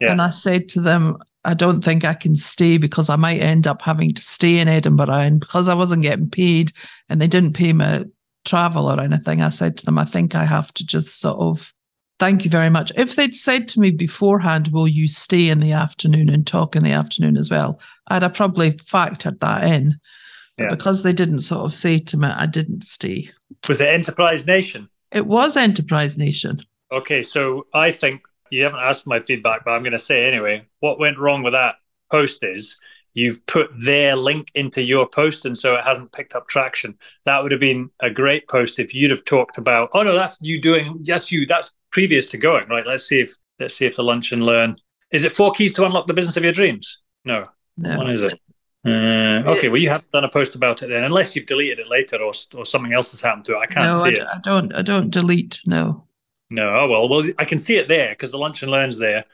Yeah. 0.00 0.12
And 0.12 0.22
I 0.22 0.30
said 0.30 0.68
to 0.70 0.80
them, 0.80 1.18
I 1.44 1.54
don't 1.54 1.82
think 1.82 2.04
I 2.04 2.14
can 2.14 2.36
stay 2.36 2.78
because 2.78 3.08
I 3.08 3.16
might 3.16 3.40
end 3.40 3.66
up 3.66 3.82
having 3.82 4.12
to 4.14 4.22
stay 4.22 4.58
in 4.58 4.68
Edinburgh. 4.68 5.10
And 5.10 5.40
because 5.40 5.68
I 5.68 5.74
wasn't 5.74 6.02
getting 6.02 6.28
paid 6.30 6.72
and 7.08 7.20
they 7.20 7.28
didn't 7.28 7.52
pay 7.54 7.72
my 7.72 8.04
travel 8.44 8.90
or 8.90 9.00
anything, 9.00 9.40
I 9.40 9.48
said 9.50 9.76
to 9.78 9.84
them, 9.86 9.98
I 9.98 10.04
think 10.04 10.34
I 10.34 10.44
have 10.44 10.72
to 10.74 10.84
just 10.84 11.20
sort 11.20 11.38
of 11.38 11.72
thank 12.18 12.44
you 12.44 12.50
very 12.50 12.68
much. 12.70 12.90
If 12.96 13.14
they'd 13.14 13.36
said 13.36 13.68
to 13.68 13.80
me 13.80 13.92
beforehand, 13.92 14.68
will 14.72 14.88
you 14.88 15.06
stay 15.06 15.48
in 15.48 15.60
the 15.60 15.72
afternoon 15.72 16.28
and 16.28 16.44
talk 16.46 16.74
in 16.74 16.82
the 16.82 16.90
afternoon 16.92 17.36
as 17.36 17.48
well? 17.48 17.80
I'd 18.08 18.22
have 18.22 18.34
probably 18.34 18.72
factored 18.72 19.38
that 19.40 19.64
in. 19.64 19.94
But 20.56 20.64
Yeah. 20.64 20.70
because 20.70 21.04
they 21.04 21.12
didn't 21.12 21.42
sort 21.42 21.64
of 21.64 21.72
say 21.72 22.00
to 22.00 22.16
me, 22.16 22.26
I 22.28 22.46
didn't 22.46 22.82
stay. 22.82 23.30
was 23.68 23.80
it 23.80 23.88
Enterprise 23.88 24.46
Nation? 24.46 24.88
It 25.12 25.26
was 25.26 25.56
Enterprise 25.56 26.18
Nation. 26.18 26.60
Okay, 26.92 27.22
so 27.22 27.66
I 27.72 27.92
think 27.92 28.22
you 28.50 28.64
haven't 28.64 28.80
asked 28.80 29.06
my 29.06 29.20
feedback, 29.20 29.64
but 29.64 29.72
I'm 29.72 29.82
going 29.82 29.92
to 29.92 29.98
say 29.98 30.26
anyway. 30.26 30.66
What 30.80 30.98
went 30.98 31.18
wrong 31.18 31.42
with 31.42 31.54
that 31.54 31.76
post 32.10 32.42
is 32.42 32.80
you've 33.14 33.44
put 33.46 33.70
their 33.78 34.16
link 34.16 34.48
into 34.54 34.82
your 34.82 35.08
post, 35.08 35.44
and 35.44 35.56
so 35.56 35.74
it 35.74 35.84
hasn't 35.84 36.12
picked 36.12 36.34
up 36.34 36.48
traction. 36.48 36.96
That 37.24 37.42
would 37.42 37.52
have 37.52 37.60
been 37.60 37.90
a 38.00 38.10
great 38.10 38.48
post 38.48 38.78
if 38.78 38.94
you'd 38.94 39.10
have 39.10 39.24
talked 39.24 39.58
about. 39.58 39.90
Oh 39.92 40.02
no, 40.02 40.14
that's 40.14 40.38
you 40.40 40.60
doing. 40.60 40.94
Yes, 41.00 41.30
you. 41.32 41.46
That's 41.46 41.74
previous 41.90 42.26
to 42.28 42.38
going. 42.38 42.68
Right. 42.68 42.86
Let's 42.86 43.06
see 43.06 43.20
if 43.20 43.34
let's 43.58 43.74
see 43.74 43.86
if 43.86 43.96
the 43.96 44.04
lunch 44.04 44.32
and 44.32 44.42
learn. 44.42 44.76
Is 45.10 45.24
it 45.24 45.32
four 45.32 45.52
keys 45.52 45.72
to 45.74 45.84
unlock 45.84 46.06
the 46.06 46.14
business 46.14 46.36
of 46.36 46.44
your 46.44 46.52
dreams? 46.52 47.00
No. 47.24 47.48
No. 47.76 47.96
What 47.96 48.10
is 48.10 48.22
it? 48.22 48.38
Uh, 48.86 49.42
okay, 49.44 49.68
well, 49.68 49.80
you 49.80 49.88
haven't 49.88 50.10
done 50.12 50.24
a 50.24 50.28
post 50.28 50.54
about 50.54 50.82
it 50.82 50.88
then, 50.88 51.04
unless 51.04 51.34
you've 51.34 51.46
deleted 51.46 51.80
it 51.80 51.88
later 51.88 52.16
or 52.16 52.32
or 52.54 52.64
something 52.64 52.92
else 52.92 53.10
has 53.10 53.20
happened 53.20 53.44
to 53.44 53.54
it. 53.54 53.58
I 53.58 53.66
can't 53.66 53.86
no, 53.86 54.04
see 54.04 54.20
I, 54.20 54.22
it. 54.22 54.28
I 54.34 54.38
don't. 54.42 54.74
I 54.74 54.82
don't 54.82 55.10
delete. 55.10 55.60
No. 55.66 56.04
No, 56.50 56.74
oh 56.74 56.88
well, 56.88 57.08
well, 57.08 57.30
I 57.38 57.44
can 57.44 57.58
see 57.58 57.76
it 57.76 57.88
there 57.88 58.10
because 58.10 58.30
the 58.30 58.38
lunch 58.38 58.62
and 58.62 58.70
learns 58.70 58.98
there, 58.98 59.24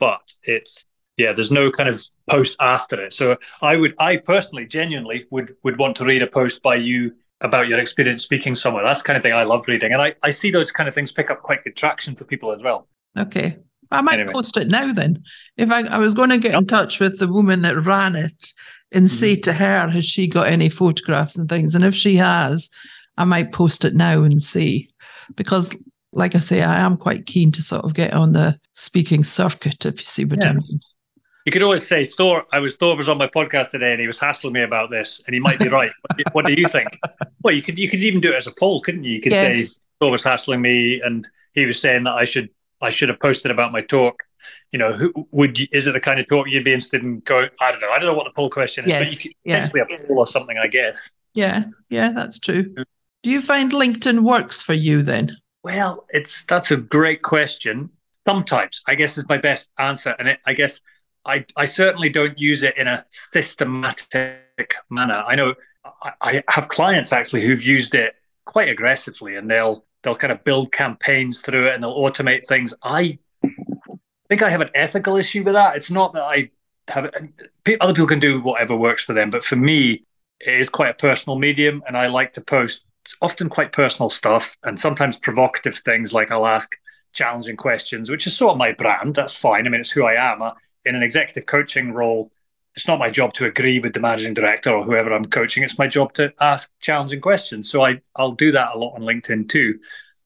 but 0.00 0.32
it's 0.44 0.86
yeah, 1.16 1.32
there's 1.32 1.52
no 1.52 1.70
kind 1.70 1.88
of 1.88 2.00
post 2.30 2.56
after 2.60 3.00
it. 3.04 3.12
So 3.12 3.36
I 3.62 3.76
would, 3.76 3.94
I 3.98 4.16
personally, 4.18 4.66
genuinely 4.66 5.26
would 5.30 5.54
would 5.64 5.78
want 5.78 5.96
to 5.98 6.04
read 6.04 6.22
a 6.22 6.26
post 6.26 6.62
by 6.62 6.76
you 6.76 7.12
about 7.42 7.68
your 7.68 7.78
experience 7.78 8.24
speaking 8.24 8.54
somewhere. 8.56 8.84
That's 8.84 9.02
the 9.02 9.06
kind 9.06 9.16
of 9.18 9.22
thing 9.22 9.32
I 9.34 9.44
love 9.44 9.64
reading, 9.68 9.92
and 9.92 10.02
I 10.02 10.14
I 10.22 10.30
see 10.30 10.50
those 10.50 10.72
kind 10.72 10.88
of 10.88 10.94
things 10.94 11.12
pick 11.12 11.30
up 11.30 11.42
quite 11.42 11.64
good 11.64 11.76
traction 11.76 12.16
for 12.16 12.24
people 12.24 12.52
as 12.52 12.62
well. 12.62 12.88
Okay. 13.18 13.58
I 13.92 14.02
might 14.02 14.20
Anyway. 14.20 14.32
post 14.32 14.56
it 14.56 14.68
now 14.68 14.92
then. 14.92 15.24
If 15.56 15.70
I, 15.72 15.82
I 15.82 15.98
was 15.98 16.14
going 16.14 16.30
to 16.30 16.38
get 16.38 16.54
in 16.54 16.66
touch 16.66 17.00
with 17.00 17.18
the 17.18 17.26
woman 17.26 17.62
that 17.62 17.84
ran 17.84 18.14
it 18.14 18.52
and 18.92 19.10
say 19.10 19.34
Mm-hmm. 19.34 19.40
to 19.42 19.52
her, 19.54 19.88
has 19.88 20.04
she 20.04 20.28
got 20.28 20.46
any 20.46 20.68
photographs 20.68 21.34
and 21.36 21.48
things? 21.48 21.74
And 21.74 21.84
if 21.84 21.94
she 21.94 22.14
has, 22.16 22.70
I 23.16 23.24
might 23.24 23.52
post 23.52 23.84
it 23.84 23.94
now 23.94 24.22
and 24.22 24.40
see. 24.40 24.90
Because, 25.34 25.76
like 26.12 26.34
I 26.34 26.38
say, 26.38 26.62
I 26.62 26.80
am 26.80 26.96
quite 26.96 27.26
keen 27.26 27.52
to 27.52 27.62
sort 27.62 27.84
of 27.84 27.94
get 27.94 28.12
on 28.12 28.32
the 28.32 28.58
speaking 28.72 29.24
circuit, 29.24 29.86
if 29.86 30.00
you 30.00 30.04
see 30.04 30.24
what 30.24 30.44
I 30.44 30.52
mean. 30.52 30.80
You 31.46 31.52
could 31.52 31.62
always 31.62 31.86
say 31.86 32.06
Thor. 32.06 32.44
I 32.52 32.58
was 32.58 32.76
Thor 32.76 32.96
was 32.96 33.08
on 33.08 33.18
my 33.18 33.26
podcast 33.26 33.70
today, 33.70 33.92
and 33.92 34.00
he 34.00 34.06
was 34.06 34.20
hassling 34.20 34.52
me 34.52 34.62
about 34.62 34.90
this, 34.90 35.22
and 35.26 35.34
he 35.34 35.40
might 35.40 35.58
be 35.58 35.68
right. 35.68 35.90
what, 36.02 36.16
do, 36.16 36.24
what 36.32 36.46
do 36.46 36.52
you 36.52 36.66
think? 36.66 36.88
Well, 37.42 37.54
you 37.54 37.62
could 37.62 37.78
you 37.78 37.88
could 37.88 38.02
even 38.02 38.20
do 38.20 38.32
it 38.32 38.36
as 38.36 38.46
a 38.46 38.52
poll, 38.52 38.82
couldn't 38.82 39.04
you? 39.04 39.14
You 39.14 39.20
could 39.22 39.32
say 39.32 39.64
Thor 39.98 40.10
was 40.10 40.22
hassling 40.22 40.60
me, 40.60 41.00
and 41.00 41.26
he 41.54 41.64
was 41.64 41.80
saying 41.80 42.04
that 42.04 42.12
I 42.12 42.24
should 42.24 42.50
I 42.82 42.90
should 42.90 43.08
have 43.08 43.18
posted 43.18 43.50
about 43.50 43.72
my 43.72 43.80
talk. 43.80 44.22
You 44.72 44.78
know, 44.78 44.92
who 44.92 45.26
would 45.30 45.58
you, 45.58 45.66
is 45.72 45.86
it 45.86 45.92
the 45.92 46.00
kind 46.00 46.20
of 46.20 46.28
talk 46.28 46.48
you'd 46.50 46.64
be 46.64 46.74
interested 46.74 47.02
in 47.02 47.20
going? 47.20 47.48
I 47.58 47.72
don't 47.72 47.80
know. 47.80 47.88
I 47.88 47.98
don't 47.98 48.08
know 48.08 48.14
what 48.14 48.26
the 48.26 48.32
poll 48.32 48.50
question 48.50 48.84
is, 48.84 48.92
but 48.92 49.00
Yes, 49.00 49.24
you 49.24 49.30
could 49.30 49.36
yeah. 49.44 49.66
potentially 49.66 50.02
a 50.02 50.06
poll 50.06 50.18
or 50.18 50.26
something, 50.26 50.58
I 50.58 50.66
guess. 50.66 51.08
Yeah. 51.34 51.64
Yeah, 51.88 52.12
that's 52.12 52.38
true. 52.38 52.74
Do 53.22 53.30
you 53.30 53.40
find 53.40 53.72
LinkedIn 53.72 54.20
works 54.20 54.62
for 54.62 54.74
you 54.74 55.02
then? 55.02 55.36
Well, 55.62 56.06
it's 56.10 56.44
that's 56.44 56.70
a 56.70 56.76
great 56.76 57.22
question. 57.22 57.90
Sometimes, 58.26 58.82
I 58.86 58.94
guess, 58.94 59.18
is 59.18 59.28
my 59.28 59.38
best 59.38 59.70
answer, 59.78 60.14
and 60.18 60.28
it, 60.28 60.40
I 60.46 60.54
guess 60.54 60.80
I 61.26 61.44
I 61.56 61.66
certainly 61.66 62.08
don't 62.08 62.38
use 62.38 62.62
it 62.62 62.76
in 62.76 62.86
a 62.88 63.04
systematic 63.10 64.74
manner. 64.90 65.22
I 65.26 65.34
know 65.34 65.54
I, 66.02 66.12
I 66.20 66.42
have 66.48 66.68
clients 66.68 67.12
actually 67.12 67.42
who've 67.46 67.62
used 67.62 67.94
it 67.94 68.14
quite 68.46 68.68
aggressively, 68.68 69.36
and 69.36 69.50
they'll 69.50 69.84
they'll 70.02 70.14
kind 70.14 70.32
of 70.32 70.44
build 70.44 70.72
campaigns 70.72 71.42
through 71.42 71.68
it 71.68 71.74
and 71.74 71.82
they'll 71.82 71.96
automate 71.96 72.46
things. 72.46 72.72
I 72.82 73.18
think 74.28 74.42
I 74.42 74.48
have 74.48 74.62
an 74.62 74.70
ethical 74.74 75.16
issue 75.16 75.42
with 75.42 75.54
that. 75.54 75.76
It's 75.76 75.90
not 75.90 76.14
that 76.14 76.22
I 76.22 76.50
have 76.88 77.10
other 77.80 77.92
people 77.92 78.06
can 78.06 78.20
do 78.20 78.40
whatever 78.40 78.74
works 78.76 79.04
for 79.04 79.12
them, 79.12 79.28
but 79.28 79.44
for 79.44 79.56
me, 79.56 80.04
it 80.40 80.58
is 80.58 80.70
quite 80.70 80.90
a 80.90 80.94
personal 80.94 81.38
medium, 81.38 81.82
and 81.86 81.96
I 81.96 82.06
like 82.06 82.32
to 82.34 82.40
post 82.40 82.84
often 83.20 83.48
quite 83.48 83.72
personal 83.72 84.10
stuff 84.10 84.56
and 84.62 84.78
sometimes 84.78 85.18
provocative 85.18 85.76
things. 85.76 86.12
Like 86.12 86.30
I'll 86.30 86.46
ask 86.46 86.76
challenging 87.12 87.56
questions, 87.56 88.10
which 88.10 88.26
is 88.26 88.36
sort 88.36 88.52
of 88.52 88.58
my 88.58 88.72
brand. 88.72 89.14
That's 89.14 89.34
fine. 89.34 89.66
I 89.66 89.70
mean, 89.70 89.80
it's 89.80 89.90
who 89.90 90.04
I 90.04 90.32
am. 90.32 90.42
Uh, 90.42 90.52
in 90.84 90.94
an 90.94 91.02
executive 91.02 91.46
coaching 91.46 91.92
role, 91.92 92.32
it's 92.74 92.88
not 92.88 92.98
my 92.98 93.10
job 93.10 93.32
to 93.34 93.46
agree 93.46 93.80
with 93.80 93.92
the 93.92 94.00
managing 94.00 94.34
director 94.34 94.70
or 94.70 94.84
whoever 94.84 95.12
I'm 95.12 95.24
coaching. 95.24 95.62
It's 95.62 95.78
my 95.78 95.88
job 95.88 96.12
to 96.14 96.32
ask 96.40 96.70
challenging 96.80 97.20
questions. 97.20 97.70
So 97.70 97.84
I, 97.84 98.00
I'll 98.16 98.32
do 98.32 98.52
that 98.52 98.74
a 98.74 98.78
lot 98.78 98.94
on 98.94 99.02
LinkedIn 99.02 99.48
too. 99.48 99.78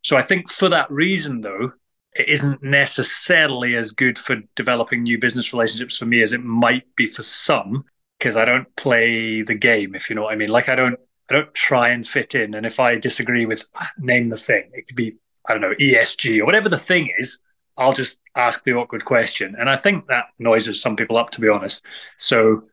So 0.02 0.16
I 0.16 0.22
think 0.22 0.52
for 0.52 0.68
that 0.68 0.90
reason, 0.90 1.40
though, 1.40 1.72
it 2.14 2.28
isn't 2.28 2.62
necessarily 2.62 3.76
as 3.76 3.90
good 3.90 4.18
for 4.18 4.36
developing 4.54 5.02
new 5.02 5.18
business 5.18 5.52
relationships 5.52 5.96
for 5.96 6.06
me 6.06 6.22
as 6.22 6.32
it 6.32 6.44
might 6.44 6.84
be 6.94 7.06
for 7.08 7.22
some 7.22 7.84
because 8.18 8.36
I 8.36 8.44
don't 8.44 8.74
play 8.76 9.42
the 9.42 9.54
game, 9.54 9.94
if 9.94 10.08
you 10.08 10.14
know 10.14 10.22
what 10.22 10.32
I 10.32 10.36
mean. 10.36 10.50
Like 10.50 10.68
I 10.68 10.76
don't, 10.76 10.98
I 11.30 11.34
don't 11.34 11.54
try 11.54 11.88
and 11.88 12.06
fit 12.06 12.34
in. 12.34 12.54
And 12.54 12.66
if 12.66 12.78
I 12.78 12.96
disagree 12.96 13.46
with 13.46 13.64
ah, 13.76 13.90
name 13.98 14.26
the 14.26 14.36
thing, 14.36 14.70
it 14.72 14.86
could 14.86 14.96
be 14.96 15.16
I 15.46 15.52
don't 15.52 15.62
know 15.62 15.74
ESG 15.80 16.40
or 16.40 16.46
whatever 16.46 16.68
the 16.68 16.78
thing 16.78 17.12
is. 17.18 17.38
I'll 17.76 17.92
just 17.92 18.18
ask 18.36 18.62
the 18.64 18.72
awkward 18.72 19.04
question, 19.04 19.56
and 19.58 19.68
I 19.68 19.76
think 19.76 20.06
that 20.06 20.26
noises 20.38 20.80
some 20.80 20.94
people 20.94 21.16
up, 21.16 21.30
to 21.30 21.40
be 21.40 21.48
honest. 21.48 21.84
So 22.18 22.64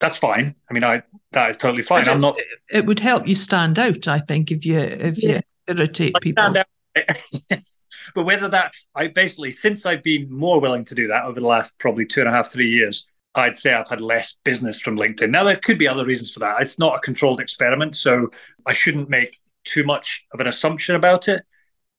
that's 0.00 0.16
fine. 0.16 0.54
I 0.68 0.74
mean, 0.74 0.84
I 0.84 1.02
that 1.32 1.50
is 1.50 1.56
totally 1.56 1.82
fine. 1.82 2.08
I'm 2.08 2.18
it- 2.18 2.20
not 2.20 2.38
It 2.70 2.86
would 2.86 3.00
help 3.00 3.26
you 3.26 3.34
stand 3.34 3.78
out, 3.78 4.08
I 4.08 4.20
think, 4.20 4.50
if 4.50 4.64
you 4.64 4.78
if 4.78 5.22
you 5.22 5.40
irritate 5.66 6.14
I 6.16 6.20
people. 6.20 6.54
but 8.14 8.24
whether 8.24 8.48
that 8.48 8.72
I 8.94 9.08
basically 9.08 9.52
since 9.52 9.86
I've 9.86 10.02
been 10.02 10.32
more 10.32 10.60
willing 10.60 10.84
to 10.86 10.94
do 10.94 11.08
that 11.08 11.24
over 11.24 11.38
the 11.38 11.46
last 11.46 11.78
probably 11.78 12.06
two 12.06 12.20
and 12.20 12.28
a 12.28 12.32
half, 12.32 12.50
three 12.50 12.70
years, 12.70 13.08
I'd 13.38 13.56
say 13.56 13.72
I've 13.72 13.88
had 13.88 14.00
less 14.00 14.36
business 14.44 14.80
from 14.80 14.96
LinkedIn. 14.96 15.30
Now 15.30 15.44
there 15.44 15.56
could 15.56 15.78
be 15.78 15.88
other 15.88 16.04
reasons 16.04 16.30
for 16.30 16.40
that. 16.40 16.60
It's 16.60 16.78
not 16.78 16.96
a 16.96 17.00
controlled 17.00 17.40
experiment, 17.40 17.96
so 17.96 18.30
I 18.66 18.72
shouldn't 18.72 19.08
make 19.08 19.38
too 19.64 19.84
much 19.84 20.24
of 20.32 20.40
an 20.40 20.46
assumption 20.46 20.96
about 20.96 21.28
it. 21.28 21.44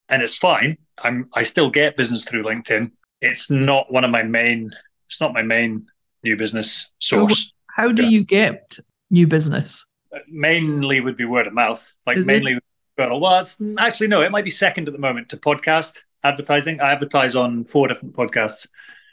And 0.10 0.22
it's 0.22 0.36
fine. 0.36 0.78
I'm 0.98 1.30
I 1.34 1.44
still 1.44 1.70
get 1.70 1.98
business 1.98 2.24
through 2.24 2.44
LinkedIn. 2.44 2.92
It's 3.22 3.50
not 3.50 3.92
one 3.92 4.04
of 4.04 4.12
my 4.12 4.24
main 4.24 4.72
it's 5.08 5.22
not 5.22 5.34
my 5.34 5.44
main 5.44 5.88
new 6.24 6.36
business 6.36 6.92
source. 7.00 7.54
How 7.76 7.92
do 7.92 8.06
you 8.06 8.24
get 8.24 8.78
new 9.10 9.28
business? 9.28 9.86
mainly 10.28 11.00
would 11.02 11.18
be 11.18 11.26
word 11.26 11.48
of 11.48 11.54
mouth. 11.54 11.94
Like 12.06 12.18
Is 12.18 12.28
mainly, 12.28 12.60
well, 12.98 13.20
well, 13.20 13.40
it's 13.42 13.58
actually 13.78 14.08
no. 14.08 14.22
It 14.22 14.32
might 14.32 14.44
be 14.44 14.52
second 14.52 14.88
at 14.88 14.94
the 14.94 15.00
moment 15.00 15.30
to 15.30 15.38
podcast 15.38 16.00
advertising. 16.24 16.82
I 16.82 16.92
advertise 16.92 17.36
on 17.36 17.66
four 17.66 17.88
different 17.88 18.16
podcasts. 18.16 18.68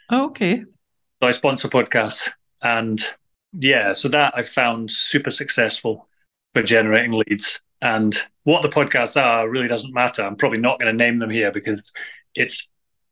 Oh, 0.09 0.25
okay. 0.25 0.65
I 1.21 1.31
sponsor 1.31 1.67
podcasts. 1.67 2.29
And 2.61 3.03
yeah, 3.53 3.93
so 3.93 4.09
that 4.09 4.33
I 4.35 4.43
found 4.43 4.91
super 4.91 5.31
successful 5.31 6.07
for 6.53 6.63
generating 6.63 7.13
leads. 7.13 7.61
And 7.81 8.15
what 8.43 8.61
the 8.61 8.69
podcasts 8.69 9.21
are 9.21 9.49
really 9.49 9.67
doesn't 9.67 9.93
matter. 9.93 10.23
I'm 10.23 10.35
probably 10.35 10.59
not 10.59 10.79
going 10.79 10.95
to 10.95 11.03
name 11.03 11.19
them 11.19 11.29
here 11.29 11.51
because 11.51 11.91
it's 12.35 12.69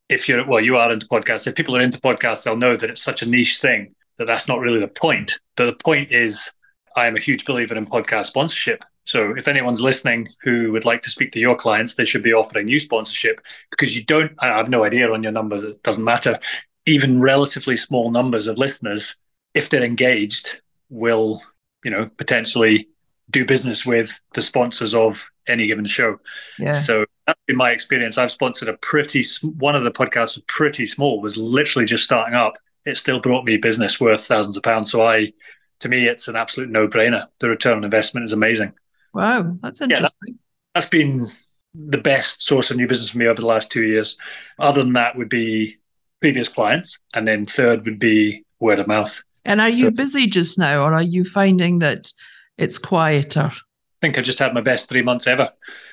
if 0.10 0.30
you're 0.30 0.45
well, 0.47 0.62
you 0.62 0.78
are 0.78 0.91
into 0.91 1.08
podcasts. 1.08 1.47
If 1.47 1.56
people 1.56 1.76
are 1.76 1.82
into 1.82 1.99
podcasts, 1.99 2.43
they'll 2.43 2.56
know 2.56 2.78
that 2.78 2.89
it's 2.89 3.01
such 3.01 3.22
a 3.22 3.26
niche 3.26 3.60
thing 3.60 3.95
that 4.18 4.26
that's 4.26 4.47
not 4.47 4.60
really 4.60 4.80
the 4.80 4.88
point. 4.88 5.39
But 5.56 5.66
the 5.66 5.84
point 5.84 6.12
is, 6.12 6.51
I 6.95 7.08
am 7.08 7.16
a 7.16 7.20
huge 7.20 7.45
believer 7.45 7.76
in 7.76 7.86
podcast 7.86 8.28
sponsorship. 8.28 8.84
So 9.06 9.36
if 9.38 9.47
anyone's 9.47 9.82
listening 9.82 10.28
who 10.41 10.72
would 10.72 10.86
like 10.86 11.01
to 11.03 11.10
speak 11.10 11.32
to 11.34 11.39
your 11.39 11.56
clients, 11.56 11.95
they 11.95 12.06
should 12.06 12.24
be 12.24 12.34
offering 12.34 12.68
you 12.68 12.80
sponsorship 12.80 13.41
because 13.70 13.95
you 13.95 14.03
don't. 14.03 14.32
I 14.39 14.47
have 14.47 14.70
no 14.70 14.84
idea 14.84 15.12
on 15.12 15.24
your 15.24 15.32
numbers. 15.32 15.64
It 15.64 15.82
doesn't 15.84 16.03
matter. 16.03 16.39
Even 16.86 17.21
relatively 17.21 17.77
small 17.77 18.11
numbers 18.11 18.47
of 18.47 18.57
listeners, 18.57 19.15
if 19.53 19.69
they're 19.69 19.83
engaged, 19.83 20.61
will 20.89 21.41
you 21.83 21.91
know 21.91 22.09
potentially 22.17 22.88
do 23.29 23.45
business 23.45 23.86
with 23.86 24.19
the 24.33 24.41
sponsors 24.41 24.93
of 24.93 25.29
any 25.47 25.67
given 25.67 25.86
show. 25.86 26.19
Yeah. 26.59 26.73
So 26.73 27.05
that's 27.25 27.39
been 27.47 27.57
my 27.57 27.71
experience. 27.71 28.17
I've 28.17 28.31
sponsored 28.31 28.69
a 28.69 28.77
pretty 28.77 29.23
one 29.41 29.75
of 29.75 29.83
the 29.83 29.91
podcasts 29.91 30.36
was 30.36 30.43
pretty 30.47 30.86
small, 30.86 31.21
was 31.21 31.38
literally 31.38 31.86
just 31.86 32.03
starting 32.03 32.36
up. 32.36 32.57
It 32.86 32.97
still 32.97 33.19
brought 33.19 33.45
me 33.45 33.57
business 33.57 33.99
worth 33.99 34.25
thousands 34.25 34.57
of 34.57 34.63
pounds. 34.63 34.91
So 34.91 35.03
I, 35.03 35.33
to 35.79 35.89
me, 35.89 36.07
it's 36.07 36.27
an 36.27 36.36
absolute 36.36 36.69
no 36.69 36.88
brainer. 36.88 37.25
The 37.39 37.49
return 37.49 37.77
on 37.77 37.83
investment 37.83 38.25
is 38.25 38.33
amazing. 38.33 38.73
Wow, 39.13 39.57
that's 39.61 39.81
interesting. 39.81 40.09
Yeah, 40.27 40.33
that, 40.33 40.39
that's 40.75 40.89
been 40.89 41.31
the 41.73 41.97
best 41.97 42.43
source 42.43 42.69
of 42.69 42.77
new 42.77 42.88
business 42.88 43.09
for 43.09 43.17
me 43.17 43.27
over 43.27 43.41
the 43.41 43.47
last 43.47 43.71
two 43.71 43.83
years. 43.83 44.17
Other 44.59 44.83
than 44.83 44.93
that, 44.93 45.17
would 45.17 45.29
be 45.29 45.77
previous 46.26 46.49
clients, 46.49 46.97
and 47.13 47.28
then 47.28 47.45
third 47.45 47.86
would 47.86 47.99
be 47.99 48.43
word 48.59 48.80
of 48.80 48.88
mouth. 48.88 49.21
And 49.45 49.61
are 49.61 49.69
you 49.69 49.86
so, 49.86 49.91
busy 49.91 50.26
just 50.26 50.57
now, 50.57 50.82
or 50.84 50.91
are 50.91 51.03
you 51.03 51.23
finding 51.23 51.78
that 51.80 52.11
it's 52.57 52.80
quieter? 52.80 53.51
I 53.53 53.97
think 54.01 54.17
I've 54.17 54.23
just 54.23 54.39
had 54.39 54.51
my 54.51 54.61
best 54.61 54.89
three 54.89 55.03
months 55.03 55.28
ever. 55.28 55.51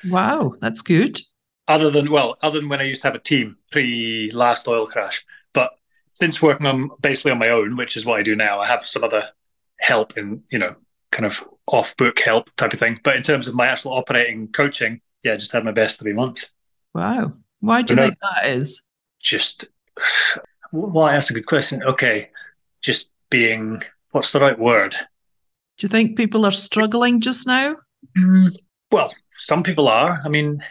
Wow, 0.09 0.55
that's 0.59 0.81
good. 0.81 1.21
Other 1.67 1.91
than 1.91 2.09
well, 2.09 2.37
other 2.41 2.59
than 2.59 2.67
when 2.67 2.79
I 2.79 2.85
used 2.85 3.03
to 3.03 3.09
have 3.09 3.15
a 3.15 3.19
team 3.19 3.57
pre 3.69 4.31
last 4.33 4.67
oil 4.67 4.87
crash, 4.87 5.23
but 5.53 5.69
since 6.07 6.41
working 6.41 6.65
on 6.65 6.89
basically 6.99 7.29
on 7.29 7.37
my 7.37 7.49
own, 7.49 7.77
which 7.77 7.95
is 7.95 8.03
what 8.03 8.19
I 8.19 8.23
do 8.23 8.35
now, 8.35 8.59
I 8.59 8.65
have 8.65 8.83
some 8.83 9.03
other 9.03 9.29
help 9.81 10.17
in 10.17 10.41
you 10.49 10.57
know 10.57 10.75
kind 11.11 11.27
of 11.27 11.43
off 11.67 11.95
book 11.95 12.19
help 12.19 12.49
type 12.55 12.73
of 12.73 12.79
thing. 12.79 12.99
But 13.03 13.17
in 13.17 13.21
terms 13.21 13.47
of 13.47 13.53
my 13.53 13.67
actual 13.67 13.93
operating 13.93 14.47
coaching, 14.47 14.99
yeah, 15.23 15.33
I 15.33 15.37
just 15.37 15.51
had 15.51 15.63
my 15.63 15.73
best 15.73 15.99
three 15.99 16.13
months. 16.13 16.47
Wow, 16.95 17.33
why 17.59 17.83
do 17.83 17.93
you 17.93 18.01
think 18.01 18.17
that 18.19 18.47
is? 18.47 18.81
Just 19.21 19.67
well, 20.71 21.07
that's 21.07 21.29
a 21.29 21.33
good 21.33 21.45
question. 21.45 21.83
Okay, 21.83 22.29
just 22.81 23.11
being 23.29 23.81
what's 24.11 24.31
the 24.31 24.39
right 24.39 24.57
word? 24.57 24.95
Do 25.77 25.85
you 25.85 25.89
think 25.89 26.17
people 26.17 26.45
are 26.45 26.51
struggling 26.51 27.19
just 27.19 27.47
now? 27.47 27.75
Mm, 28.17 28.55
well, 28.91 29.13
some 29.31 29.63
people 29.63 29.87
are. 29.87 30.21
I 30.23 30.29
mean, 30.29 30.63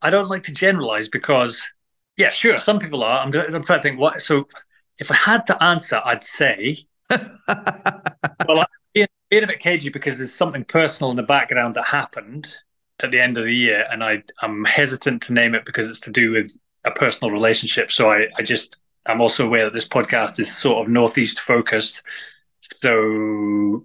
I 0.00 0.10
don't 0.10 0.28
like 0.28 0.44
to 0.44 0.52
generalize 0.52 1.08
because, 1.08 1.68
yeah, 2.16 2.30
sure, 2.30 2.58
some 2.58 2.78
people 2.78 3.02
are. 3.02 3.20
I'm, 3.20 3.34
I'm 3.34 3.64
trying 3.64 3.80
to 3.80 3.82
think 3.82 3.98
what. 3.98 4.20
So, 4.20 4.46
if 4.98 5.10
I 5.10 5.16
had 5.16 5.46
to 5.48 5.62
answer, 5.62 6.00
I'd 6.04 6.22
say, 6.22 6.86
well, 7.10 7.20
I'm 8.48 8.66
being, 8.92 9.08
being 9.28 9.44
a 9.44 9.48
bit 9.48 9.58
cagey 9.58 9.88
because 9.90 10.18
there's 10.18 10.32
something 10.32 10.64
personal 10.64 11.10
in 11.10 11.16
the 11.16 11.24
background 11.24 11.74
that 11.74 11.86
happened 11.86 12.56
at 13.02 13.10
the 13.10 13.20
end 13.20 13.36
of 13.36 13.44
the 13.44 13.54
year, 13.54 13.86
and 13.90 14.04
I, 14.04 14.22
I'm 14.40 14.64
hesitant 14.64 15.22
to 15.22 15.32
name 15.32 15.54
it 15.54 15.64
because 15.64 15.90
it's 15.90 16.00
to 16.00 16.10
do 16.10 16.30
with 16.30 16.56
a 16.84 16.90
personal 16.90 17.30
relationship. 17.30 17.90
So 17.90 18.10
I, 18.10 18.26
I 18.36 18.42
just, 18.42 18.82
I'm 19.06 19.20
also 19.20 19.46
aware 19.46 19.64
that 19.64 19.74
this 19.74 19.88
podcast 19.88 20.38
is 20.38 20.54
sort 20.54 20.84
of 20.84 20.92
northeast 20.92 21.40
focused. 21.40 22.02
So 22.60 23.84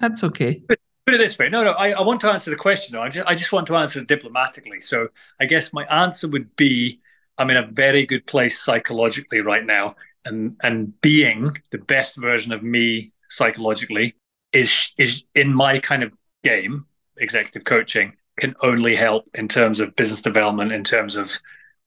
that's 0.00 0.24
okay. 0.24 0.56
Put, 0.68 0.80
put 1.06 1.14
it 1.14 1.18
this 1.18 1.38
way. 1.38 1.48
No, 1.48 1.64
no, 1.64 1.72
I, 1.72 1.92
I 1.92 2.02
want 2.02 2.20
to 2.22 2.28
answer 2.28 2.50
the 2.50 2.56
question. 2.56 2.96
I 2.96 3.08
just, 3.08 3.26
I 3.26 3.34
just 3.34 3.52
want 3.52 3.66
to 3.68 3.76
answer 3.76 4.00
it 4.00 4.08
diplomatically. 4.08 4.80
So 4.80 5.08
I 5.40 5.46
guess 5.46 5.72
my 5.72 5.84
answer 5.84 6.28
would 6.28 6.54
be 6.56 7.00
I'm 7.38 7.50
in 7.50 7.56
a 7.56 7.66
very 7.66 8.06
good 8.06 8.26
place 8.26 8.60
psychologically 8.60 9.40
right 9.40 9.64
now. 9.64 9.96
And, 10.24 10.56
and 10.62 11.00
being 11.00 11.56
the 11.70 11.78
best 11.78 12.16
version 12.16 12.52
of 12.52 12.62
me 12.62 13.12
psychologically 13.28 14.16
is, 14.52 14.92
is 14.98 15.24
in 15.34 15.54
my 15.54 15.78
kind 15.78 16.02
of 16.02 16.12
game, 16.42 16.86
executive 17.16 17.64
coaching, 17.64 18.14
can 18.38 18.54
only 18.62 18.96
help 18.96 19.28
in 19.34 19.48
terms 19.48 19.80
of 19.80 19.96
business 19.96 20.20
development, 20.20 20.72
in 20.72 20.84
terms 20.84 21.16
of 21.16 21.38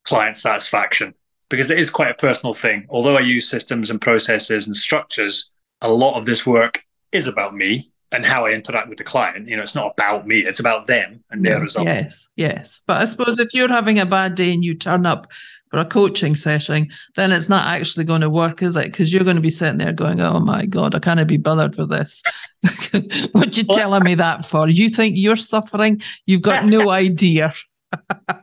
client 0.10 0.36
satisfaction, 0.36 1.14
because 1.50 1.70
it 1.70 1.80
is 1.80 1.90
quite 1.90 2.12
a 2.12 2.16
personal 2.16 2.54
thing. 2.54 2.86
Although 2.90 3.16
I 3.16 3.22
use 3.22 3.48
systems 3.48 3.90
and 3.90 4.02
processes 4.02 4.68
and 4.68 4.76
structures, 4.76 5.52
a 5.82 5.92
lot 5.92 6.18
of 6.18 6.26
this 6.26 6.46
work 6.46 6.84
is 7.12 7.28
about 7.28 7.56
me 7.56 7.92
and 8.12 8.26
how 8.26 8.48
I 8.48 8.52
interact 8.52 8.90
with 8.90 8.98
the 8.98 9.04
client. 9.04 9.48
You 9.48 9.56
know, 9.56 9.62
it's 9.62 9.76
not 9.76 9.94
about 9.94 10.28
me; 10.28 10.40
it's 10.40 10.60
about 10.60 10.88
them 10.88 11.24
and 11.30 11.46
their 11.46 11.62
results. 11.62 11.88
Yes, 11.88 12.30
yes. 12.36 12.82
But 12.88 13.02
I 13.02 13.06
suppose 13.06 13.40
if 13.40 13.54
you're 13.54 13.70
having 13.70 14.00
a 14.00 14.06
bad 14.06 14.36
day 14.36 14.52
and 14.54 14.64
you 14.64 14.74
turn 14.74 15.06
up 15.06 15.32
for 15.70 15.80
a 15.80 15.86
coaching 15.86 16.36
session, 16.36 16.90
then 17.16 17.32
it's 17.32 17.50
not 17.50 17.68
actually 17.68 18.04
going 18.04 18.22
to 18.22 18.30
work, 18.30 18.64
is 18.64 18.76
it? 18.76 18.86
Because 18.86 19.14
you're 19.14 19.24
going 19.24 19.36
to 19.36 19.42
be 19.42 19.52
sitting 19.52 19.78
there 19.78 19.94
going, 19.94 20.20
"Oh 20.22 20.40
my 20.40 20.66
god, 20.66 20.96
I 20.96 21.00
can't 21.00 21.28
be 21.28 21.38
bothered 21.38 21.78
with 21.78 21.90
this." 21.90 22.24
what 23.32 23.56
you 23.56 23.64
telling 23.64 24.04
me 24.04 24.16
that 24.16 24.46
for? 24.46 24.68
You 24.68 24.90
think 24.90 25.16
you're 25.18 25.36
suffering? 25.36 26.02
You've 26.26 26.42
got 26.42 26.66
no 26.66 26.90
idea. 27.06 27.54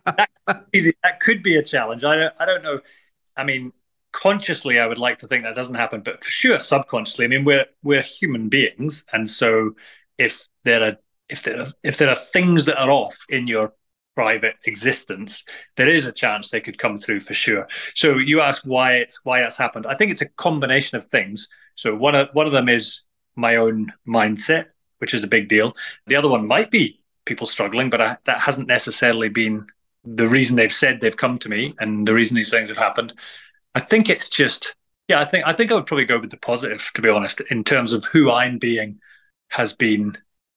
that, 0.04 0.28
that 0.46 1.20
could 1.20 1.42
be 1.42 1.56
a 1.56 1.62
challenge. 1.62 2.04
I 2.04 2.16
don't. 2.16 2.34
I 2.38 2.46
don't 2.46 2.62
know. 2.62 2.80
I 3.36 3.44
mean, 3.44 3.72
consciously 4.16 4.78
i 4.78 4.86
would 4.86 4.96
like 4.96 5.18
to 5.18 5.28
think 5.28 5.44
that 5.44 5.54
doesn't 5.54 5.74
happen 5.74 6.00
but 6.00 6.24
for 6.24 6.30
sure 6.30 6.58
subconsciously 6.58 7.26
i 7.26 7.28
mean 7.28 7.44
we're 7.44 7.66
we're 7.82 8.00
human 8.00 8.48
beings 8.48 9.04
and 9.12 9.28
so 9.28 9.72
if 10.16 10.48
there 10.64 10.82
are 10.82 10.96
if 11.28 11.42
there 11.42 11.60
are 11.60 11.66
if 11.82 11.98
there 11.98 12.08
are 12.08 12.14
things 12.14 12.64
that 12.64 12.80
are 12.80 12.90
off 12.90 13.18
in 13.28 13.46
your 13.46 13.74
private 14.14 14.54
existence 14.64 15.44
there 15.76 15.90
is 15.90 16.06
a 16.06 16.12
chance 16.12 16.48
they 16.48 16.62
could 16.62 16.78
come 16.78 16.96
through 16.96 17.20
for 17.20 17.34
sure 17.34 17.66
so 17.94 18.16
you 18.16 18.40
ask 18.40 18.62
why 18.64 18.94
it's 18.94 19.22
why 19.22 19.40
that's 19.40 19.58
happened 19.58 19.86
i 19.86 19.94
think 19.94 20.10
it's 20.10 20.22
a 20.22 20.28
combination 20.30 20.96
of 20.96 21.04
things 21.04 21.48
so 21.74 21.94
one 21.94 22.14
of 22.14 22.28
one 22.32 22.46
of 22.46 22.52
them 22.52 22.70
is 22.70 23.02
my 23.34 23.56
own 23.56 23.92
mindset 24.08 24.66
which 24.96 25.12
is 25.12 25.24
a 25.24 25.28
big 25.28 25.46
deal 25.46 25.74
the 26.06 26.16
other 26.16 26.28
one 26.28 26.46
might 26.46 26.70
be 26.70 27.02
people 27.26 27.46
struggling 27.46 27.90
but 27.90 28.00
I, 28.00 28.16
that 28.24 28.40
hasn't 28.40 28.68
necessarily 28.68 29.28
been 29.28 29.66
the 30.06 30.28
reason 30.28 30.56
they've 30.56 30.72
said 30.72 31.00
they've 31.00 31.16
come 31.16 31.38
to 31.38 31.48
me 31.48 31.74
and 31.80 32.06
the 32.06 32.14
reason 32.14 32.36
these 32.36 32.50
things 32.50 32.68
have 32.68 32.78
happened 32.78 33.12
I 33.76 33.80
think 33.80 34.08
it's 34.08 34.30
just 34.30 34.74
yeah, 35.08 35.20
I 35.20 35.24
think 35.24 35.46
I 35.46 35.52
think 35.52 35.70
I 35.70 35.74
would 35.74 35.86
probably 35.86 36.06
go 36.06 36.18
with 36.18 36.30
the 36.30 36.38
positive, 36.38 36.90
to 36.94 37.02
be 37.02 37.10
honest, 37.10 37.40
in 37.50 37.62
terms 37.62 37.92
of 37.92 38.04
who 38.06 38.30
I'm 38.30 38.58
being 38.58 38.98
has 39.50 39.72
been 39.72 40.16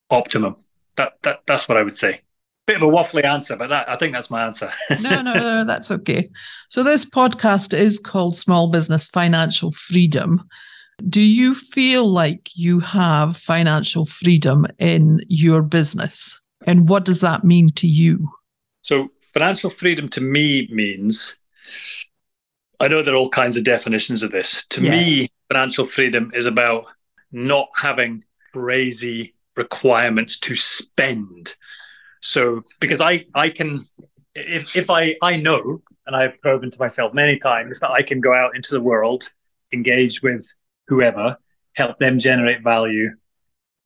optimum. 0.10 0.56
That 0.98 1.14
that 1.24 1.42
that's 1.46 1.68
what 1.68 1.78
I 1.78 1.84
would 1.84 1.98
say. 1.98 2.22
Bit 2.66 2.78
of 2.78 2.84
a 2.84 2.86
waffly 2.86 3.24
answer, 3.26 3.56
but 3.56 3.70
that 3.70 3.90
I 3.90 3.96
think 3.96 4.14
that's 4.14 4.32
my 4.32 4.46
answer. 4.46 4.72
no, 5.02 5.22
no, 5.22 5.34
no, 5.34 5.66
that's 5.66 5.92
okay. 5.92 6.30
So 6.70 6.84
this 6.84 7.04
podcast 7.04 7.74
is 7.74 7.98
called 7.98 8.38
Small 8.38 8.70
Business 8.70 9.08
Financial 9.08 9.72
Freedom. 9.72 10.48
Do 11.08 11.22
you 11.22 11.56
feel 11.56 12.08
like 12.08 12.52
you 12.54 12.80
have 12.80 13.36
financial 13.36 14.06
freedom 14.06 14.68
in 14.78 15.22
your 15.28 15.64
business? 15.64 16.40
And 16.68 16.88
what 16.88 17.06
does 17.06 17.22
that 17.22 17.44
mean 17.44 17.70
to 17.70 17.88
you? 17.88 18.30
So 18.84 19.10
financial 19.34 19.70
freedom 19.70 20.10
to 20.10 20.22
me 20.22 20.68
means 20.72 21.38
I 22.80 22.88
know 22.88 23.02
there 23.02 23.14
are 23.14 23.18
all 23.18 23.30
kinds 23.30 23.58
of 23.58 23.64
definitions 23.64 24.24
of 24.24 24.32
this. 24.32 24.66
To 24.70 24.84
yeah. 24.84 24.92
me, 24.92 25.28
financial 25.50 25.86
freedom 25.86 26.32
is 26.34 26.46
about 26.46 26.86
not 27.32 27.70
having 27.80 28.24
crazy 28.54 29.36
requirements 29.56 30.40
to 30.40 30.56
spend. 30.56 31.56
So 32.22 32.64
because 32.80 33.02
I 33.02 33.26
I 33.36 33.50
can 33.50 33.86
if 34.36 34.76
if 34.76 34.90
I 34.90 35.16
I 35.22 35.38
know 35.38 35.82
and 36.06 36.16
I've 36.16 36.42
proven 36.42 36.72
to 36.72 36.80
myself 36.80 37.14
many 37.14 37.38
times 37.38 37.80
that 37.82 37.92
I 37.92 38.02
can 38.02 38.20
go 38.20 38.34
out 38.34 38.56
into 38.56 38.72
the 38.72 38.82
world, 38.82 39.30
engage 39.74 40.22
with 40.24 40.46
whoever, 40.88 41.38
help 41.76 41.98
them 41.98 42.18
generate 42.18 42.64
value 42.64 43.12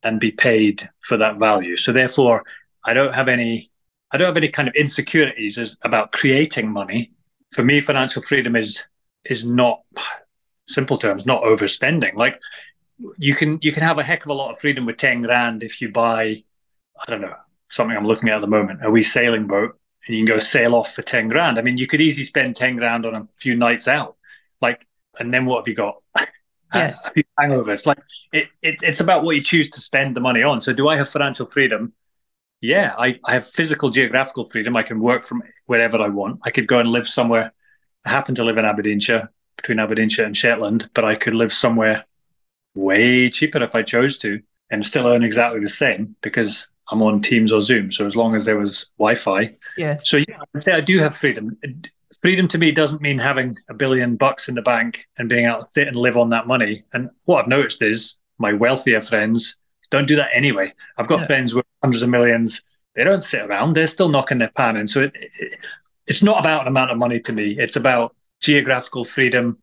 and 0.02 0.20
be 0.20 0.30
paid 0.30 0.88
for 1.00 1.16
that 1.16 1.38
value. 1.38 1.76
So 1.76 1.92
therefore 1.92 2.44
I 2.84 2.94
don't 2.94 3.14
have 3.14 3.28
any 3.28 3.70
I 4.14 4.16
don't 4.16 4.28
have 4.28 4.36
any 4.36 4.48
kind 4.48 4.68
of 4.68 4.74
insecurities 4.76 5.58
as 5.58 5.76
about 5.82 6.12
creating 6.12 6.70
money 6.70 7.10
for 7.54 7.62
me, 7.62 7.80
financial 7.80 8.20
freedom 8.20 8.56
is 8.56 8.82
is 9.24 9.46
not 9.46 9.80
simple 10.66 10.98
terms, 10.98 11.24
not 11.24 11.44
overspending. 11.44 12.14
Like 12.14 12.40
you 13.16 13.34
can 13.34 13.58
you 13.62 13.72
can 13.72 13.82
have 13.82 13.98
a 13.98 14.02
heck 14.02 14.24
of 14.24 14.30
a 14.30 14.34
lot 14.34 14.52
of 14.52 14.60
freedom 14.60 14.84
with 14.86 14.96
ten 14.96 15.22
grand 15.22 15.62
if 15.62 15.80
you 15.80 15.90
buy, 15.90 16.42
I 17.00 17.04
don't 17.06 17.20
know, 17.20 17.34
something 17.70 17.96
I'm 17.96 18.06
looking 18.06 18.28
at 18.28 18.36
at 18.36 18.40
the 18.40 18.48
moment, 18.48 18.84
a 18.84 18.90
wee 18.90 19.02
sailing 19.02 19.46
boat, 19.46 19.78
and 20.06 20.16
you 20.16 20.24
can 20.24 20.34
go 20.34 20.38
sail 20.38 20.74
off 20.74 20.92
for 20.94 21.02
ten 21.02 21.28
grand. 21.28 21.58
I 21.58 21.62
mean, 21.62 21.78
you 21.78 21.86
could 21.86 22.00
easily 22.00 22.24
spend 22.24 22.56
ten 22.56 22.76
grand 22.76 23.06
on 23.06 23.14
a 23.14 23.28
few 23.38 23.54
nights 23.54 23.86
out, 23.86 24.16
like, 24.60 24.86
and 25.18 25.32
then 25.32 25.46
what 25.46 25.58
have 25.58 25.68
you 25.68 25.74
got? 25.74 25.96
Yes. 26.74 26.98
a 27.06 27.10
few 27.12 27.22
hangovers. 27.38 27.86
Like 27.86 28.00
it, 28.32 28.48
it, 28.60 28.80
it's 28.82 28.98
about 28.98 29.22
what 29.22 29.36
you 29.36 29.42
choose 29.44 29.70
to 29.70 29.80
spend 29.80 30.16
the 30.16 30.20
money 30.20 30.42
on. 30.42 30.60
So, 30.60 30.72
do 30.72 30.88
I 30.88 30.96
have 30.96 31.08
financial 31.08 31.46
freedom? 31.46 31.92
Yeah, 32.64 32.94
I, 32.98 33.18
I 33.24 33.34
have 33.34 33.46
physical 33.46 33.90
geographical 33.90 34.48
freedom. 34.48 34.74
I 34.74 34.82
can 34.82 34.98
work 34.98 35.24
from 35.26 35.42
wherever 35.66 35.98
I 35.98 36.08
want. 36.08 36.40
I 36.44 36.50
could 36.50 36.66
go 36.66 36.78
and 36.78 36.88
live 36.88 37.06
somewhere. 37.06 37.52
I 38.06 38.10
happen 38.10 38.34
to 38.36 38.44
live 38.44 38.56
in 38.56 38.64
Aberdeenshire. 38.64 39.30
between 39.56 39.78
Aberdeenshire 39.78 40.24
and 40.24 40.36
Shetland, 40.36 40.88
but 40.94 41.04
I 41.04 41.14
could 41.14 41.34
live 41.34 41.52
somewhere 41.52 42.04
way 42.74 43.28
cheaper 43.30 43.62
if 43.62 43.74
I 43.74 43.82
chose 43.82 44.16
to 44.18 44.40
and 44.70 44.84
still 44.84 45.06
earn 45.06 45.22
exactly 45.22 45.60
the 45.60 45.68
same 45.68 46.16
because 46.22 46.66
I'm 46.90 47.02
on 47.02 47.20
Teams 47.20 47.52
or 47.52 47.60
Zoom. 47.60 47.90
So 47.92 48.06
as 48.06 48.16
long 48.16 48.34
as 48.34 48.46
there 48.46 48.58
was 48.58 48.86
Wi-Fi. 48.98 49.52
Yes. 49.76 50.08
So 50.08 50.16
yeah, 50.16 50.38
I'd 50.54 50.64
say 50.64 50.72
I 50.72 50.80
do 50.80 50.98
have 51.00 51.14
freedom. 51.14 51.58
Freedom 52.22 52.48
to 52.48 52.58
me 52.58 52.72
doesn't 52.72 53.02
mean 53.02 53.18
having 53.18 53.58
a 53.68 53.74
billion 53.74 54.16
bucks 54.16 54.48
in 54.48 54.54
the 54.54 54.62
bank 54.62 55.06
and 55.18 55.28
being 55.28 55.46
able 55.46 55.60
to 55.60 55.66
sit 55.66 55.88
and 55.88 55.96
live 55.96 56.16
on 56.16 56.30
that 56.30 56.46
money. 56.46 56.84
And 56.94 57.10
what 57.26 57.42
I've 57.42 57.48
noticed 57.48 57.82
is 57.82 58.20
my 58.38 58.54
wealthier 58.54 59.02
friends 59.02 59.56
don't 59.94 60.08
do 60.08 60.16
that 60.16 60.30
anyway. 60.34 60.72
I've 60.98 61.06
got 61.06 61.24
friends 61.24 61.54
with 61.54 61.64
hundreds 61.82 62.02
of 62.02 62.08
millions. 62.08 62.62
They 62.96 63.04
don't 63.04 63.22
sit 63.22 63.42
around. 63.42 63.74
They're 63.74 63.86
still 63.86 64.08
knocking 64.08 64.38
their 64.38 64.50
pan 64.56 64.76
in. 64.76 64.88
So 64.88 65.02
it, 65.02 65.12
it, 65.14 65.56
it's 66.08 66.22
not 66.22 66.40
about 66.40 66.62
an 66.62 66.68
amount 66.68 66.90
of 66.90 66.98
money 66.98 67.20
to 67.20 67.32
me. 67.32 67.56
It's 67.56 67.76
about 67.76 68.14
geographical 68.40 69.04
freedom 69.04 69.58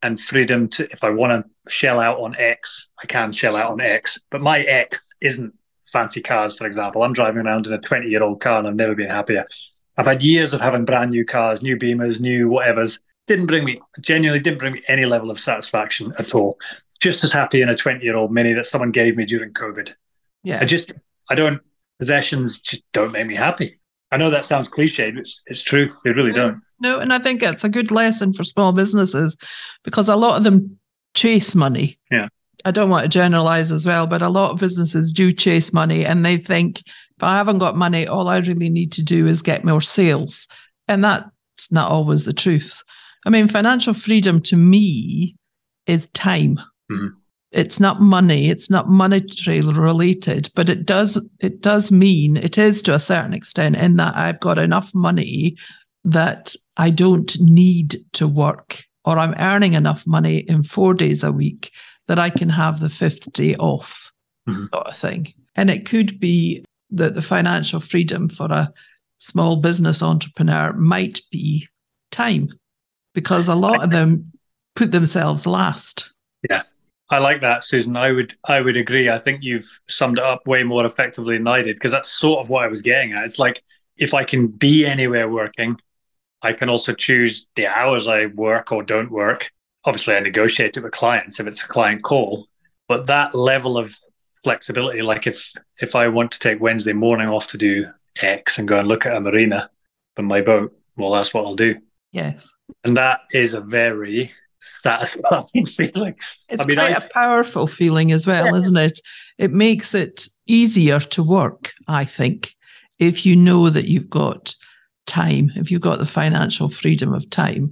and 0.00 0.20
freedom 0.20 0.68
to 0.68 0.88
if 0.92 1.02
I 1.02 1.10
want 1.10 1.44
to 1.44 1.70
shell 1.70 1.98
out 1.98 2.20
on 2.20 2.36
X, 2.36 2.90
I 3.02 3.06
can 3.06 3.32
shell 3.32 3.56
out 3.56 3.72
on 3.72 3.80
X. 3.80 4.20
But 4.30 4.40
my 4.40 4.60
X 4.60 5.14
isn't 5.20 5.52
fancy 5.92 6.20
cars, 6.20 6.56
for 6.56 6.66
example. 6.66 7.02
I'm 7.02 7.12
driving 7.12 7.44
around 7.44 7.66
in 7.66 7.72
a 7.72 7.80
20 7.80 8.08
year 8.08 8.22
old 8.22 8.40
car 8.40 8.60
and 8.60 8.68
I've 8.68 8.76
never 8.76 8.94
been 8.94 9.10
happier. 9.10 9.46
I've 9.96 10.06
had 10.06 10.22
years 10.22 10.54
of 10.54 10.60
having 10.60 10.84
brand 10.84 11.10
new 11.10 11.24
cars, 11.24 11.60
new 11.60 11.76
Beamers, 11.76 12.20
new 12.20 12.48
whatevers. 12.48 13.00
Didn't 13.26 13.46
bring 13.46 13.64
me, 13.64 13.76
genuinely 14.00 14.40
didn't 14.40 14.58
bring 14.58 14.74
me 14.74 14.82
any 14.86 15.06
level 15.06 15.30
of 15.30 15.40
satisfaction 15.40 16.12
at 16.20 16.34
all. 16.36 16.56
Just 17.02 17.24
as 17.24 17.32
happy 17.32 17.60
in 17.62 17.68
a 17.68 17.76
20 17.76 18.04
year 18.04 18.14
old 18.14 18.32
Mini 18.32 18.52
that 18.52 18.66
someone 18.66 18.92
gave 18.92 19.16
me 19.16 19.24
during 19.24 19.52
COVID. 19.52 19.92
Yeah. 20.44 20.60
I 20.60 20.64
just, 20.64 20.92
I 21.28 21.34
don't, 21.34 21.60
possessions 21.98 22.60
just 22.60 22.84
don't 22.92 23.10
make 23.10 23.26
me 23.26 23.34
happy. 23.34 23.72
I 24.12 24.18
know 24.18 24.30
that 24.30 24.44
sounds 24.44 24.68
cliche, 24.68 25.10
but 25.10 25.20
it's, 25.20 25.42
it's 25.46 25.62
true. 25.62 25.90
They 26.04 26.12
really 26.12 26.30
don't. 26.30 26.62
No, 26.80 27.00
and 27.00 27.12
I 27.12 27.18
think 27.18 27.42
it's 27.42 27.64
a 27.64 27.68
good 27.68 27.90
lesson 27.90 28.32
for 28.32 28.44
small 28.44 28.72
businesses 28.72 29.36
because 29.82 30.08
a 30.08 30.14
lot 30.14 30.36
of 30.36 30.44
them 30.44 30.78
chase 31.14 31.56
money. 31.56 31.98
Yeah. 32.08 32.28
I 32.64 32.70
don't 32.70 32.90
want 32.90 33.02
to 33.02 33.08
generalize 33.08 33.72
as 33.72 33.84
well, 33.84 34.06
but 34.06 34.22
a 34.22 34.28
lot 34.28 34.52
of 34.52 34.60
businesses 34.60 35.12
do 35.12 35.32
chase 35.32 35.72
money 35.72 36.04
and 36.04 36.24
they 36.24 36.36
think 36.36 36.82
if 36.82 37.22
I 37.22 37.36
haven't 37.36 37.58
got 37.58 37.76
money, 37.76 38.06
all 38.06 38.28
I 38.28 38.38
really 38.38 38.68
need 38.68 38.92
to 38.92 39.02
do 39.02 39.26
is 39.26 39.42
get 39.42 39.64
more 39.64 39.80
sales. 39.80 40.46
And 40.86 41.02
that's 41.02 41.72
not 41.72 41.90
always 41.90 42.24
the 42.24 42.32
truth. 42.32 42.80
I 43.26 43.30
mean, 43.30 43.48
financial 43.48 43.94
freedom 43.94 44.40
to 44.42 44.56
me 44.56 45.36
is 45.86 46.06
time. 46.08 46.60
Mm-hmm. 46.90 47.08
It's 47.52 47.78
not 47.78 48.00
money, 48.00 48.48
it's 48.48 48.70
not 48.70 48.88
monetary 48.88 49.60
related, 49.60 50.50
but 50.54 50.70
it 50.70 50.86
does 50.86 51.22
it 51.40 51.60
does 51.60 51.92
mean 51.92 52.38
it 52.38 52.56
is 52.56 52.80
to 52.82 52.94
a 52.94 52.98
certain 52.98 53.34
extent 53.34 53.76
in 53.76 53.96
that 53.96 54.16
I've 54.16 54.40
got 54.40 54.58
enough 54.58 54.94
money 54.94 55.56
that 56.04 56.56
I 56.76 56.88
don't 56.90 57.38
need 57.40 57.96
to 58.14 58.26
work 58.26 58.84
or 59.04 59.18
I'm 59.18 59.34
earning 59.38 59.74
enough 59.74 60.06
money 60.06 60.38
in 60.38 60.62
four 60.62 60.94
days 60.94 61.22
a 61.22 61.30
week 61.30 61.70
that 62.08 62.18
I 62.18 62.30
can 62.30 62.48
have 62.48 62.80
the 62.80 62.90
fifth 62.90 63.32
day 63.32 63.54
off, 63.56 64.10
Mhm. 64.48 64.68
sort 64.70 64.86
of 64.86 64.96
thing. 64.96 65.32
And 65.54 65.70
it 65.70 65.84
could 65.86 66.18
be 66.18 66.64
that 66.90 67.14
the 67.14 67.22
financial 67.22 67.80
freedom 67.80 68.28
for 68.28 68.50
a 68.50 68.72
small 69.18 69.56
business 69.56 70.02
entrepreneur 70.02 70.72
might 70.72 71.20
be 71.30 71.68
time 72.10 72.48
because 73.14 73.48
a 73.48 73.54
lot 73.54 73.82
of 73.84 73.90
them 73.90 74.32
put 74.74 74.90
themselves 74.90 75.46
last. 75.46 76.12
I 77.12 77.18
like 77.18 77.42
that, 77.42 77.62
Susan. 77.62 77.94
I 77.96 78.10
would 78.10 78.34
I 78.44 78.60
would 78.60 78.76
agree. 78.76 79.10
I 79.10 79.18
think 79.18 79.42
you've 79.42 79.68
summed 79.88 80.18
it 80.18 80.24
up 80.24 80.46
way 80.46 80.62
more 80.62 80.86
effectively 80.86 81.36
than 81.36 81.46
I 81.46 81.60
did 81.62 81.76
because 81.76 81.92
that's 81.92 82.10
sort 82.10 82.40
of 82.40 82.48
what 82.48 82.64
I 82.64 82.68
was 82.68 82.80
getting 82.80 83.12
at. 83.12 83.24
It's 83.24 83.38
like 83.38 83.62
if 83.98 84.14
I 84.14 84.24
can 84.24 84.46
be 84.48 84.86
anywhere 84.86 85.28
working, 85.28 85.78
I 86.40 86.54
can 86.54 86.70
also 86.70 86.94
choose 86.94 87.46
the 87.54 87.66
hours 87.66 88.08
I 88.08 88.26
work 88.26 88.72
or 88.72 88.82
don't 88.82 89.10
work. 89.10 89.50
Obviously, 89.84 90.14
I 90.14 90.20
negotiate 90.20 90.76
it 90.76 90.82
with 90.82 90.92
clients 90.92 91.38
if 91.38 91.46
it's 91.46 91.62
a 91.62 91.68
client 91.68 92.02
call, 92.02 92.48
but 92.88 93.06
that 93.06 93.34
level 93.34 93.76
of 93.76 93.94
flexibility, 94.42 95.02
like 95.02 95.26
if 95.26 95.52
if 95.80 95.94
I 95.94 96.08
want 96.08 96.30
to 96.32 96.38
take 96.38 96.60
Wednesday 96.62 96.94
morning 96.94 97.28
off 97.28 97.48
to 97.48 97.58
do 97.58 97.88
X 98.22 98.58
and 98.58 98.66
go 98.66 98.78
and 98.78 98.88
look 98.88 99.04
at 99.04 99.14
a 99.14 99.20
marina 99.20 99.68
from 100.16 100.24
my 100.26 100.40
boat, 100.40 100.74
well, 100.96 101.12
that's 101.12 101.34
what 101.34 101.44
I'll 101.44 101.56
do, 101.56 101.76
Yes. 102.10 102.54
and 102.84 102.96
that 102.96 103.20
is 103.32 103.52
a 103.54 103.60
very 103.60 104.32
satisfying 104.62 105.66
feeling. 105.66 106.14
It's 106.48 106.64
I 106.64 106.66
mean, 106.66 106.76
quite 106.76 106.94
I- 106.94 107.04
a 107.04 107.08
powerful 107.10 107.66
feeling 107.66 108.12
as 108.12 108.26
well, 108.26 108.54
isn't 108.54 108.76
it? 108.76 109.00
It 109.38 109.52
makes 109.52 109.94
it 109.94 110.26
easier 110.46 111.00
to 111.00 111.22
work, 111.22 111.72
I 111.88 112.04
think, 112.04 112.54
if 112.98 113.26
you 113.26 113.34
know 113.36 113.70
that 113.70 113.86
you've 113.88 114.10
got 114.10 114.54
time, 115.06 115.50
if 115.56 115.70
you've 115.70 115.80
got 115.80 115.98
the 115.98 116.06
financial 116.06 116.68
freedom 116.68 117.12
of 117.12 117.28
time. 117.30 117.70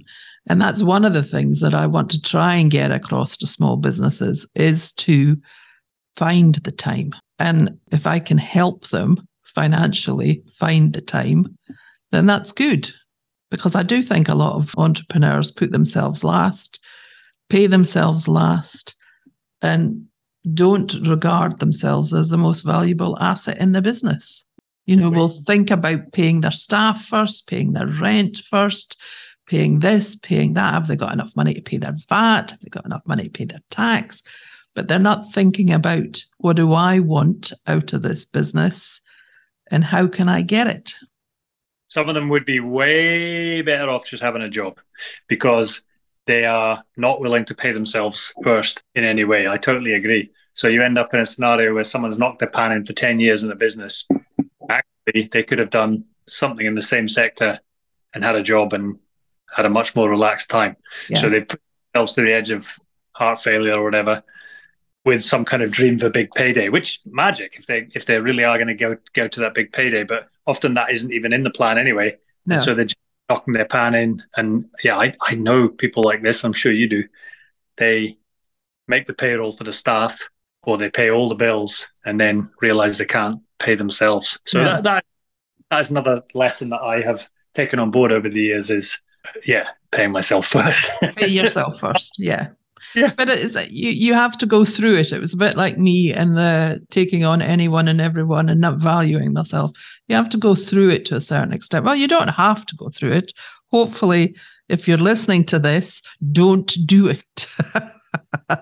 And 0.49 0.59
that's 0.61 0.83
one 0.83 1.05
of 1.05 1.13
the 1.13 1.23
things 1.23 1.59
that 1.61 1.73
I 1.73 1.85
want 1.85 2.09
to 2.11 2.21
try 2.21 2.55
and 2.55 2.69
get 2.71 2.91
across 2.91 3.37
to 3.37 3.47
small 3.47 3.77
businesses 3.77 4.47
is 4.55 4.91
to 4.93 5.37
find 6.17 6.55
the 6.55 6.71
time. 6.71 7.13
And 7.39 7.77
if 7.91 8.05
I 8.05 8.19
can 8.19 8.37
help 8.37 8.89
them 8.89 9.17
financially 9.55 10.43
find 10.59 10.93
the 10.93 11.01
time, 11.01 11.57
then 12.11 12.25
that's 12.25 12.51
good. 12.51 12.89
Because 13.51 13.75
I 13.75 13.83
do 13.83 14.01
think 14.01 14.27
a 14.27 14.35
lot 14.35 14.55
of 14.55 14.73
entrepreneurs 14.77 15.51
put 15.51 15.71
themselves 15.71 16.23
last 16.23 16.79
pay 17.51 17.67
themselves 17.67 18.29
last 18.29 18.95
and 19.61 20.05
don't 20.53 20.93
regard 21.07 21.59
themselves 21.59 22.13
as 22.13 22.29
the 22.29 22.37
most 22.37 22.61
valuable 22.61 23.19
asset 23.19 23.57
in 23.59 23.73
the 23.73 23.81
business. 23.81 24.45
You 24.85 24.95
know, 24.95 25.11
will 25.11 25.29
think 25.29 25.69
about 25.69 26.13
paying 26.13 26.41
their 26.41 26.51
staff 26.51 27.05
first, 27.05 27.47
paying 27.47 27.73
their 27.73 27.87
rent 27.87 28.37
first, 28.37 28.99
paying 29.45 29.79
this, 29.79 30.15
paying 30.15 30.53
that. 30.53 30.73
Have 30.73 30.87
they 30.87 30.95
got 30.95 31.13
enough 31.13 31.35
money 31.35 31.53
to 31.53 31.61
pay 31.61 31.77
their 31.77 31.93
VAT? 32.09 32.51
Have 32.51 32.59
they 32.61 32.69
got 32.69 32.85
enough 32.85 33.03
money 33.05 33.25
to 33.25 33.29
pay 33.29 33.45
their 33.45 33.61
tax? 33.69 34.23
But 34.73 34.87
they're 34.87 34.97
not 34.97 35.31
thinking 35.33 35.71
about 35.71 36.23
what 36.37 36.55
do 36.55 36.73
I 36.73 36.99
want 36.99 37.51
out 37.67 37.93
of 37.93 38.01
this 38.01 38.25
business 38.25 39.01
and 39.69 39.83
how 39.83 40.07
can 40.07 40.29
I 40.29 40.41
get 40.41 40.67
it? 40.67 40.95
Some 41.91 42.07
of 42.07 42.15
them 42.15 42.29
would 42.29 42.45
be 42.45 42.61
way 42.61 43.61
better 43.61 43.89
off 43.89 44.05
just 44.05 44.23
having 44.23 44.41
a 44.41 44.49
job 44.49 44.79
because 45.27 45.81
they 46.25 46.45
are 46.45 46.81
not 46.95 47.19
willing 47.19 47.43
to 47.43 47.53
pay 47.53 47.73
themselves 47.73 48.33
first 48.45 48.81
in 48.95 49.03
any 49.03 49.25
way. 49.25 49.45
I 49.45 49.57
totally 49.57 49.91
agree. 49.91 50.31
So 50.53 50.69
you 50.69 50.81
end 50.83 50.97
up 50.97 51.13
in 51.13 51.19
a 51.19 51.25
scenario 51.25 51.73
where 51.73 51.83
someone's 51.83 52.17
knocked 52.17 52.39
their 52.39 52.49
pan 52.49 52.71
in 52.71 52.85
for 52.85 52.93
10 52.93 53.19
years 53.19 53.43
in 53.43 53.49
the 53.49 53.55
business. 53.55 54.07
Actually, 54.69 55.27
they 55.33 55.43
could 55.43 55.59
have 55.59 55.69
done 55.69 56.05
something 56.29 56.65
in 56.65 56.75
the 56.75 56.81
same 56.81 57.09
sector 57.09 57.59
and 58.13 58.23
had 58.23 58.35
a 58.35 58.41
job 58.41 58.71
and 58.71 58.97
had 59.53 59.65
a 59.65 59.69
much 59.69 59.93
more 59.93 60.09
relaxed 60.09 60.49
time. 60.49 60.77
Yeah. 61.09 61.17
So 61.17 61.29
they 61.29 61.41
put 61.41 61.59
themselves 61.91 62.13
to 62.13 62.21
the 62.21 62.31
edge 62.31 62.51
of 62.51 62.69
heart 63.11 63.41
failure 63.41 63.73
or 63.73 63.83
whatever 63.83 64.23
with 65.05 65.23
some 65.23 65.45
kind 65.45 65.63
of 65.63 65.71
dream 65.71 65.95
of 65.95 66.03
a 66.03 66.09
big 66.09 66.29
payday, 66.31 66.69
which 66.69 66.99
magic 67.05 67.55
if 67.57 67.65
they 67.65 67.87
if 67.95 68.05
they 68.05 68.19
really 68.19 68.43
are 68.43 68.57
going 68.57 68.67
to 68.67 68.75
go 68.75 68.97
go 69.13 69.27
to 69.27 69.39
that 69.41 69.53
big 69.53 69.71
payday. 69.71 70.03
But 70.03 70.29
often 70.45 70.73
that 70.75 70.91
isn't 70.91 71.11
even 71.11 71.33
in 71.33 71.43
the 71.43 71.49
plan 71.49 71.77
anyway. 71.77 72.17
No. 72.45 72.59
So 72.59 72.73
they're 72.75 72.85
just 72.85 72.97
knocking 73.29 73.53
their 73.53 73.65
pan 73.65 73.95
in. 73.95 74.21
And 74.35 74.65
yeah, 74.83 74.97
I, 74.97 75.13
I 75.27 75.35
know 75.35 75.69
people 75.69 76.03
like 76.03 76.21
this. 76.21 76.43
I'm 76.43 76.53
sure 76.53 76.71
you 76.71 76.87
do. 76.87 77.03
They 77.77 78.17
make 78.87 79.07
the 79.07 79.13
payroll 79.13 79.51
for 79.51 79.63
the 79.63 79.73
staff 79.73 80.29
or 80.63 80.77
they 80.77 80.89
pay 80.89 81.09
all 81.09 81.29
the 81.29 81.35
bills 81.35 81.87
and 82.05 82.19
then 82.19 82.51
realize 82.61 82.97
they 82.97 83.05
can't 83.05 83.41
pay 83.57 83.75
themselves. 83.75 84.39
So 84.45 84.59
Yeah. 84.59 84.65
that, 84.65 84.83
that 84.83 85.05
that's 85.69 85.89
another 85.89 86.21
lesson 86.33 86.69
that 86.69 86.81
I 86.81 87.01
have 87.01 87.27
taken 87.53 87.79
on 87.79 87.91
board 87.91 88.11
over 88.11 88.27
the 88.29 88.41
years 88.41 88.69
is 88.69 89.01
yeah, 89.45 89.69
paying 89.91 90.11
myself 90.11 90.47
first. 90.55 90.91
pay 91.15 91.27
yourself 91.27 91.79
first. 91.79 92.15
Yeah. 92.19 92.49
Yeah. 92.95 93.11
But 93.15 93.29
it's 93.29 93.55
you 93.71 93.89
you 93.89 94.13
have 94.13 94.37
to 94.39 94.45
go 94.45 94.65
through 94.65 94.95
it. 94.97 95.11
It 95.11 95.19
was 95.19 95.33
a 95.33 95.37
bit 95.37 95.55
like 95.55 95.77
me 95.77 96.13
and 96.13 96.35
the 96.37 96.81
taking 96.89 97.23
on 97.25 97.41
anyone 97.41 97.87
and 97.87 98.01
everyone 98.01 98.49
and 98.49 98.61
not 98.61 98.77
valuing 98.77 99.33
myself. 99.33 99.71
You 100.07 100.15
have 100.15 100.29
to 100.29 100.37
go 100.37 100.55
through 100.55 100.89
it 100.89 101.05
to 101.05 101.15
a 101.15 101.21
certain 101.21 101.53
extent. 101.53 101.85
Well, 101.85 101.95
you 101.95 102.07
don't 102.07 102.29
have 102.29 102.65
to 102.67 102.75
go 102.75 102.89
through 102.89 103.13
it. 103.13 103.33
Hopefully, 103.71 104.35
if 104.69 104.87
you're 104.87 104.97
listening 104.97 105.45
to 105.45 105.59
this, 105.59 106.01
don't 106.31 106.73
do 106.85 107.07
it. 107.07 107.47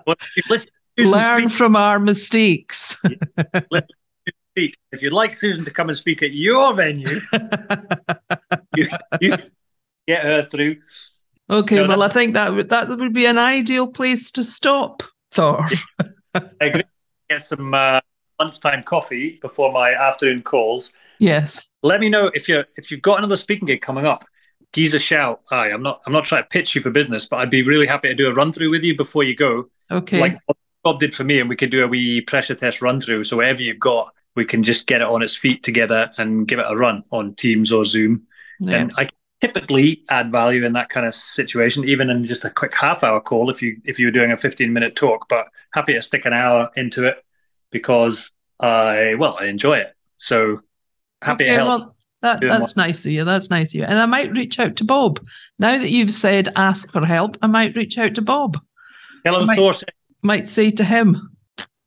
Well, 0.06 0.14
if 0.20 0.36
you 0.36 0.42
listen 0.48 0.70
to 0.96 1.04
Susan 1.06 1.18
Learn 1.18 1.48
from 1.48 1.74
our 1.74 1.98
mistakes. 1.98 2.96
speak. 4.50 4.76
If 4.92 5.02
you'd 5.02 5.12
like 5.12 5.34
Susan 5.34 5.64
to 5.64 5.70
come 5.70 5.88
and 5.88 5.96
speak 5.96 6.22
at 6.22 6.32
your 6.32 6.74
venue, 6.74 7.20
you, 8.76 8.88
you 9.20 9.36
get 10.06 10.24
her 10.24 10.42
through. 10.44 10.76
Okay, 11.50 11.76
No, 11.82 11.88
well, 11.88 12.02
I 12.02 12.08
think 12.08 12.34
that 12.34 12.52
would 12.52 12.68
that 12.70 12.88
would 12.88 13.12
be 13.12 13.26
an 13.26 13.38
ideal 13.38 13.86
place 13.88 14.30
to 14.32 14.42
stop, 14.44 15.02
Thor. 15.32 15.66
I 16.34 16.42
agree. 16.60 16.82
Get 17.28 17.42
some 17.42 17.74
uh, 17.74 18.00
lunchtime 18.38 18.82
coffee 18.82 19.38
before 19.42 19.72
my 19.72 19.92
afternoon 19.92 20.42
calls. 20.42 20.92
yes. 21.18 21.66
Let 21.82 22.00
me 22.00 22.10
know 22.10 22.30
if 22.34 22.46
you 22.48 22.64
if 22.76 22.90
you've 22.90 23.00
got 23.02 23.18
another 23.18 23.36
speaking 23.36 23.66
gig 23.66 23.80
coming 23.80 24.04
up. 24.06 24.24
Give 24.72 24.88
us 24.88 24.94
a 24.94 24.98
shout. 24.98 25.40
Hi, 25.50 25.70
I'm 25.70 25.82
not 25.82 26.00
I'm 26.06 26.12
not 26.12 26.24
trying 26.26 26.42
to 26.42 26.48
pitch 26.48 26.74
you 26.74 26.82
for 26.82 26.90
business, 26.90 27.26
but 27.26 27.38
I'd 27.40 27.50
be 27.50 27.62
really 27.62 27.86
happy 27.86 28.08
to 28.08 28.14
do 28.14 28.28
a 28.28 28.34
run 28.34 28.52
through 28.52 28.70
with 28.70 28.82
you 28.82 28.94
before 28.96 29.24
you 29.24 29.34
go, 29.34 29.68
Okay. 29.90 30.20
like 30.20 30.38
what 30.46 30.56
Bob 30.84 31.00
did 31.00 31.14
for 31.14 31.24
me, 31.24 31.40
and 31.40 31.48
we 31.48 31.56
could 31.56 31.70
do 31.70 31.82
a 31.82 31.88
wee 31.88 32.20
pressure 32.20 32.54
test 32.54 32.82
run 32.82 33.00
through. 33.00 33.24
So 33.24 33.36
whatever 33.36 33.62
you've 33.62 33.78
got, 33.80 34.12
we 34.36 34.44
can 34.44 34.62
just 34.62 34.86
get 34.86 35.00
it 35.00 35.06
on 35.08 35.22
its 35.22 35.34
feet 35.36 35.62
together 35.62 36.10
and 36.18 36.46
give 36.46 36.58
it 36.58 36.66
a 36.68 36.76
run 36.76 37.02
on 37.10 37.34
Teams 37.34 37.72
or 37.72 37.84
Zoom. 37.86 38.24
Yeah. 38.60 38.76
And 38.76 38.92
I 38.98 39.08
typically 39.40 40.02
add 40.10 40.30
value 40.30 40.64
in 40.64 40.72
that 40.74 40.88
kind 40.88 41.06
of 41.06 41.14
situation, 41.14 41.88
even 41.88 42.10
in 42.10 42.24
just 42.24 42.44
a 42.44 42.50
quick 42.50 42.76
half 42.76 43.02
hour 43.02 43.20
call 43.20 43.50
if 43.50 43.62
you 43.62 43.80
if 43.84 43.98
you're 43.98 44.10
doing 44.10 44.32
a 44.32 44.36
15 44.36 44.72
minute 44.72 44.96
talk. 44.96 45.28
But 45.28 45.48
happy 45.72 45.94
to 45.94 46.02
stick 46.02 46.26
an 46.26 46.32
hour 46.32 46.70
into 46.76 47.06
it 47.06 47.24
because 47.70 48.32
I 48.58 49.14
well 49.18 49.36
I 49.38 49.46
enjoy 49.46 49.78
it. 49.78 49.94
So 50.18 50.60
happy 51.22 51.44
okay, 51.44 51.56
to 51.56 51.56
help. 51.56 51.68
Well, 51.68 51.96
that, 52.22 52.40
that's 52.42 52.76
nice 52.76 53.06
of 53.06 53.12
you. 53.12 53.24
That's 53.24 53.48
nice 53.48 53.70
of 53.70 53.76
you. 53.76 53.84
And 53.84 53.98
I 53.98 54.04
might 54.04 54.32
reach 54.32 54.58
out 54.58 54.76
to 54.76 54.84
Bob. 54.84 55.24
Now 55.58 55.78
that 55.78 55.88
you've 55.88 56.12
said 56.12 56.48
ask 56.54 56.92
for 56.92 57.04
help, 57.06 57.38
I 57.40 57.46
might 57.46 57.74
reach 57.74 57.96
out 57.96 58.14
to 58.16 58.22
Bob. 58.22 58.58
Tell 59.24 59.40
him 59.40 59.46
might, 59.46 59.56
Thor 59.56 59.72
might 60.22 60.50
say 60.50 60.70
to 60.72 60.84
him, 60.84 61.36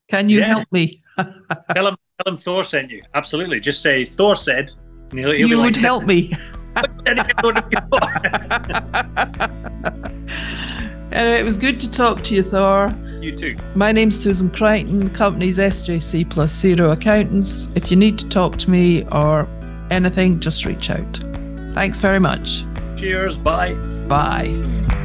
Can 0.10 0.30
you 0.30 0.40
yeah. 0.40 0.46
help 0.46 0.68
me? 0.72 1.04
tell 1.18 1.88
him 1.88 1.96
tell 2.18 2.34
him 2.34 2.38
Thor 2.38 2.64
sent 2.64 2.90
you. 2.90 3.04
Absolutely. 3.14 3.60
Just 3.60 3.84
say 3.84 4.06
Thor 4.06 4.36
said. 4.36 4.72
He'll, 5.12 5.32
he'll 5.32 5.50
you 5.50 5.58
would 5.58 5.76
like, 5.76 5.84
help 5.84 6.06
me. 6.06 6.34
it 11.12 11.46
was 11.46 11.58
good 11.58 11.80
to 11.80 11.92
talk 11.92 12.24
to 12.24 12.36
you, 12.36 12.44
Thor. 12.44 12.92
You 13.22 13.36
too. 13.36 13.58
My 13.76 13.92
name's 13.92 14.20
Susan 14.20 14.50
Crichton. 14.50 15.00
The 15.00 15.10
company's 15.10 15.58
SJC 15.58 16.30
plus 16.30 16.52
zero 16.52 16.92
accountants. 16.92 17.70
If 17.76 17.90
you 17.90 17.98
need 17.98 18.18
to 18.20 18.28
talk 18.28 18.58
to 18.58 18.70
me 18.70 19.04
or 19.12 19.48
anything, 19.92 20.40
just 20.40 20.66
reach 20.66 20.90
out. 20.90 21.20
Thanks 21.74 22.00
very 22.00 22.20
much. 22.20 22.66
Cheers. 22.98 23.38
Bye. 23.38 23.74
Bye. 24.08 25.00